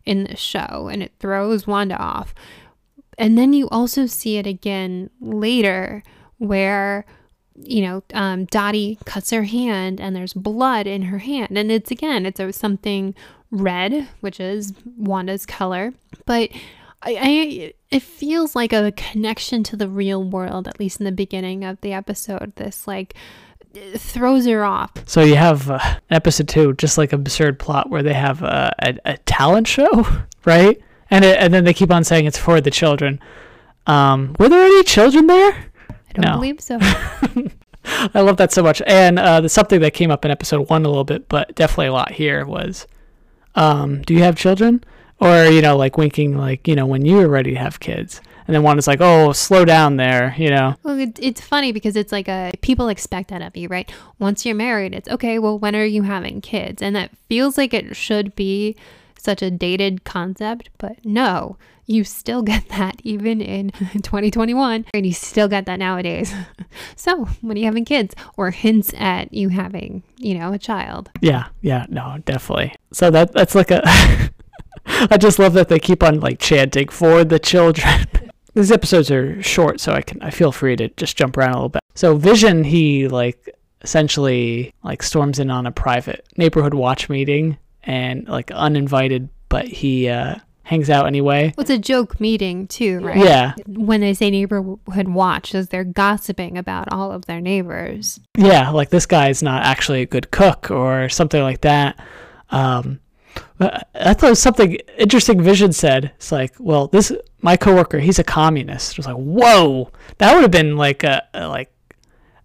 in 0.05 0.25
the 0.25 0.37
show 0.37 0.89
and 0.93 1.03
it 1.03 1.13
throws 1.19 1.67
Wanda 1.67 1.97
off. 1.97 2.35
And 3.19 3.37
then 3.37 3.53
you 3.53 3.69
also 3.71 4.07
see 4.07 4.37
it 4.37 4.47
again 4.47 5.11
later 5.21 6.05
where, 6.39 7.05
you 7.57 7.83
know, 7.83 8.05
um, 8.15 8.45
Dottie 8.45 8.99
cuts 9.05 9.31
her 9.31 9.43
hand 9.43 10.01
and 10.01 10.15
there's 10.15 10.35
blood 10.35 10.87
in 10.87 11.03
her 11.03 11.19
hand. 11.19 11.59
And 11.59 11.73
it's 11.73 11.91
again, 11.91 12.27
it's 12.27 12.39
a, 12.39 12.53
something 12.53 13.15
red, 13.51 14.09
which 14.21 14.39
is 14.39 14.73
Wanda's 14.97 15.47
color. 15.47 15.93
But 16.27 16.51
I, 17.03 17.17
I 17.21 17.73
it 17.91 18.03
feels 18.03 18.55
like 18.55 18.73
a 18.73 18.93
connection 18.93 19.63
to 19.65 19.77
the 19.77 19.89
real 19.89 20.23
world, 20.23 20.69
at 20.69 20.79
least 20.79 21.01
in 21.01 21.05
the 21.05 21.13
beginning 21.13 21.65
of 21.65 21.81
the 21.81 21.93
episode. 21.93 22.53
This 22.57 22.87
like 22.87 23.15
throws 23.97 24.47
her 24.47 24.65
off. 24.65 24.91
So 25.07 25.23
you 25.23 25.37
have 25.37 25.71
uh, 25.71 25.79
episode 26.11 26.49
two, 26.49 26.75
just 26.75 26.99
like 26.99 27.13
absurd 27.13 27.59
plot 27.59 27.91
where 27.91 28.03
they 28.03 28.15
have 28.15 28.43
a, 28.43 28.75
a, 28.81 28.99
a 29.05 29.17
talent 29.19 29.67
show, 29.67 30.07
right? 30.45 30.81
And 31.11 31.25
it, 31.25 31.39
and 31.39 31.53
then 31.53 31.65
they 31.65 31.75
keep 31.75 31.91
on 31.91 32.05
saying 32.05 32.27
it's 32.27 32.39
for 32.39 32.61
the 32.61 32.71
children. 32.71 33.21
Um, 33.87 34.37
were 34.39 34.49
there 34.49 34.65
any 34.65 34.83
children 34.85 35.27
there? 35.27 35.53
I 35.91 36.13
don't 36.13 36.27
no. 36.27 36.33
believe 36.35 36.61
so. 36.61 36.79
I 38.15 38.21
love 38.21 38.37
that 38.37 38.53
so 38.53 38.63
much. 38.63 38.83
And 38.87 39.19
uh, 39.19 39.41
the 39.41 39.49
something 39.49 39.81
that 39.81 39.95
came 39.95 40.11
up 40.11 40.25
in 40.27 40.31
episode 40.31 40.69
one 40.69 40.85
a 40.85 40.89
little 40.89 41.05
bit, 41.05 41.29
but 41.29 41.55
definitely 41.55 41.87
a 41.87 41.93
lot 41.93 42.13
here 42.13 42.45
was, 42.45 42.87
um, 43.55 44.03
do 44.03 44.13
you 44.13 44.23
have 44.23 44.37
children? 44.37 44.85
Or 45.21 45.47
you 45.47 45.61
know 45.63 45.77
like 45.77 45.97
winking 45.97 46.37
like 46.37 46.67
you 46.69 46.75
know 46.75 46.87
when 46.87 47.05
you 47.05 47.17
were 47.17 47.29
ready 47.29 47.53
to 47.53 47.59
have 47.59 47.81
kids. 47.81 48.21
And 48.47 48.55
then 48.55 48.63
one 48.63 48.79
is 48.79 48.87
like 48.87 49.03
oh 49.03 49.33
slow 49.33 49.67
down 49.67 49.97
there 49.97 50.35
you 50.39 50.49
know? 50.49 50.75
Well 50.83 50.99
it, 50.99 51.19
it's 51.21 51.41
funny 51.41 51.71
because 51.71 51.97
it's 51.97 52.13
like 52.13 52.29
a 52.29 52.53
people 52.63 52.89
expect 52.89 53.29
that 53.29 53.43
of 53.43 53.57
you 53.57 53.69
right? 53.69 53.91
Once 54.19 54.47
you're 54.47 54.55
married 54.55 54.95
it's 54.95 55.09
okay 55.09 55.39
well 55.39 55.59
when 55.59 55.77
are 55.77 55.85
you 55.85 56.03
having 56.03 56.41
kids? 56.41 56.81
And 56.81 56.97
that 56.97 57.11
feels 57.29 57.59
like 57.59 57.75
it 57.75 57.95
should 57.95 58.35
be 58.35 58.77
such 59.19 59.43
a 59.43 59.51
dated 59.51 60.05
concept 60.05 60.71
but 60.79 61.05
no 61.05 61.59
you 61.85 62.05
still 62.05 62.43
get 62.43 62.69
that 62.71 63.01
even 63.03 63.41
in 63.41 63.71
2021 63.93 64.87
and 64.95 65.07
you 65.07 65.13
still 65.13 65.49
get 65.49 65.67
that 65.67 65.79
nowadays. 65.79 66.33
So 66.97 67.25
when 67.41 67.57
are 67.57 67.61
you 67.61 67.67
having 67.67 67.85
kids? 67.85 68.15
Or 68.37 68.51
hints 68.51 68.93
at 68.97 69.33
you 69.33 69.49
having 69.49 70.03
you 70.17 70.39
know 70.39 70.53
a 70.53 70.59
child. 70.59 71.11
Yeah 71.21 71.47
yeah 71.61 71.87
no 71.89 72.19
definitely. 72.25 72.75
So 72.93 73.11
that 73.11 73.33
that's 73.33 73.55
like 73.55 73.71
a 73.71 73.83
I 75.11 75.17
just 75.19 75.39
love 75.39 75.53
that 75.55 75.69
they 75.69 75.79
keep 75.79 76.03
on 76.03 76.21
like 76.21 76.39
chanting 76.39 76.89
for 76.89 77.25
the 77.25 77.39
children. 77.39 78.07
These 78.55 78.73
episodes 78.73 79.11
are 79.11 79.41
short, 79.43 79.81
so 79.81 79.93
I 79.93 80.03
can 80.03 80.21
I 80.23 80.31
feel 80.31 80.51
free 80.51 80.77
to 80.77 80.89
just 80.91 81.17
jump 81.17 81.37
around 81.37 81.51
a 81.51 81.57
little 81.57 81.69
bit. 81.69 81.83
So 81.95 82.17
Vision, 82.17 82.65
he 82.65 83.07
like 83.09 83.55
essentially 83.83 84.75
like 84.83 85.03
storms 85.03 85.39
in 85.39 85.51
on 85.51 85.67
a 85.67 85.73
private 85.73 86.27
neighborhood 86.37 86.75
watch 86.75 87.09
meeting 87.09 87.59
and 87.85 88.27
like 88.29 88.51
uninvited, 88.51 89.29
but 89.49 89.67
he 89.67 90.09
uh, 90.09 90.37
hangs 90.65 90.91
out 90.91 91.07
anyway. 91.07 91.55
Well, 91.57 91.63
it's 91.63 91.71
a 91.71 91.79
joke 91.79 92.21
meeting 92.21 92.67
too, 92.67 93.01
right? 93.01 93.17
Yeah. 93.17 93.55
When 93.67 94.01
they 94.01 94.15
say 94.15 94.31
neighborhood 94.31 95.09
watch, 95.09 95.55
is 95.55 95.69
they're 95.69 95.85
gossiping 95.85 96.59
about 96.59 96.93
all 96.93 97.13
of 97.13 97.27
their 97.27 97.41
neighbors. 97.41 98.19
Yeah, 98.37 98.71
like 98.71 98.91
this 98.91 99.07
guy's 99.07 99.43
not 99.43 99.65
actually 99.65 100.03
a 100.03 100.07
good 100.07 100.31
cook 100.31 100.71
or 100.71 101.09
something 101.09 101.43
like 101.43 101.61
that. 101.61 102.01
Um, 102.51 103.01
I 103.61 104.15
thought 104.15 104.27
it 104.27 104.31
was 104.31 104.43
something 104.43 104.79
interesting. 104.97 105.43
Vision 105.43 105.73
said, 105.73 106.13
"It's 106.17 106.33
like, 106.33 106.55
well, 106.59 106.87
this 106.87 107.13
my 107.41 107.57
coworker, 107.57 107.99
he's 107.99 108.19
a 108.19 108.25
communist." 108.25 108.93
It 108.93 108.99
was 108.99 109.07
like, 109.07 109.17
whoa, 109.17 109.91
that 110.19 110.35
would 110.35 110.43
have 110.43 110.51
been 110.51 110.77
like 110.77 111.05
a, 111.05 111.27
a 111.35 111.49
like 111.49 111.71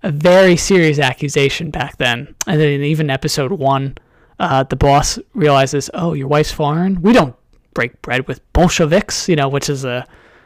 a 0.02 0.12
very 0.12 0.58
serious 0.58 1.00
accusation 1.00 1.72
back 1.72 1.98
then. 1.98 2.36
And 2.48 2.60
then 2.60 2.82
even 2.82 3.10
episode 3.10 3.52
one, 3.52 3.98
uh, 4.40 4.64
the 4.64 4.76
boss 4.76 5.20
realizes, 5.34 5.90
"Oh, 5.94 6.14
your 6.14 6.28
wife's 6.28 6.52
foreign. 6.52 7.02
We 7.02 7.14
don't 7.14 7.36
break 7.74 8.02
bread 8.02 8.28
with 8.28 8.42
Bolsheviks," 8.54 9.30
you 9.30 9.36
know, 9.36 9.50
which 9.50 9.70
is 9.70 9.86
a 9.86 10.06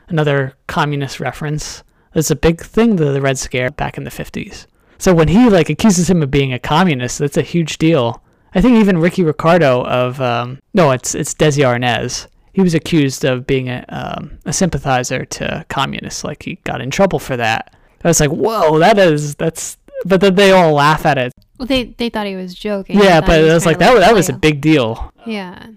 another 0.10 0.54
communist 0.68 1.20
reference. 1.20 1.84
It's 2.16 2.32
a 2.32 2.36
big 2.36 2.62
thing, 2.62 2.96
the, 2.96 3.12
the 3.12 3.22
Red 3.22 3.38
Scare 3.38 3.72
back 3.72 3.98
in 3.98 4.04
the 4.04 4.12
fifties. 4.12 4.68
So 4.98 5.14
when 5.14 5.28
he 5.28 5.50
like 5.50 5.70
accuses 5.70 6.10
him 6.10 6.24
of 6.24 6.32
being 6.32 6.54
a 6.54 6.60
communist, 6.60 7.20
that's 7.20 7.38
a 7.38 7.42
huge 7.42 7.78
deal. 7.78 8.24
I 8.58 8.62
think 8.62 8.78
even 8.78 8.98
Ricky 8.98 9.24
Ricardo 9.24 9.86
of 9.86 10.20
um, 10.20 10.60
no, 10.74 10.90
it's 10.90 11.14
it's 11.14 11.36
Desi 11.36 11.64
Arnaz. 11.64 12.26
He 12.54 12.62
was 12.62 12.74
accused 12.74 13.24
of 13.24 13.46
being 13.46 13.70
a 13.70 13.86
um, 13.90 14.40
a 14.46 14.52
sympathizer 14.52 15.26
to 15.26 15.64
communists. 15.70 16.24
Like 16.24 16.42
he 16.42 16.56
got 16.64 16.82
in 16.82 16.90
trouble 16.90 17.20
for 17.20 17.38
that. 17.38 17.76
I 18.04 18.08
was 18.08 18.20
like, 18.20 18.32
whoa, 18.32 18.80
that 18.80 18.98
is 18.98 19.36
that's. 19.36 19.78
But 20.06 20.22
then 20.22 20.34
they 20.34 20.52
all 20.52 20.74
laugh 20.74 21.06
at 21.06 21.20
it. 21.20 21.34
Well, 21.60 21.68
they 21.68 21.84
they 21.84 22.10
thought 22.10 22.26
he 22.26 22.36
was 22.36 22.56
joking. 22.56 22.98
Yeah, 22.98 23.22
but 23.22 23.42
it 23.42 23.54
was 23.54 23.68
like 23.68 23.78
that. 23.78 24.00
That 24.00 24.16
was 24.16 24.28
a 24.28 24.34
big 24.34 24.60
deal. 24.60 25.14
Yeah. 25.28 25.68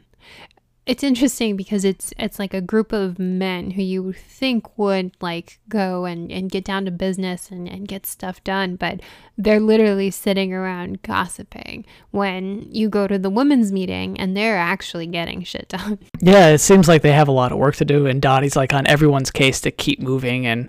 It's 0.86 1.02
interesting 1.02 1.56
because 1.56 1.84
it's 1.84 2.12
it's 2.18 2.38
like 2.38 2.54
a 2.54 2.60
group 2.60 2.92
of 2.92 3.18
men 3.18 3.72
who 3.72 3.82
you 3.82 4.12
think 4.12 4.78
would 4.78 5.12
like 5.20 5.58
go 5.68 6.04
and, 6.04 6.30
and 6.32 6.50
get 6.50 6.64
down 6.64 6.84
to 6.84 6.90
business 6.90 7.50
and, 7.50 7.68
and 7.68 7.86
get 7.86 8.06
stuff 8.06 8.42
done 8.44 8.76
but 8.76 9.00
they're 9.38 9.60
literally 9.60 10.10
sitting 10.10 10.52
around 10.52 11.02
gossiping 11.02 11.84
when 12.10 12.66
you 12.70 12.88
go 12.88 13.06
to 13.06 13.18
the 13.18 13.30
women's 13.30 13.70
meeting 13.72 14.18
and 14.18 14.36
they're 14.36 14.58
actually 14.58 15.06
getting 15.06 15.42
shit 15.42 15.68
done 15.68 15.98
Yeah, 16.22 16.48
it 16.48 16.58
seems 16.58 16.86
like 16.86 17.02
they 17.02 17.12
have 17.12 17.28
a 17.28 17.32
lot 17.32 17.50
of 17.50 17.58
work 17.58 17.76
to 17.76 17.84
do, 17.84 18.06
and 18.06 18.20
Dottie's 18.20 18.56
like 18.56 18.74
on 18.74 18.86
everyone's 18.86 19.30
case 19.30 19.60
to 19.62 19.70
keep 19.70 20.00
moving, 20.00 20.46
and 20.46 20.68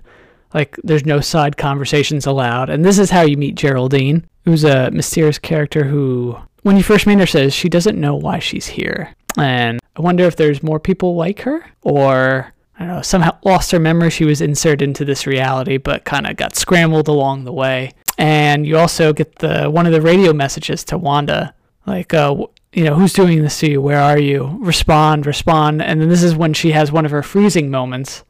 like 0.54 0.76
there's 0.82 1.04
no 1.04 1.20
side 1.20 1.56
conversations 1.56 2.26
allowed. 2.26 2.70
And 2.70 2.84
this 2.84 2.98
is 2.98 3.10
how 3.10 3.22
you 3.22 3.36
meet 3.36 3.54
Geraldine, 3.54 4.26
who's 4.44 4.64
a 4.64 4.90
mysterious 4.90 5.38
character 5.38 5.84
who, 5.84 6.38
when 6.62 6.76
you 6.76 6.82
first 6.82 7.06
meet 7.06 7.18
her, 7.18 7.26
says 7.26 7.52
she 7.52 7.68
doesn't 7.68 8.00
know 8.00 8.14
why 8.14 8.38
she's 8.38 8.66
here. 8.66 9.14
And 9.38 9.80
I 9.96 10.00
wonder 10.00 10.24
if 10.24 10.36
there's 10.36 10.62
more 10.62 10.80
people 10.80 11.14
like 11.14 11.40
her, 11.40 11.64
or 11.82 12.52
I 12.78 12.86
don't 12.86 12.96
know, 12.96 13.02
somehow 13.02 13.38
lost 13.44 13.70
her 13.72 13.78
memory. 13.78 14.10
She 14.10 14.24
was 14.24 14.40
inserted 14.40 14.82
into 14.82 15.04
this 15.04 15.26
reality, 15.26 15.76
but 15.76 16.04
kind 16.04 16.26
of 16.26 16.36
got 16.36 16.56
scrambled 16.56 17.08
along 17.08 17.44
the 17.44 17.52
way. 17.52 17.92
And 18.18 18.66
you 18.66 18.78
also 18.78 19.12
get 19.12 19.36
the 19.36 19.70
one 19.70 19.86
of 19.86 19.92
the 19.92 20.02
radio 20.02 20.32
messages 20.32 20.84
to 20.84 20.98
Wanda, 20.98 21.54
like, 21.86 22.14
uh, 22.14 22.46
you 22.72 22.84
know, 22.84 22.94
who's 22.94 23.12
doing 23.12 23.42
this 23.42 23.58
to 23.60 23.70
you? 23.70 23.80
Where 23.80 24.00
are 24.00 24.18
you? 24.18 24.56
Respond, 24.60 25.26
respond. 25.26 25.82
And 25.82 26.00
then 26.00 26.08
this 26.08 26.22
is 26.22 26.34
when 26.34 26.54
she 26.54 26.72
has 26.72 26.92
one 26.92 27.04
of 27.04 27.10
her 27.10 27.22
freezing 27.22 27.70
moments. 27.70 28.24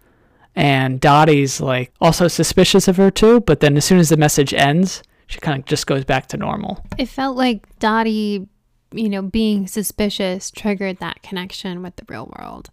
And 0.55 1.01
Dottie's 1.01 1.61
like 1.61 1.93
also 2.01 2.29
suspicious 2.29 2.89
of 2.89 2.97
her 2.97 3.11
too, 3.11 3.41
but 3.41 3.61
then 3.61 3.77
as 3.77 3.85
soon 3.85 3.99
as 3.99 4.09
the 4.11 4.17
message 4.17 4.53
ends, 4.53 5.03
she 5.33 5.41
kind 5.41 5.59
of 5.59 5.65
just 5.67 5.87
goes 5.87 6.05
back 6.05 6.27
to 6.29 6.37
normal. 6.37 6.85
it 6.99 7.07
felt 7.07 7.37
like 7.37 7.79
dottie 7.79 8.47
you 8.93 9.09
know 9.09 9.23
being 9.23 9.67
suspicious 9.67 10.51
triggered 10.51 10.99
that 10.99 11.23
connection 11.23 11.83
with 11.83 11.97
the 11.97 12.05
real 12.09 12.31
world 12.39 12.71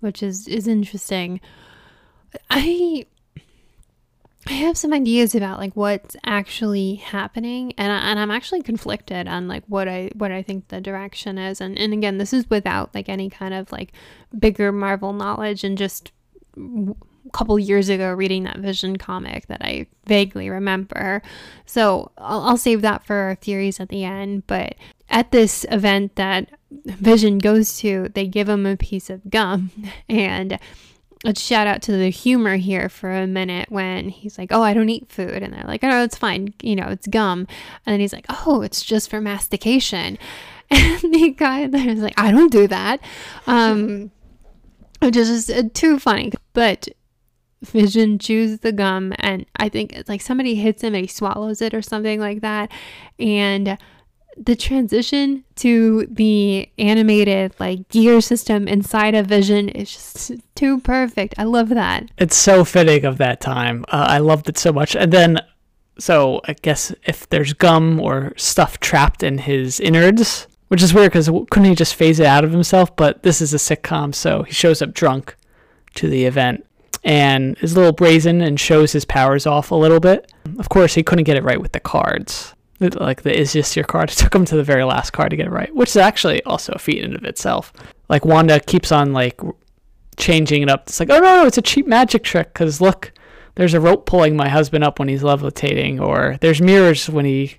which 0.00 0.22
is 0.22 0.48
is 0.48 0.66
interesting 0.66 1.40
i 2.50 3.06
I 4.48 4.54
have 4.54 4.76
some 4.76 4.92
ideas 4.92 5.36
about 5.36 5.60
like 5.60 5.74
what's 5.74 6.16
actually 6.24 6.96
happening, 6.96 7.74
and 7.78 7.92
I, 7.92 7.98
and 8.10 8.18
I'm 8.18 8.32
actually 8.32 8.62
conflicted 8.62 9.28
on 9.28 9.46
like 9.46 9.62
what 9.68 9.86
I 9.86 10.10
what 10.16 10.32
I 10.32 10.42
think 10.42 10.66
the 10.68 10.80
direction 10.80 11.38
is, 11.38 11.60
and 11.60 11.78
and 11.78 11.92
again, 11.92 12.18
this 12.18 12.32
is 12.32 12.50
without 12.50 12.92
like 12.92 13.08
any 13.08 13.30
kind 13.30 13.54
of 13.54 13.70
like 13.70 13.92
bigger 14.36 14.72
Marvel 14.72 15.12
knowledge, 15.12 15.62
and 15.62 15.78
just 15.78 16.10
couple 17.32 17.58
years 17.58 17.88
ago 17.88 18.12
reading 18.12 18.44
that 18.44 18.58
Vision 18.58 18.96
comic 18.96 19.46
that 19.46 19.62
I 19.62 19.86
vaguely 20.06 20.50
remember. 20.50 21.22
So 21.66 22.12
I'll, 22.18 22.42
I'll 22.42 22.56
save 22.56 22.82
that 22.82 23.04
for 23.04 23.16
our 23.16 23.34
theories 23.34 23.80
at 23.80 23.88
the 23.88 24.04
end. 24.04 24.46
But 24.46 24.76
at 25.08 25.30
this 25.30 25.66
event 25.70 26.16
that 26.16 26.50
Vision 26.84 27.38
goes 27.38 27.78
to, 27.78 28.08
they 28.14 28.26
give 28.26 28.48
him 28.48 28.66
a 28.66 28.76
piece 28.76 29.10
of 29.10 29.30
gum, 29.30 29.70
and 30.08 30.58
let's 31.24 31.40
shout 31.40 31.66
out 31.66 31.82
to 31.82 31.92
the 31.92 32.10
humor 32.10 32.56
here 32.56 32.88
for 32.88 33.12
a 33.12 33.26
minute 33.26 33.70
when 33.70 34.08
he's 34.08 34.38
like, 34.38 34.50
"Oh, 34.52 34.62
I 34.62 34.74
don't 34.74 34.88
eat 34.88 35.10
food," 35.10 35.42
and 35.42 35.52
they're 35.52 35.64
like, 35.64 35.84
"Oh, 35.84 36.02
it's 36.02 36.18
fine, 36.18 36.54
you 36.62 36.76
know, 36.76 36.88
it's 36.88 37.06
gum," 37.06 37.46
and 37.86 37.92
then 37.92 38.00
he's 38.00 38.12
like, 38.12 38.26
"Oh, 38.28 38.62
it's 38.62 38.82
just 38.82 39.10
for 39.10 39.20
mastication," 39.20 40.18
and 40.70 41.00
the 41.00 41.30
guy 41.36 41.66
there's 41.66 42.00
like, 42.00 42.18
"I 42.18 42.30
don't 42.30 42.52
do 42.52 42.66
that," 42.68 43.00
um, 43.46 44.10
which 45.00 45.16
is 45.16 45.46
just 45.46 45.50
uh, 45.50 45.68
too 45.74 45.98
funny. 45.98 46.32
But 46.54 46.88
Vision 47.62 48.18
chews 48.18 48.60
the 48.60 48.72
gum, 48.72 49.12
and 49.18 49.46
I 49.56 49.68
think 49.68 49.92
it's 49.92 50.08
like 50.08 50.20
somebody 50.20 50.56
hits 50.56 50.82
him 50.82 50.94
and 50.94 51.04
he 51.04 51.08
swallows 51.08 51.62
it 51.62 51.74
or 51.74 51.82
something 51.82 52.20
like 52.20 52.40
that, 52.40 52.70
and 53.18 53.78
the 54.36 54.56
transition 54.56 55.44
to 55.56 56.06
the 56.10 56.68
animated 56.78 57.54
like 57.58 57.88
gear 57.88 58.20
system 58.20 58.66
inside 58.66 59.14
of 59.14 59.26
Vision 59.26 59.68
is 59.68 59.92
just 59.92 60.32
too 60.54 60.80
perfect. 60.80 61.34
I 61.38 61.44
love 61.44 61.68
that. 61.70 62.10
It's 62.18 62.36
so 62.36 62.64
fitting 62.64 63.04
of 63.04 63.18
that 63.18 63.40
time. 63.40 63.84
Uh, 63.88 64.06
I 64.08 64.18
loved 64.18 64.48
it 64.48 64.58
so 64.58 64.72
much. 64.72 64.96
And 64.96 65.12
then, 65.12 65.38
so 65.98 66.40
I 66.46 66.54
guess 66.54 66.94
if 67.04 67.28
there's 67.28 67.52
gum 67.52 68.00
or 68.00 68.32
stuff 68.36 68.80
trapped 68.80 69.22
in 69.22 69.38
his 69.38 69.78
innards, 69.80 70.46
which 70.68 70.82
is 70.82 70.94
weird 70.94 71.12
because 71.12 71.28
couldn't 71.50 71.68
he 71.68 71.74
just 71.74 71.94
phase 71.94 72.18
it 72.18 72.26
out 72.26 72.44
of 72.44 72.52
himself? 72.52 72.94
But 72.96 73.22
this 73.22 73.42
is 73.42 73.52
a 73.52 73.58
sitcom, 73.58 74.14
so 74.14 74.44
he 74.44 74.52
shows 74.52 74.80
up 74.80 74.94
drunk 74.94 75.36
to 75.94 76.08
the 76.08 76.24
event 76.24 76.66
and 77.04 77.56
is 77.60 77.72
a 77.72 77.76
little 77.76 77.92
brazen 77.92 78.40
and 78.40 78.58
shows 78.58 78.92
his 78.92 79.04
powers 79.04 79.46
off 79.46 79.70
a 79.70 79.74
little 79.74 80.00
bit. 80.00 80.32
Of 80.58 80.68
course, 80.68 80.94
he 80.94 81.02
couldn't 81.02 81.24
get 81.24 81.36
it 81.36 81.44
right 81.44 81.60
with 81.60 81.72
the 81.72 81.80
cards. 81.80 82.54
Like 82.80 83.22
the 83.22 83.38
is 83.38 83.52
this 83.52 83.76
your 83.76 83.84
card? 83.84 84.10
It 84.12 84.16
took 84.16 84.34
him 84.34 84.44
to 84.46 84.56
the 84.56 84.64
very 84.64 84.84
last 84.84 85.12
card 85.12 85.30
to 85.30 85.36
get 85.36 85.46
it 85.46 85.52
right, 85.52 85.74
which 85.74 85.90
is 85.90 85.96
actually 85.96 86.42
also 86.44 86.72
a 86.72 86.78
feat 86.78 87.04
in 87.04 87.14
of 87.14 87.24
itself. 87.24 87.72
Like 88.08 88.24
Wanda 88.24 88.60
keeps 88.60 88.90
on 88.92 89.12
like 89.12 89.40
changing 90.16 90.62
it 90.62 90.68
up. 90.68 90.84
It's 90.86 91.00
like, 91.00 91.10
oh 91.10 91.18
no, 91.18 91.42
no 91.42 91.46
it's 91.46 91.58
a 91.58 91.62
cheap 91.62 91.86
magic 91.86 92.24
trick. 92.24 92.52
Because 92.52 92.80
look, 92.80 93.12
there's 93.54 93.74
a 93.74 93.80
rope 93.80 94.06
pulling 94.06 94.36
my 94.36 94.48
husband 94.48 94.84
up 94.84 94.98
when 94.98 95.08
he's 95.08 95.22
levitating, 95.22 96.00
or 96.00 96.38
there's 96.40 96.60
mirrors 96.60 97.08
when 97.08 97.24
he 97.24 97.56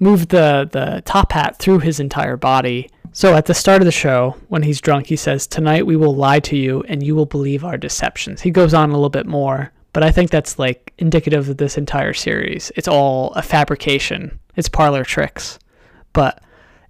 moved 0.00 0.30
the 0.30 0.68
the 0.70 1.02
top 1.04 1.32
hat 1.32 1.58
through 1.58 1.80
his 1.80 2.00
entire 2.00 2.36
body. 2.36 2.90
So 3.16 3.36
at 3.36 3.46
the 3.46 3.54
start 3.54 3.80
of 3.80 3.86
the 3.86 3.92
show, 3.92 4.34
when 4.48 4.64
he's 4.64 4.80
drunk, 4.80 5.06
he 5.06 5.14
says, 5.14 5.46
"Tonight 5.46 5.86
we 5.86 5.94
will 5.94 6.16
lie 6.16 6.40
to 6.40 6.56
you, 6.56 6.82
and 6.88 7.00
you 7.00 7.14
will 7.14 7.26
believe 7.26 7.64
our 7.64 7.76
deceptions." 7.76 8.40
He 8.40 8.50
goes 8.50 8.74
on 8.74 8.90
a 8.90 8.94
little 8.94 9.08
bit 9.08 9.24
more, 9.24 9.70
but 9.92 10.02
I 10.02 10.10
think 10.10 10.32
that's 10.32 10.58
like 10.58 10.92
indicative 10.98 11.48
of 11.48 11.58
this 11.58 11.78
entire 11.78 12.12
series. 12.12 12.72
It's 12.74 12.88
all 12.88 13.32
a 13.34 13.42
fabrication. 13.42 14.40
It's 14.56 14.68
parlor 14.68 15.04
tricks. 15.04 15.60
But 16.12 16.42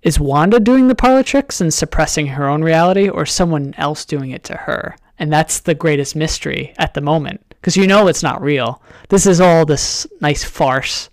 is 0.03 0.18
Wanda 0.18 0.61
doing 0.61 0.89
the 0.89 0.95
parlor 0.95 1.22
tricks 1.22 1.61
and 1.61 1.75
suppressing 1.75 2.29
her 2.29 2.49
own 2.49 2.64
reality, 2.64 3.07
or 3.07 3.27
someone 3.27 3.75
else 3.77 4.07
doing 4.07 4.31
it 4.31 4.45
to 4.45 4.57
her? 4.57 4.97
And 5.18 5.31
that's 5.31 5.61
the 5.61 5.75
greatest 5.75 6.16
mystery 6.16 6.72
at 6.79 6.95
the 6.95 7.03
moment, 7.03 7.43
because 7.51 7.77
you 7.77 7.87
know 7.87 8.09
it's 8.09 8.22
not 8.22 8.41
real. 8.41 8.81
This 9.11 9.27
is 9.27 9.43
all 9.43 9.66
this 9.66 10.07
nice 10.22 10.43
farce. 10.43 11.11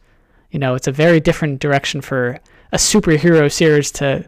You 0.51 0.59
know, 0.59 0.73
it's 0.75 0.87
a 0.87 0.93
very 0.93 1.19
different 1.19 1.59
direction 1.59 1.99
for 1.99 2.39
a 2.71 2.77
superhero 2.77 3.51
series 3.51 3.91
to 3.91 4.23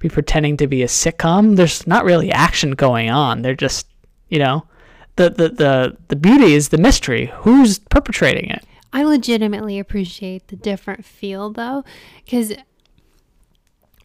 be 0.00 0.08
pretending 0.08 0.56
to 0.56 0.66
be 0.66 0.82
a 0.82 0.86
sitcom. 0.86 1.54
There's 1.54 1.86
not 1.86 2.04
really 2.04 2.32
action 2.32 2.72
going 2.72 3.08
on. 3.08 3.42
They're 3.42 3.54
just, 3.54 3.86
you 4.28 4.40
know, 4.40 4.66
the 5.14 5.30
the 5.30 5.48
the, 5.50 5.96
the 6.08 6.16
beauty 6.16 6.54
is 6.54 6.70
the 6.70 6.78
mystery. 6.78 7.32
Who's 7.42 7.78
perpetrating 7.78 8.50
it? 8.50 8.64
I 8.92 9.04
legitimately 9.04 9.78
appreciate 9.78 10.48
the 10.48 10.56
different 10.56 11.04
feel 11.04 11.52
though, 11.52 11.84
because 12.24 12.52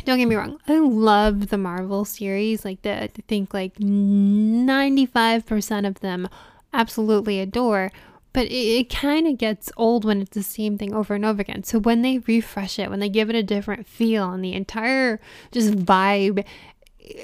don't 0.04 0.20
get 0.20 0.28
me 0.28 0.36
wrong, 0.36 0.60
I 0.68 0.78
love 0.78 1.48
the 1.48 1.58
Marvel 1.58 2.06
series. 2.06 2.64
Like 2.64 2.84
the, 2.84 3.04
I 3.04 3.08
think 3.08 3.54
like 3.54 3.80
ninety 3.80 5.08
five 5.08 5.48
percent 5.48 5.88
of 5.88 6.02
them 6.02 6.30
absolutely 6.72 7.40
adore. 7.40 7.92
But 8.36 8.48
it, 8.48 8.54
it 8.54 8.90
kind 8.90 9.28
of 9.28 9.38
gets 9.38 9.72
old 9.78 10.06
when 10.06 10.22
it's 10.22 10.36
the 10.36 10.44
same 10.44 10.78
thing 10.78 10.94
over 10.94 11.16
and 11.16 11.26
over 11.26 11.42
again. 11.42 11.64
So 11.64 11.80
when 11.80 12.02
they 12.02 12.20
refresh 12.20 12.78
it, 12.78 12.90
when 12.90 13.00
they 13.00 13.10
give 13.10 13.30
it 13.30 13.36
a 13.36 13.44
different 13.44 13.88
feel, 13.88 14.32
and 14.32 14.44
the 14.44 14.54
entire 14.54 15.20
just 15.52 15.72
vibe 15.72 16.46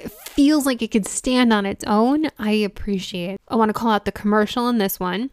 feels 0.09 0.65
like 0.65 0.81
it 0.81 0.91
could 0.91 1.05
stand 1.05 1.51
on 1.51 1.65
its 1.65 1.83
own, 1.85 2.29
I 2.39 2.51
appreciate. 2.51 3.39
I 3.47 3.55
want 3.55 3.69
to 3.69 3.73
call 3.73 3.91
out 3.91 4.05
the 4.05 4.11
commercial 4.11 4.69
in 4.69 4.77
this 4.77 4.99
one. 4.99 5.29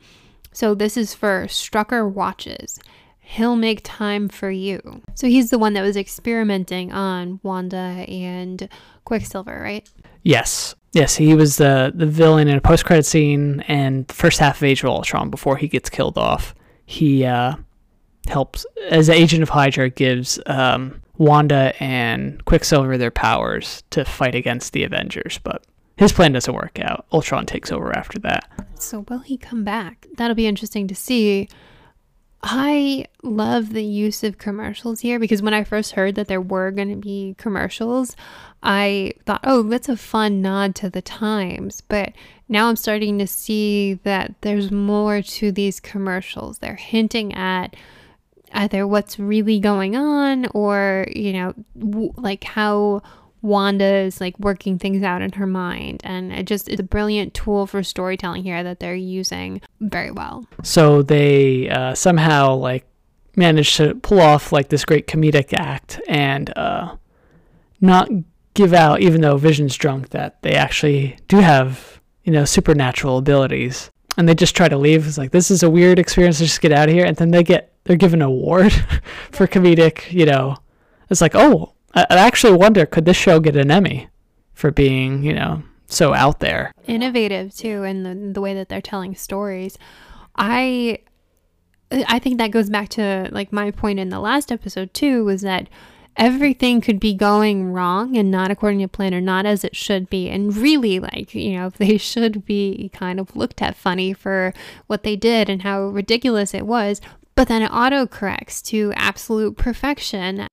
So 0.53 0.75
this 0.75 0.97
is 0.97 1.15
for 1.15 1.47
Strucker 1.47 2.11
watches. 2.11 2.79
He'll 3.21 3.57
make 3.57 3.81
time 3.85 4.29
for 4.29 4.51
you. 4.51 5.03
So 5.15 5.27
he's 5.27 5.51
the 5.51 5.59
one 5.59 5.75
that 5.75 5.83
was 5.83 5.97
experimenting 5.97 6.93
on 6.93 7.41
Wanda 7.43 7.77
and 7.77 8.69
Quicksilver, 9.05 9.61
right? 9.63 9.89
Yes. 10.23 10.75
Yes, 10.93 11.17
he 11.17 11.35
was 11.35 11.57
the 11.57 11.93
the 11.95 12.07
villain 12.07 12.49
in 12.49 12.57
a 12.57 12.61
post 12.61 12.85
credit 12.85 13.05
scene 13.05 13.61
and 13.69 14.07
the 14.07 14.15
first 14.15 14.39
half 14.39 14.57
of 14.57 14.63
Age 14.65 14.83
of 14.83 14.89
Ultron 14.89 15.31
before 15.31 15.57
he 15.57 15.69
gets 15.69 15.91
killed 15.91 16.17
off. 16.17 16.55
He 16.87 17.25
uh, 17.25 17.57
helps 18.27 18.65
as 18.89 19.11
agent 19.11 19.43
of 19.43 19.51
Hydra 19.51 19.91
gives 19.91 20.41
um, 20.47 21.03
Wanda 21.19 21.75
and 21.81 22.43
Quicksilver 22.45 22.97
their 22.97 23.11
powers 23.11 23.83
to 23.91 24.05
fight 24.05 24.35
against 24.35 24.73
the 24.73 24.85
Avengers, 24.85 25.39
but 25.43 25.65
his 25.99 26.13
plan 26.13 26.33
doesn't 26.33 26.55
work 26.55 26.79
out. 26.81 27.07
Ultron 27.13 27.45
takes 27.45 27.71
over 27.73 27.95
after 27.97 28.19
that. 28.21 28.49
So 28.77 29.05
will 29.09 29.19
he 29.19 29.37
come 29.37 29.65
back? 29.65 30.07
That'll 30.17 30.37
be 30.37 30.47
interesting 30.47 30.87
to 30.89 30.95
see. 30.95 31.49
I 32.43 33.07
love 33.23 33.73
the 33.73 33.85
use 33.85 34.23
of 34.23 34.39
commercials 34.39 35.01
here 35.01 35.19
because 35.19 35.43
when 35.43 35.55
I 35.55 35.65
first 35.65 35.93
heard 35.93 36.15
that 36.15 36.29
there 36.29 36.41
were 36.41 36.71
going 36.71 36.91
to 36.91 36.97
be 36.97 37.35
commercials, 37.37 38.15
I 38.63 39.13
thought, 39.27 39.41
oh, 39.43 39.65
that's 39.65 39.89
a 39.89 39.97
fun 39.97 40.41
nod 40.41 40.75
to 40.77 40.91
the 40.91 41.03
times. 41.03 41.81
But 41.81 42.13
now 42.49 42.69
I'm 42.69 42.77
starting 42.77 43.19
to 43.19 43.27
see 43.27 43.95
that 44.05 44.35
there's 44.43 44.71
more 44.71 45.21
to 45.21 45.51
these 45.51 45.81
commercials. 45.81 46.59
They're 46.59 46.77
hinting 46.77 47.35
at 47.35 47.75
either 48.53 48.87
what's 48.87 49.19
really 49.19 49.59
going 49.59 49.97
on 49.97 50.47
or, 50.55 51.07
you 51.15 51.33
know, 51.33 51.55
w- 51.79 52.15
like 52.17 52.45
how 52.45 53.03
Wanda 53.43 53.85
is 53.85 54.21
like 54.21 54.39
working 54.39 54.79
things 54.79 55.03
out 55.03 55.23
in 55.23 55.33
her 55.33 55.47
mind. 55.47 56.01
And 56.05 56.33
it 56.33 56.47
just 56.47 56.69
is 56.69 56.81
a 56.81 56.85
brilliant 56.85 57.35
tool 57.35 57.67
for 57.67 57.83
storytelling 57.83 58.43
here 58.43 58.63
that 58.63 58.81
they're 58.81 58.95
using 58.95 59.61
very 59.81 60.11
well. 60.11 60.47
So 60.63 61.03
they 61.03 61.69
uh, 61.69 61.95
somehow 61.95 62.55
like 62.55 62.85
managed 63.37 63.77
to 63.77 63.95
pull 63.97 64.21
off 64.21 64.53
like 64.53 64.69
this 64.69 64.85
great 64.85 65.07
comedic 65.07 65.55
act 65.55 66.01
and 66.09 66.57
uh, 66.57 66.97
not 67.81 68.09
give 68.55 68.73
out, 68.75 69.01
even 69.01 69.21
though 69.21 69.37
Vision's 69.37 69.77
drunk, 69.77 70.11
that 70.11 70.43
they 70.43 70.55
actually 70.55 71.17
do 71.29 71.39
have, 71.39 72.01
you 72.25 72.33
know, 72.33 72.45
supernatural 72.45 73.19
abilities. 73.19 73.91
And 74.17 74.29
they 74.29 74.35
just 74.35 74.57
try 74.57 74.69
to 74.69 74.77
leave. 74.77 75.07
It's 75.07 75.17
like, 75.17 75.31
this 75.31 75.49
is 75.49 75.63
a 75.63 75.71
weird 75.71 76.01
experience. 76.01 76.39
to 76.39 76.45
Just 76.45 76.61
get 76.61 76.73
out 76.73 76.89
of 76.89 76.95
here. 76.95 77.05
And 77.05 77.17
then 77.17 77.31
they 77.31 77.45
get, 77.45 77.73
they're 77.85 77.97
given 77.97 78.21
an 78.21 78.27
award 78.27 78.73
for 79.31 79.47
comedic, 79.47 80.13
you 80.13 80.27
know. 80.27 80.57
It's 81.09 81.21
like, 81.21 81.37
oh, 81.37 81.73
I, 81.99 82.07
I 82.11 82.17
actually 82.19 82.57
wonder, 82.57 82.87
could 82.87 83.05
this 83.07 83.17
show 83.17 83.41
get 83.41 83.57
an 83.57 83.71
Emmy 83.71 84.09
for 84.53 84.71
being, 84.71 85.25
you 85.25 85.33
know, 85.33 85.63
so 85.87 86.15
out 86.15 86.39
there? 86.39 86.73
Innovative 86.87 87.55
too 87.55 87.83
in 87.83 88.05
the, 88.05 88.33
the 88.35 88.41
way 88.41 88.55
that 88.55 88.69
they're 88.69 88.81
telling 88.81 89.15
stories. 89.15 89.77
I 90.37 91.01
I 91.91 92.19
think 92.19 92.37
that 92.39 92.51
goes 92.51 92.69
back 92.69 92.91
to 92.91 93.29
like 93.33 93.53
my 93.53 93.71
point 93.71 93.99
in 93.99 94.11
the 94.11 94.21
last 94.21 94.53
episode 94.53 94.93
too 94.93 95.25
was 95.25 95.41
that 95.41 95.69
everything 96.17 96.81
could 96.81 97.01
be 97.01 97.15
going 97.15 97.73
wrong 97.73 98.17
and 98.17 98.31
not 98.31 98.51
according 98.51 98.81
to 98.81 98.89
plan 98.89 99.15
or 99.15 99.21
not 99.21 99.47
as 99.47 99.65
it 99.65 99.75
should 99.75 100.11
be 100.11 100.29
and 100.29 100.55
really 100.57 101.01
like 101.01 101.35
you 101.35 101.57
know 101.57 101.71
they 101.79 101.97
should 101.97 102.45
be 102.45 102.91
kind 102.93 103.19
of 103.19 103.35
looked 103.35 103.63
at 103.63 103.75
funny 103.75 104.13
for 104.13 104.53
what 104.87 105.03
they 105.03 105.17
did 105.17 105.49
and 105.49 105.63
how 105.63 105.87
ridiculous 105.87 106.53
it 106.53 106.67
was 106.67 107.01
but 107.35 107.49
then 107.49 107.63
it 107.63 107.71
auto 107.73 108.07
corrects 108.07 108.61
to 108.61 108.93
absolute 108.97 109.57
perfection 109.57 110.47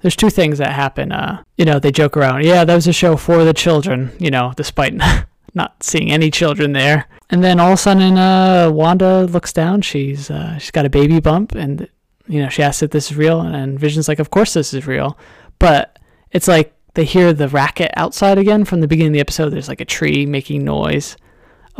there's 0.00 0.16
two 0.16 0.30
things 0.30 0.58
that 0.58 0.72
happen 0.72 1.12
uh 1.12 1.42
you 1.56 1.64
know 1.64 1.78
they 1.78 1.90
joke 1.90 2.16
around. 2.16 2.44
Yeah 2.44 2.64
that 2.64 2.74
was 2.74 2.86
a 2.86 2.92
show 2.92 3.16
for 3.16 3.44
the 3.44 3.54
children 3.54 4.12
you 4.18 4.30
know 4.30 4.52
despite 4.56 4.94
not 5.54 5.82
seeing 5.82 6.10
any 6.10 6.30
children 6.30 6.72
there. 6.72 7.06
And 7.30 7.44
then 7.44 7.60
all 7.60 7.68
of 7.68 7.74
a 7.74 7.76
sudden, 7.76 8.16
uh, 8.16 8.70
Wanda 8.70 9.24
looks 9.24 9.52
down. 9.52 9.82
She's 9.82 10.30
uh, 10.30 10.56
she's 10.58 10.70
got 10.70 10.86
a 10.86 10.90
baby 10.90 11.20
bump, 11.20 11.54
and 11.54 11.88
you 12.26 12.42
know 12.42 12.48
she 12.48 12.62
asks 12.62 12.82
if 12.82 12.90
this 12.90 13.10
is 13.10 13.16
real, 13.16 13.40
and 13.40 13.78
Vision's 13.78 14.08
like, 14.08 14.18
"Of 14.18 14.30
course 14.30 14.54
this 14.54 14.72
is 14.72 14.86
real," 14.86 15.18
but 15.58 15.98
it's 16.30 16.48
like 16.48 16.74
they 16.94 17.04
hear 17.04 17.32
the 17.32 17.48
racket 17.48 17.90
outside 17.96 18.38
again 18.38 18.64
from 18.64 18.80
the 18.80 18.88
beginning 18.88 19.12
of 19.12 19.14
the 19.14 19.20
episode. 19.20 19.50
There's 19.50 19.68
like 19.68 19.82
a 19.82 19.84
tree 19.84 20.24
making 20.24 20.64
noise, 20.64 21.16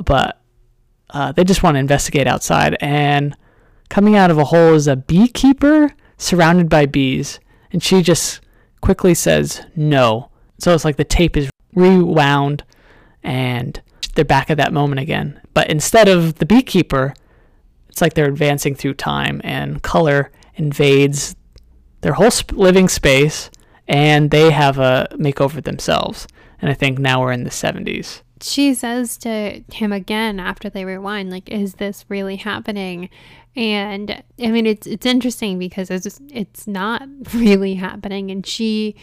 but 0.04 0.40
uh, 1.10 1.32
they 1.32 1.44
just 1.44 1.62
want 1.62 1.76
to 1.76 1.80
investigate 1.80 2.26
outside, 2.26 2.76
and 2.80 3.34
coming 3.88 4.16
out 4.16 4.30
of 4.30 4.36
a 4.36 4.44
hole 4.44 4.74
is 4.74 4.86
a 4.86 4.96
beekeeper 4.96 5.94
surrounded 6.18 6.68
by 6.68 6.84
bees, 6.84 7.40
and 7.72 7.82
she 7.82 8.02
just 8.02 8.40
quickly 8.80 9.14
says 9.14 9.62
no. 9.76 10.30
So 10.58 10.74
it's 10.74 10.84
like 10.84 10.96
the 10.96 11.04
tape 11.04 11.36
is 11.36 11.50
rewound, 11.74 12.64
and 13.22 13.80
they're 14.14 14.24
back 14.24 14.50
at 14.50 14.56
that 14.56 14.72
moment 14.72 15.00
again. 15.00 15.40
But 15.54 15.70
instead 15.70 16.08
of 16.08 16.36
the 16.36 16.46
beekeeper, 16.46 17.14
it's 17.88 18.00
like 18.00 18.14
they're 18.14 18.28
advancing 18.28 18.74
through 18.74 18.94
time 18.94 19.40
and 19.44 19.82
color 19.82 20.30
invades 20.54 21.36
their 22.00 22.14
whole 22.14 22.30
sp- 22.30 22.52
living 22.52 22.88
space 22.88 23.50
and 23.86 24.30
they 24.30 24.50
have 24.50 24.78
a 24.78 25.08
makeover 25.12 25.62
themselves. 25.62 26.26
And 26.60 26.70
I 26.70 26.74
think 26.74 26.98
now 26.98 27.20
we're 27.20 27.32
in 27.32 27.44
the 27.44 27.50
70s. 27.50 28.22
She 28.40 28.74
says 28.74 29.16
to 29.18 29.62
him 29.72 29.92
again 29.92 30.38
after 30.38 30.68
they 30.68 30.84
rewind, 30.84 31.30
like, 31.30 31.48
is 31.48 31.74
this 31.74 32.04
really 32.08 32.36
happening? 32.36 33.08
And 33.59 34.22
I 34.40 34.52
mean, 34.52 34.66
it's 34.66 34.86
it's 34.86 35.04
interesting 35.04 35.59
because 35.59 35.90
it's 35.90 36.04
just, 36.04 36.22
it's 36.30 36.68
not 36.68 37.02
really 37.34 37.74
happening. 37.74 38.30
And 38.30 38.46
she, 38.46 38.94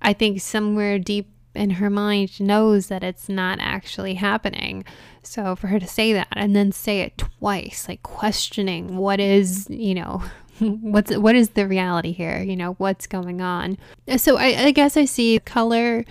I 0.00 0.14
think, 0.14 0.40
somewhere 0.40 0.98
deep 0.98 1.28
in 1.54 1.68
her 1.70 1.90
mind 1.90 2.40
knows 2.40 2.86
that 2.86 3.04
it's 3.04 3.28
not 3.28 3.58
actually 3.60 4.14
happening. 4.14 4.82
So 5.22 5.54
for 5.54 5.66
her 5.66 5.78
to 5.78 5.86
say 5.86 6.14
that 6.14 6.28
and 6.32 6.56
then 6.56 6.72
say 6.72 7.00
it 7.02 7.18
twice, 7.18 7.84
like 7.86 8.02
questioning 8.02 8.96
what 8.96 9.20
is, 9.20 9.66
you 9.68 9.94
know, 9.94 10.22
what's 10.58 11.14
what 11.14 11.36
is 11.36 11.50
the 11.50 11.68
reality 11.68 12.12
here? 12.12 12.38
You 12.42 12.56
know, 12.56 12.72
what's 12.78 13.06
going 13.06 13.42
on? 13.42 13.76
So 14.16 14.38
I, 14.38 14.64
I 14.64 14.70
guess 14.70 14.96
I 14.96 15.04
see 15.04 15.38
color 15.40 16.06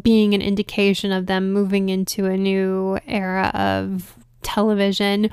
being 0.00 0.32
an 0.32 0.40
indication 0.40 1.12
of 1.12 1.26
them 1.26 1.52
moving 1.52 1.90
into 1.90 2.24
a 2.24 2.36
new 2.38 2.98
era 3.06 3.50
of 3.52 4.16
television. 4.40 5.30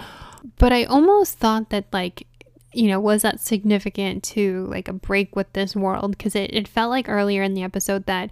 But 0.57 0.73
I 0.73 0.83
almost 0.83 1.37
thought 1.37 1.69
that 1.69 1.85
like 1.91 2.27
you 2.73 2.87
know, 2.87 2.99
was 2.99 3.21
that 3.21 3.39
significant 3.39 4.23
to 4.23 4.65
like 4.69 4.87
a 4.87 4.93
break 4.93 5.35
with 5.35 5.51
this 5.53 5.75
world? 5.75 6.17
Because 6.17 6.35
it, 6.35 6.51
it 6.53 6.67
felt 6.67 6.89
like 6.89 7.07
earlier 7.07 7.43
in 7.43 7.53
the 7.53 7.63
episode 7.63 8.07
that 8.07 8.29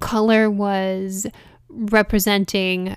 color 0.00 0.48
was 0.50 1.26
representing 1.68 2.96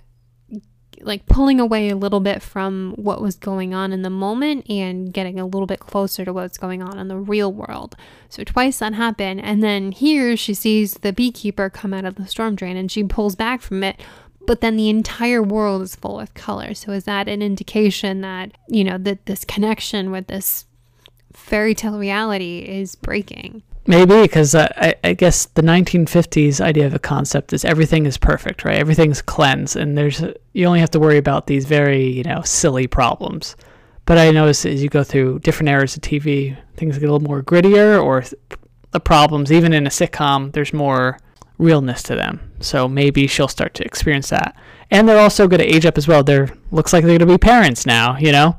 like 1.02 1.26
pulling 1.28 1.60
away 1.60 1.90
a 1.90 1.96
little 1.96 2.20
bit 2.20 2.42
from 2.42 2.94
what 2.96 3.22
was 3.22 3.36
going 3.36 3.74
on 3.74 3.94
in 3.94 4.02
the 4.02 4.10
moment 4.10 4.68
and 4.68 5.14
getting 5.14 5.40
a 5.40 5.46
little 5.46 5.68
bit 5.68 5.80
closer 5.80 6.26
to 6.26 6.34
what's 6.34 6.58
going 6.58 6.82
on 6.82 6.98
in 6.98 7.08
the 7.08 7.18
real 7.18 7.54
world. 7.54 7.96
So 8.30 8.44
twice 8.44 8.80
that 8.80 8.94
happened. 8.94 9.42
And 9.42 9.64
then 9.64 9.92
here 9.92 10.36
she 10.36 10.56
sees 10.56 10.96
the 10.96 11.14
beekeeper 11.14 11.70
come 11.70 11.94
out 11.94 12.06
of 12.06 12.16
the 12.16 12.26
storm 12.26 12.56
drain 12.56 12.78
and 12.78 12.92
she 12.92 13.04
pulls 13.04 13.36
back 13.36 13.62
from 13.62 13.84
it. 13.84 14.02
But 14.48 14.62
then 14.62 14.78
the 14.78 14.90
entire 14.90 15.44
world 15.44 15.84
is 15.84 15.96
full 15.96 16.16
with 16.16 16.34
color. 16.34 16.74
So 16.74 16.94
is 16.94 17.04
that 17.04 17.28
an 17.28 17.42
indication 17.44 18.22
that, 18.22 18.54
you 18.70 18.84
know, 18.84 18.98
that 18.98 19.26
this 19.26 19.44
connection 19.44 20.10
with 20.10 20.28
this 20.28 20.66
fairy 21.34 21.76
tale 21.76 22.00
reality 22.00 22.60
is 22.60 22.96
breaking? 22.96 23.62
Maybe 23.86 24.22
because 24.22 24.56
uh, 24.56 24.72
I, 24.78 24.96
I 25.04 25.14
guess 25.14 25.46
the 25.48 25.62
1950s 25.62 26.62
idea 26.62 26.88
of 26.88 26.94
a 26.94 27.00
concept 27.00 27.52
is 27.52 27.66
everything 27.66 28.06
is 28.06 28.18
perfect, 28.18 28.64
right? 28.64 28.78
Everything's 28.78 29.22
cleansed, 29.22 29.76
and 29.76 29.98
there's 29.98 30.24
you 30.54 30.66
only 30.66 30.80
have 30.80 30.92
to 30.92 31.00
worry 31.00 31.18
about 31.18 31.48
these 31.48 31.66
very 31.66 32.06
you 32.06 32.24
know 32.24 32.42
silly 32.42 32.88
problems. 32.88 33.56
But 34.06 34.18
I 34.18 34.32
notice 34.32 34.66
as 34.66 34.82
you 34.82 34.90
go 34.90 35.04
through 35.04 35.40
different 35.40 35.70
eras 35.70 35.96
of 35.96 36.02
TV, 36.02 36.58
things 36.76 36.98
get 36.98 37.10
a 37.10 37.12
little 37.12 37.28
more 37.28 37.42
grittier, 37.42 38.02
or 38.02 38.24
the 38.92 39.00
problems, 39.00 39.52
even 39.52 39.72
in 39.72 39.88
a 39.88 39.90
sitcom, 39.90 40.52
there's 40.54 40.74
more 40.74 41.18
realness 41.58 42.04
to 42.04 42.16
them. 42.16 42.52
So 42.60 42.88
maybe 42.88 43.28
she'll 43.28 43.48
start 43.48 43.74
to 43.76 43.86
experience 43.86 44.30
that. 44.30 44.56
And 44.92 45.08
they're 45.08 45.20
also 45.20 45.48
going 45.48 45.60
to 45.60 45.66
age 45.76 45.86
up 45.86 45.98
as 45.98 46.08
well. 46.08 46.24
They're 46.24 46.50
looks 46.72 46.94
like 46.94 47.04
they're 47.04 47.18
going 47.18 47.28
to 47.30 47.34
be 47.34 47.38
parents 47.38 47.86
now, 47.86 48.18
you 48.18 48.32
know. 48.32 48.58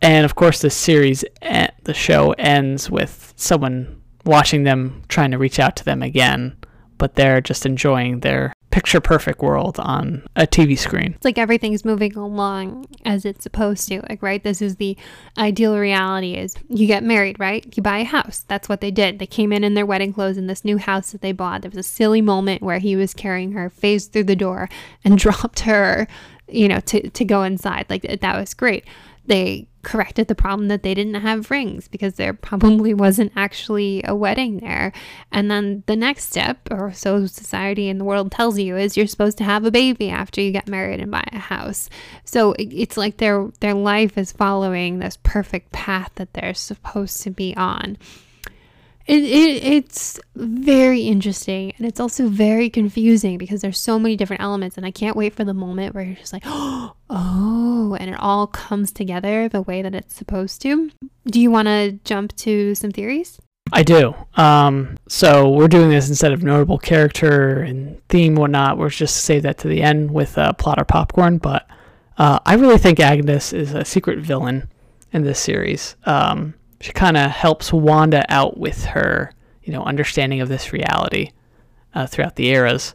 And 0.00 0.24
of 0.24 0.34
course, 0.34 0.60
the 0.60 0.70
series, 0.70 1.24
the 1.40 1.94
show 1.94 2.32
ends 2.32 2.90
with 2.90 3.32
someone 3.36 4.02
watching 4.24 4.64
them 4.64 5.02
trying 5.08 5.30
to 5.30 5.38
reach 5.38 5.58
out 5.60 5.76
to 5.76 5.84
them 5.84 6.02
again, 6.02 6.56
but 6.98 7.14
they're 7.14 7.40
just 7.40 7.66
enjoying 7.66 8.20
their 8.20 8.52
picture 8.72 9.00
perfect 9.00 9.42
world 9.42 9.78
on 9.78 10.26
a 10.34 10.46
TV 10.46 10.76
screen. 10.76 11.12
It's 11.14 11.24
like 11.24 11.38
everything's 11.38 11.84
moving 11.84 12.16
along 12.16 12.86
as 13.04 13.24
it's 13.24 13.42
supposed 13.42 13.86
to. 13.88 14.00
Like, 14.08 14.22
right? 14.22 14.42
This 14.42 14.62
is 14.62 14.76
the 14.76 14.96
ideal 15.38 15.78
reality 15.78 16.34
is 16.34 16.56
you 16.68 16.86
get 16.86 17.04
married, 17.04 17.38
right? 17.38 17.64
You 17.76 17.82
buy 17.82 17.98
a 17.98 18.04
house. 18.04 18.44
That's 18.48 18.68
what 18.68 18.80
they 18.80 18.90
did. 18.90 19.18
They 19.18 19.26
came 19.26 19.52
in 19.52 19.62
in 19.62 19.74
their 19.74 19.86
wedding 19.86 20.12
clothes 20.12 20.38
in 20.38 20.46
this 20.46 20.64
new 20.64 20.78
house 20.78 21.12
that 21.12 21.20
they 21.20 21.32
bought. 21.32 21.62
There 21.62 21.70
was 21.70 21.78
a 21.78 21.82
silly 21.82 22.22
moment 22.22 22.62
where 22.62 22.78
he 22.78 22.96
was 22.96 23.14
carrying 23.14 23.52
her 23.52 23.68
phased 23.68 24.12
through 24.12 24.24
the 24.24 24.34
door 24.34 24.68
and 25.04 25.18
dropped 25.18 25.60
her, 25.60 26.08
you 26.48 26.66
know, 26.66 26.80
to, 26.80 27.10
to 27.10 27.24
go 27.24 27.42
inside. 27.42 27.86
Like, 27.90 28.20
that 28.20 28.36
was 28.36 28.54
great. 28.54 28.86
They 29.26 29.68
corrected 29.82 30.28
the 30.28 30.34
problem 30.34 30.68
that 30.68 30.82
they 30.82 30.94
didn't 30.94 31.14
have 31.14 31.50
rings 31.50 31.88
because 31.88 32.14
there 32.14 32.32
probably 32.32 32.94
wasn't 33.04 33.32
actually 33.36 34.02
a 34.04 34.14
wedding 34.14 34.58
there. 34.58 34.92
And 35.30 35.50
then 35.50 35.82
the 35.86 35.96
next 35.96 36.24
step, 36.28 36.68
or 36.70 36.92
so 36.92 37.26
society 37.26 37.88
and 37.88 38.00
the 38.00 38.04
world 38.04 38.32
tells 38.32 38.58
you, 38.58 38.76
is 38.76 38.96
you're 38.96 39.06
supposed 39.06 39.38
to 39.38 39.44
have 39.44 39.64
a 39.64 39.70
baby 39.70 40.08
after 40.08 40.40
you 40.40 40.52
get 40.52 40.68
married 40.68 41.00
and 41.00 41.10
buy 41.10 41.24
a 41.32 41.38
house. 41.38 41.88
So 42.24 42.54
it's 42.58 42.96
like 42.96 43.16
their 43.18 43.48
their 43.60 43.74
life 43.74 44.16
is 44.16 44.32
following 44.32 44.98
this 44.98 45.18
perfect 45.22 45.72
path 45.72 46.10
that 46.16 46.32
they're 46.34 46.54
supposed 46.54 47.22
to 47.22 47.30
be 47.30 47.56
on. 47.56 47.98
It, 49.06 49.24
it, 49.24 49.64
it's 49.64 50.20
very 50.36 51.02
interesting 51.02 51.72
and 51.76 51.86
it's 51.86 52.00
also 52.00 52.28
very 52.28 52.70
confusing 52.70 53.36
because 53.36 53.60
there's 53.60 53.78
so 53.78 53.98
many 53.98 54.16
different 54.16 54.42
elements 54.42 54.76
and 54.76 54.86
I 54.86 54.90
can't 54.90 55.16
wait 55.16 55.34
for 55.34 55.44
the 55.44 55.54
moment 55.54 55.94
where 55.94 56.04
you're 56.04 56.16
just 56.16 56.32
like, 56.32 56.44
oh, 56.46 57.96
and 57.98 58.10
it 58.10 58.16
all 58.20 58.46
comes 58.46 58.92
together 58.92 59.48
the 59.48 59.62
way 59.62 59.82
that 59.82 59.94
it's 59.94 60.14
supposed 60.14 60.62
to. 60.62 60.90
Do 61.26 61.40
you 61.40 61.50
want 61.50 61.68
to 61.68 61.98
jump 62.04 62.36
to 62.36 62.74
some 62.74 62.90
theories? 62.90 63.40
I 63.72 63.82
do. 63.82 64.14
Um, 64.36 64.98
so 65.08 65.48
we're 65.48 65.68
doing 65.68 65.88
this 65.88 66.08
instead 66.08 66.32
of 66.32 66.42
notable 66.42 66.78
character 66.78 67.62
and 67.62 68.06
theme, 68.08 68.34
whatnot. 68.34 68.76
We're 68.76 68.90
just 68.90 69.24
save 69.24 69.42
that 69.42 69.58
to 69.58 69.68
the 69.68 69.82
end 69.82 70.10
with 70.10 70.36
uh, 70.36 70.52
plot 70.52 70.80
or 70.80 70.84
popcorn. 70.84 71.38
But 71.38 71.66
uh, 72.18 72.40
I 72.44 72.54
really 72.54 72.78
think 72.78 73.00
Agnes 73.00 73.52
is 73.52 73.72
a 73.72 73.84
secret 73.84 74.18
villain 74.18 74.68
in 75.12 75.22
this 75.22 75.38
series. 75.38 75.96
Um, 76.04 76.54
she 76.82 76.92
kind 76.92 77.16
of 77.16 77.30
helps 77.30 77.72
Wanda 77.72 78.24
out 78.28 78.58
with 78.58 78.86
her, 78.86 79.30
you 79.62 79.72
know, 79.72 79.84
understanding 79.84 80.40
of 80.40 80.48
this 80.48 80.72
reality 80.72 81.30
uh, 81.94 82.08
throughout 82.08 82.34
the 82.34 82.48
eras. 82.48 82.92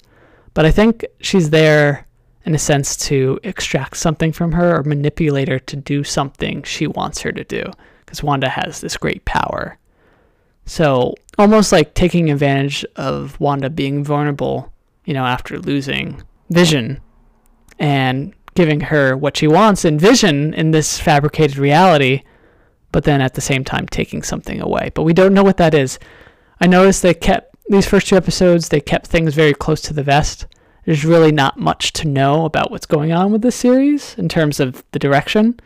But 0.53 0.65
I 0.65 0.71
think 0.71 1.05
she's 1.21 1.51
there 1.51 2.05
in 2.45 2.53
a 2.53 2.59
sense 2.59 2.97
to 3.07 3.39
extract 3.43 3.95
something 3.95 4.33
from 4.33 4.51
her 4.51 4.77
or 4.77 4.83
manipulate 4.83 5.47
her 5.47 5.59
to 5.59 5.77
do 5.77 6.03
something 6.03 6.63
she 6.63 6.85
wants 6.85 7.21
her 7.21 7.31
to 7.31 7.45
do 7.45 7.63
because 8.05 8.21
Wanda 8.21 8.49
has 8.49 8.81
this 8.81 8.97
great 8.97 9.23
power. 9.23 9.77
So 10.65 11.15
almost 11.37 11.71
like 11.71 11.93
taking 11.93 12.29
advantage 12.29 12.85
of 12.97 13.39
Wanda 13.39 13.69
being 13.69 14.03
vulnerable, 14.03 14.73
you 15.05 15.13
know, 15.13 15.23
after 15.23 15.59
losing 15.59 16.21
Vision 16.49 16.99
and 17.79 18.33
giving 18.53 18.81
her 18.81 19.15
what 19.15 19.37
she 19.37 19.47
wants 19.47 19.85
in 19.85 19.97
Vision 19.97 20.53
in 20.53 20.71
this 20.71 20.99
fabricated 20.99 21.57
reality 21.57 22.23
but 22.91 23.03
then 23.03 23.21
at 23.21 23.33
the 23.33 23.41
same 23.41 23.63
time 23.63 23.85
taking 23.87 24.23
something 24.23 24.61
away. 24.61 24.91
But 24.93 25.03
we 25.03 25.13
don't 25.13 25.33
know 25.33 25.43
what 25.43 25.57
that 25.57 25.73
is. 25.73 25.99
I 26.59 26.67
noticed 26.67 27.01
they 27.01 27.13
kept 27.13 27.55
these 27.69 27.87
first 27.87 28.07
two 28.07 28.15
episodes, 28.15 28.69
they 28.69 28.79
kept 28.79 29.07
things 29.07 29.33
very 29.33 29.53
close 29.53 29.81
to 29.81 29.93
the 29.93 30.03
vest. 30.03 30.47
There's 30.85 31.03
really 31.03 31.33
not 31.33 31.59
much 31.59 31.91
to 31.93 32.07
know 32.07 32.45
about 32.45 32.71
what's 32.71 32.85
going 32.85 33.11
on 33.11 33.31
with 33.31 33.41
this 33.41 33.57
series 33.57 34.15
in 34.17 34.29
terms 34.29 34.61
of 34.61 34.83
the 34.91 34.99
direction. 34.99 35.59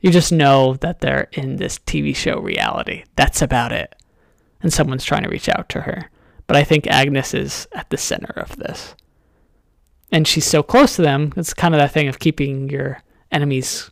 You 0.00 0.10
just 0.10 0.32
know 0.32 0.74
that 0.80 1.00
they're 1.00 1.28
in 1.32 1.56
this 1.56 1.78
TV 1.78 2.14
show 2.14 2.40
reality. 2.40 3.04
That's 3.14 3.40
about 3.40 3.70
it. 3.70 3.94
And 4.60 4.72
someone's 4.72 5.04
trying 5.04 5.22
to 5.22 5.28
reach 5.28 5.48
out 5.48 5.68
to 5.70 5.82
her. 5.82 6.10
But 6.48 6.56
I 6.56 6.64
think 6.64 6.88
Agnes 6.88 7.34
is 7.34 7.68
at 7.72 7.88
the 7.90 7.96
center 7.96 8.34
of 8.36 8.56
this. 8.56 8.96
And 10.10 10.26
she's 10.26 10.44
so 10.44 10.62
close 10.62 10.96
to 10.96 11.02
them. 11.02 11.32
It's 11.36 11.54
kind 11.54 11.74
of 11.74 11.80
that 11.80 11.92
thing 11.92 12.08
of 12.08 12.18
keeping 12.18 12.68
your 12.68 13.00
enemies 13.30 13.90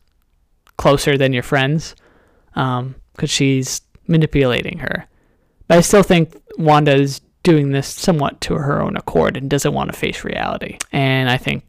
closer 0.76 1.16
than 1.16 1.32
your 1.32 1.42
friends 1.42 1.94
because 2.54 2.78
um, 2.78 2.94
she's 3.26 3.82
manipulating 4.06 4.78
her. 4.78 5.06
But 5.68 5.78
I 5.78 5.80
still 5.80 6.02
think 6.02 6.40
Wanda 6.58 6.94
is 6.94 7.20
doing 7.42 7.70
this 7.70 7.88
somewhat 7.88 8.40
to 8.42 8.54
her 8.54 8.80
own 8.80 8.96
accord 8.96 9.36
and 9.36 9.50
doesn't 9.50 9.74
want 9.74 9.90
to 9.92 9.98
face 9.98 10.24
reality. 10.24 10.78
And 10.92 11.28
I 11.28 11.36
think 11.36 11.64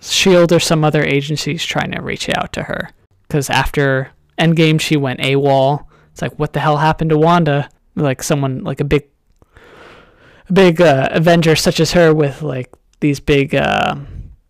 S.H.I.E.L.D. 0.00 0.54
or 0.54 0.60
some 0.60 0.84
other 0.84 1.02
agencies 1.02 1.64
trying 1.64 1.92
to 1.92 2.02
reach 2.02 2.28
out 2.36 2.52
to 2.52 2.64
her. 2.64 2.90
Because 3.26 3.50
after 3.50 4.10
Endgame, 4.38 4.80
she 4.80 4.96
went 4.96 5.20
AWOL. 5.20 5.86
It's 6.12 6.22
like, 6.22 6.38
what 6.38 6.52
the 6.52 6.60
hell 6.60 6.76
happened 6.76 7.10
to 7.10 7.18
Wanda? 7.18 7.68
Like 7.96 8.22
someone, 8.22 8.62
like 8.62 8.80
a 8.80 8.84
big, 8.84 9.08
a 10.48 10.52
big 10.52 10.80
uh, 10.80 11.08
Avenger 11.10 11.56
such 11.56 11.80
as 11.80 11.92
her 11.92 12.14
with 12.14 12.42
like 12.42 12.72
these 13.00 13.20
big, 13.20 13.54
uh, 13.54 13.96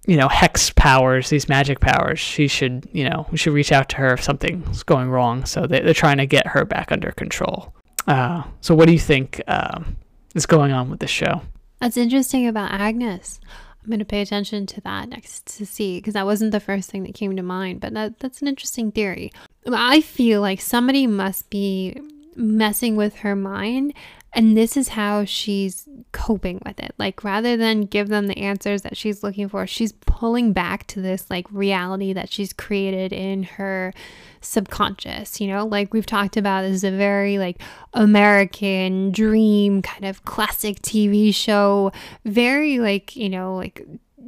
you 0.07 0.17
know, 0.17 0.29
hex 0.29 0.71
powers, 0.71 1.31
these 1.31 1.49
magic 1.49 1.81
powers. 1.81 2.19
She 2.19 2.49
should, 2.49 2.89
you 2.93 3.09
know, 3.09 3.27
we 3.31 3.39
should 3.39 3.53
reach 3.53 3.73
out 3.73 3.89
to 3.91 3.97
her 3.97 4.15
if 4.15 4.23
something's 4.23 4.83
going 4.83 5.11
wrong. 5.11 5.45
So 5.45 5.67
they, 5.67 5.83
are 5.83 5.95
trying 5.95 6.19
to 6.19 6.27
get 6.27 6.47
her 6.47 6.65
back 6.65 6.93
under 6.93 7.13
control. 7.13 7.75
Uh, 8.07 8.45
so 8.61 8.75
what 8.75 8.87
do 8.87 8.93
you 8.93 8.99
think? 9.01 9.43
Um, 9.49 9.97
is 10.37 10.47
going 10.47 10.71
on 10.71 10.91
with 10.91 11.01
the 11.01 11.07
show. 11.07 11.41
That's 11.81 11.97
interesting 11.97 12.47
about 12.47 12.71
Agnes. 12.71 13.41
I'm 13.83 13.89
going 13.91 13.99
to 13.99 14.05
pay 14.05 14.21
attention 14.21 14.67
to 14.67 14.81
that 14.83 15.09
next 15.09 15.47
to 15.57 15.67
see 15.67 15.99
because 15.99 16.15
that 16.15 16.27
wasn't 16.27 16.53
the 16.53 16.61
first 16.61 16.91
thing 16.91 17.05
that 17.05 17.15
came 17.15 17.35
to 17.37 17.43
mind, 17.43 17.81
but 17.81 17.95
that, 17.95 18.19
that's 18.19 18.43
an 18.43 18.49
interesting 18.49 18.93
theory. 18.93 19.33
I 19.73 20.01
feel 20.01 20.41
like 20.41 20.61
somebody 20.61 21.07
must 21.07 21.49
be 21.51 22.01
messing 22.35 22.97
with 22.97 23.17
her 23.17 23.35
mind 23.35 23.95
and 24.37 24.55
this 24.55 24.76
is 24.76 24.89
how 24.89 25.24
she's 25.24 25.89
coping 26.12 26.61
with 26.66 26.78
it. 26.78 26.95
Like, 26.99 27.24
rather 27.24 27.57
than 27.57 27.87
give 27.87 28.09
them 28.09 28.26
the 28.26 28.37
answers 28.37 28.82
that 28.82 28.95
she's 28.95 29.22
looking 29.22 29.49
for, 29.49 29.66
she's 29.66 29.93
pulling 29.93 30.53
back 30.53 30.87
to 30.89 31.01
this 31.01 31.30
like 31.30 31.47
reality 31.51 32.12
that 32.12 32.30
she's 32.30 32.53
created 32.53 33.14
in 33.14 33.45
her 33.45 33.95
subconscious. 34.43 35.41
You 35.41 35.49
know, 35.49 35.66
like 35.66 35.95
we've 35.95 36.05
talked 36.05 36.37
about, 36.37 36.62
this 36.62 36.74
is 36.74 36.84
a 36.84 36.91
very 36.91 37.39
like 37.39 37.62
American 37.95 39.11
dream 39.11 39.80
kind 39.80 40.05
of 40.05 40.26
classic 40.26 40.82
TV 40.82 41.34
show, 41.34 41.91
very 42.26 42.78
like, 42.78 43.16
you 43.16 43.30
know, 43.30 43.57
like 43.57 43.87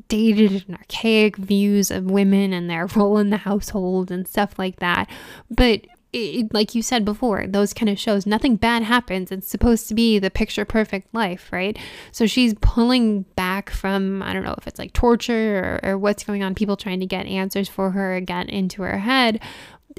dated 0.09 0.64
and 0.66 0.78
archaic 0.78 1.36
views 1.36 1.90
of 1.90 2.11
women 2.11 2.54
and 2.54 2.70
their 2.70 2.86
role 2.86 3.18
in 3.18 3.28
the 3.28 3.36
household 3.36 4.11
and 4.11 4.26
stuff 4.26 4.59
like 4.59 4.76
that. 4.76 5.06
But 5.50 5.86
it, 6.12 6.54
like 6.54 6.74
you 6.74 6.82
said 6.82 7.04
before, 7.04 7.46
those 7.46 7.74
kind 7.74 7.90
of 7.90 7.98
shows, 7.98 8.26
nothing 8.26 8.56
bad 8.56 8.82
happens. 8.82 9.30
It's 9.30 9.48
supposed 9.48 9.88
to 9.88 9.94
be 9.94 10.18
the 10.18 10.30
picture 10.30 10.64
perfect 10.64 11.12
life, 11.14 11.50
right? 11.52 11.78
So 12.12 12.26
she's 12.26 12.54
pulling 12.61 13.22
back 13.36 13.68
from, 13.68 14.22
I 14.22 14.32
don't 14.32 14.44
know 14.44 14.54
if 14.56 14.66
it's 14.66 14.78
like 14.78 14.94
torture 14.94 15.80
or, 15.84 15.90
or 15.90 15.98
what's 15.98 16.24
going 16.24 16.42
on, 16.42 16.54
people 16.54 16.76
trying 16.76 17.00
to 17.00 17.06
get 17.06 17.26
answers 17.26 17.68
for 17.68 17.90
her, 17.90 18.20
get 18.20 18.48
into 18.48 18.82
her 18.82 18.98
head. 18.98 19.40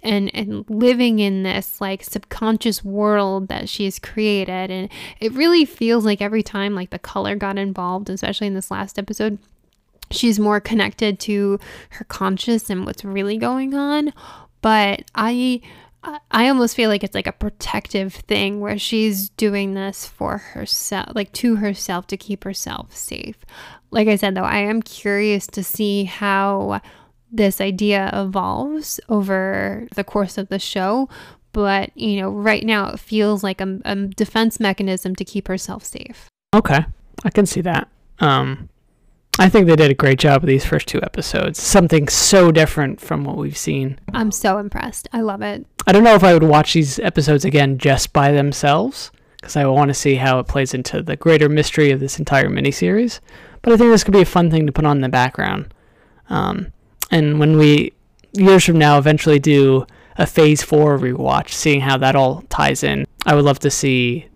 And, 0.01 0.33
and 0.33 0.63
living 0.69 1.19
in 1.19 1.43
this 1.43 1.81
like 1.81 2.03
subconscious 2.05 2.85
world 2.85 3.49
that 3.49 3.67
she's 3.67 3.99
created 3.99 4.71
and 4.71 4.87
it 5.19 5.33
really 5.33 5.65
feels 5.65 6.05
like 6.05 6.21
every 6.21 6.43
time 6.43 6.73
like 6.73 6.91
the 6.91 6.99
color 6.99 7.35
got 7.35 7.57
involved 7.57 8.09
especially 8.09 8.47
in 8.47 8.53
this 8.53 8.71
last 8.71 8.97
episode 8.97 9.39
she's 10.09 10.39
more 10.39 10.61
connected 10.61 11.19
to 11.21 11.59
her 11.89 12.05
conscious 12.05 12.69
and 12.69 12.85
what's 12.85 13.03
really 13.03 13.35
going 13.35 13.73
on 13.73 14.13
but 14.61 15.01
i 15.15 15.59
I 16.03 16.47
almost 16.47 16.75
feel 16.75 16.89
like 16.89 17.03
it's 17.03 17.15
like 17.15 17.27
a 17.27 17.33
protective 17.33 18.13
thing 18.13 18.61
where 18.61 18.79
she's 18.79 19.29
doing 19.29 19.73
this 19.73 20.05
for 20.05 20.37
herself, 20.37 21.09
like 21.13 21.33
to 21.33 21.57
herself 21.57 22.07
to 22.07 22.17
keep 22.17 22.45
herself 22.45 22.95
safe. 22.95 23.37
Like 23.91 24.07
I 24.07 24.15
said, 24.15 24.35
though, 24.35 24.43
I 24.43 24.59
am 24.59 24.81
curious 24.81 25.45
to 25.47 25.63
see 25.63 26.05
how 26.05 26.81
this 27.31 27.59
idea 27.59 28.09
evolves 28.13 28.99
over 29.09 29.87
the 29.95 30.03
course 30.03 30.37
of 30.37 30.49
the 30.49 30.59
show. 30.59 31.09
But, 31.51 31.95
you 31.97 32.21
know, 32.21 32.29
right 32.29 32.63
now 32.63 32.89
it 32.89 32.99
feels 32.99 33.43
like 33.43 33.59
a, 33.59 33.79
a 33.83 33.95
defense 33.95 34.59
mechanism 34.59 35.15
to 35.15 35.25
keep 35.25 35.47
herself 35.47 35.83
safe. 35.83 36.29
Okay. 36.53 36.85
I 37.25 37.29
can 37.31 37.45
see 37.45 37.61
that. 37.61 37.89
Um, 38.19 38.69
I 39.39 39.47
think 39.49 39.67
they 39.67 39.75
did 39.75 39.89
a 39.89 39.95
great 39.95 40.19
job 40.19 40.41
with 40.41 40.49
these 40.49 40.65
first 40.65 40.87
two 40.87 41.01
episodes. 41.01 41.61
Something 41.61 42.07
so 42.07 42.51
different 42.51 42.99
from 42.99 43.23
what 43.23 43.37
we've 43.37 43.57
seen. 43.57 43.97
I'm 44.13 44.31
so 44.31 44.57
impressed. 44.57 45.07
I 45.13 45.21
love 45.21 45.41
it. 45.41 45.65
I 45.89 45.91
don't 45.91 46.03
know 46.03 46.13
if 46.13 46.23
I 46.23 46.35
would 46.35 46.43
watch 46.43 46.73
these 46.73 46.99
episodes 46.99 47.45
again 47.45 47.79
just 47.79 48.13
by 48.13 48.31
themselves 48.31 49.09
because 49.37 49.55
I 49.55 49.65
want 49.65 49.89
to 49.89 49.95
see 49.95 50.13
how 50.13 50.37
it 50.37 50.47
plays 50.47 50.75
into 50.75 51.01
the 51.01 51.15
greater 51.15 51.49
mystery 51.49 51.89
of 51.89 51.99
this 51.99 52.19
entire 52.19 52.47
miniseries. 52.47 53.19
But 53.63 53.73
I 53.73 53.77
think 53.77 53.89
this 53.89 54.03
could 54.03 54.13
be 54.13 54.21
a 54.21 54.25
fun 54.25 54.51
thing 54.51 54.67
to 54.67 54.71
put 54.71 54.85
on 54.85 54.97
in 54.97 55.01
the 55.01 55.09
background. 55.09 55.73
Um, 56.29 56.71
and 57.09 57.39
when 57.39 57.57
we, 57.57 57.93
years 58.33 58.65
from 58.65 58.77
now, 58.77 58.99
eventually 58.99 59.39
do 59.39 59.87
a 60.15 60.27
phase 60.27 60.61
four 60.61 60.95
rewatch, 60.99 61.49
seeing 61.49 61.81
how 61.81 61.97
that 61.97 62.15
all 62.15 62.43
ties 62.49 62.83
in, 62.83 63.07
I 63.25 63.33
would 63.33 63.45
love 63.45 63.57
to 63.57 63.71
see 63.71 64.27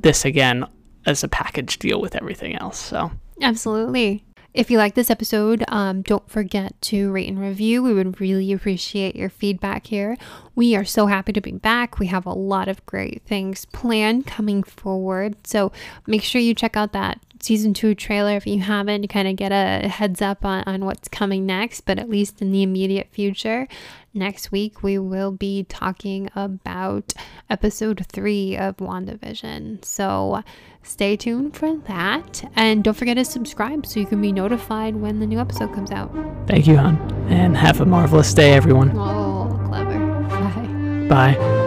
this 0.00 0.24
again 0.24 0.66
as 1.06 1.22
a 1.22 1.28
package 1.28 1.78
deal 1.78 2.00
with 2.00 2.16
everything 2.16 2.56
else. 2.56 2.80
So, 2.80 3.12
absolutely. 3.40 4.24
If 4.56 4.70
you 4.70 4.78
like 4.78 4.94
this 4.94 5.10
episode, 5.10 5.66
um, 5.68 6.00
don't 6.00 6.30
forget 6.30 6.80
to 6.80 7.12
rate 7.12 7.28
and 7.28 7.38
review. 7.38 7.82
We 7.82 7.92
would 7.92 8.22
really 8.22 8.50
appreciate 8.54 9.14
your 9.14 9.28
feedback 9.28 9.88
here. 9.88 10.16
We 10.54 10.74
are 10.74 10.84
so 10.84 11.08
happy 11.08 11.34
to 11.34 11.42
be 11.42 11.52
back. 11.52 11.98
We 11.98 12.06
have 12.06 12.24
a 12.24 12.32
lot 12.32 12.66
of 12.66 12.84
great 12.86 13.20
things 13.26 13.66
planned 13.66 14.26
coming 14.26 14.62
forward. 14.62 15.46
So 15.46 15.72
make 16.06 16.22
sure 16.22 16.40
you 16.40 16.54
check 16.54 16.74
out 16.74 16.92
that 16.92 17.20
season 17.38 17.74
two 17.74 17.94
trailer 17.94 18.34
if 18.34 18.46
you 18.46 18.60
haven't 18.60 19.02
to 19.02 19.08
kind 19.08 19.28
of 19.28 19.36
get 19.36 19.52
a 19.52 19.88
heads 19.88 20.22
up 20.22 20.42
on, 20.42 20.64
on 20.66 20.86
what's 20.86 21.08
coming 21.08 21.44
next, 21.44 21.82
but 21.82 21.98
at 21.98 22.08
least 22.08 22.40
in 22.40 22.50
the 22.50 22.62
immediate 22.62 23.08
future. 23.10 23.68
Next 24.16 24.50
week, 24.50 24.82
we 24.82 24.98
will 24.98 25.30
be 25.30 25.64
talking 25.64 26.30
about 26.34 27.12
episode 27.50 28.06
three 28.10 28.56
of 28.56 28.78
WandaVision. 28.78 29.84
So 29.84 30.42
stay 30.82 31.16
tuned 31.16 31.54
for 31.54 31.76
that. 31.80 32.50
And 32.56 32.82
don't 32.82 32.96
forget 32.96 33.18
to 33.18 33.26
subscribe 33.26 33.84
so 33.84 34.00
you 34.00 34.06
can 34.06 34.22
be 34.22 34.32
notified 34.32 34.96
when 34.96 35.20
the 35.20 35.26
new 35.26 35.38
episode 35.38 35.74
comes 35.74 35.90
out. 35.90 36.10
Thank 36.46 36.66
you, 36.66 36.78
hon. 36.78 36.96
And 37.28 37.58
have 37.58 37.82
a 37.82 37.86
marvelous 37.86 38.32
day, 38.32 38.54
everyone. 38.54 38.96
Oh, 38.96 39.60
clever. 39.66 39.98
Bye. 41.08 41.36
Bye. 41.36 41.65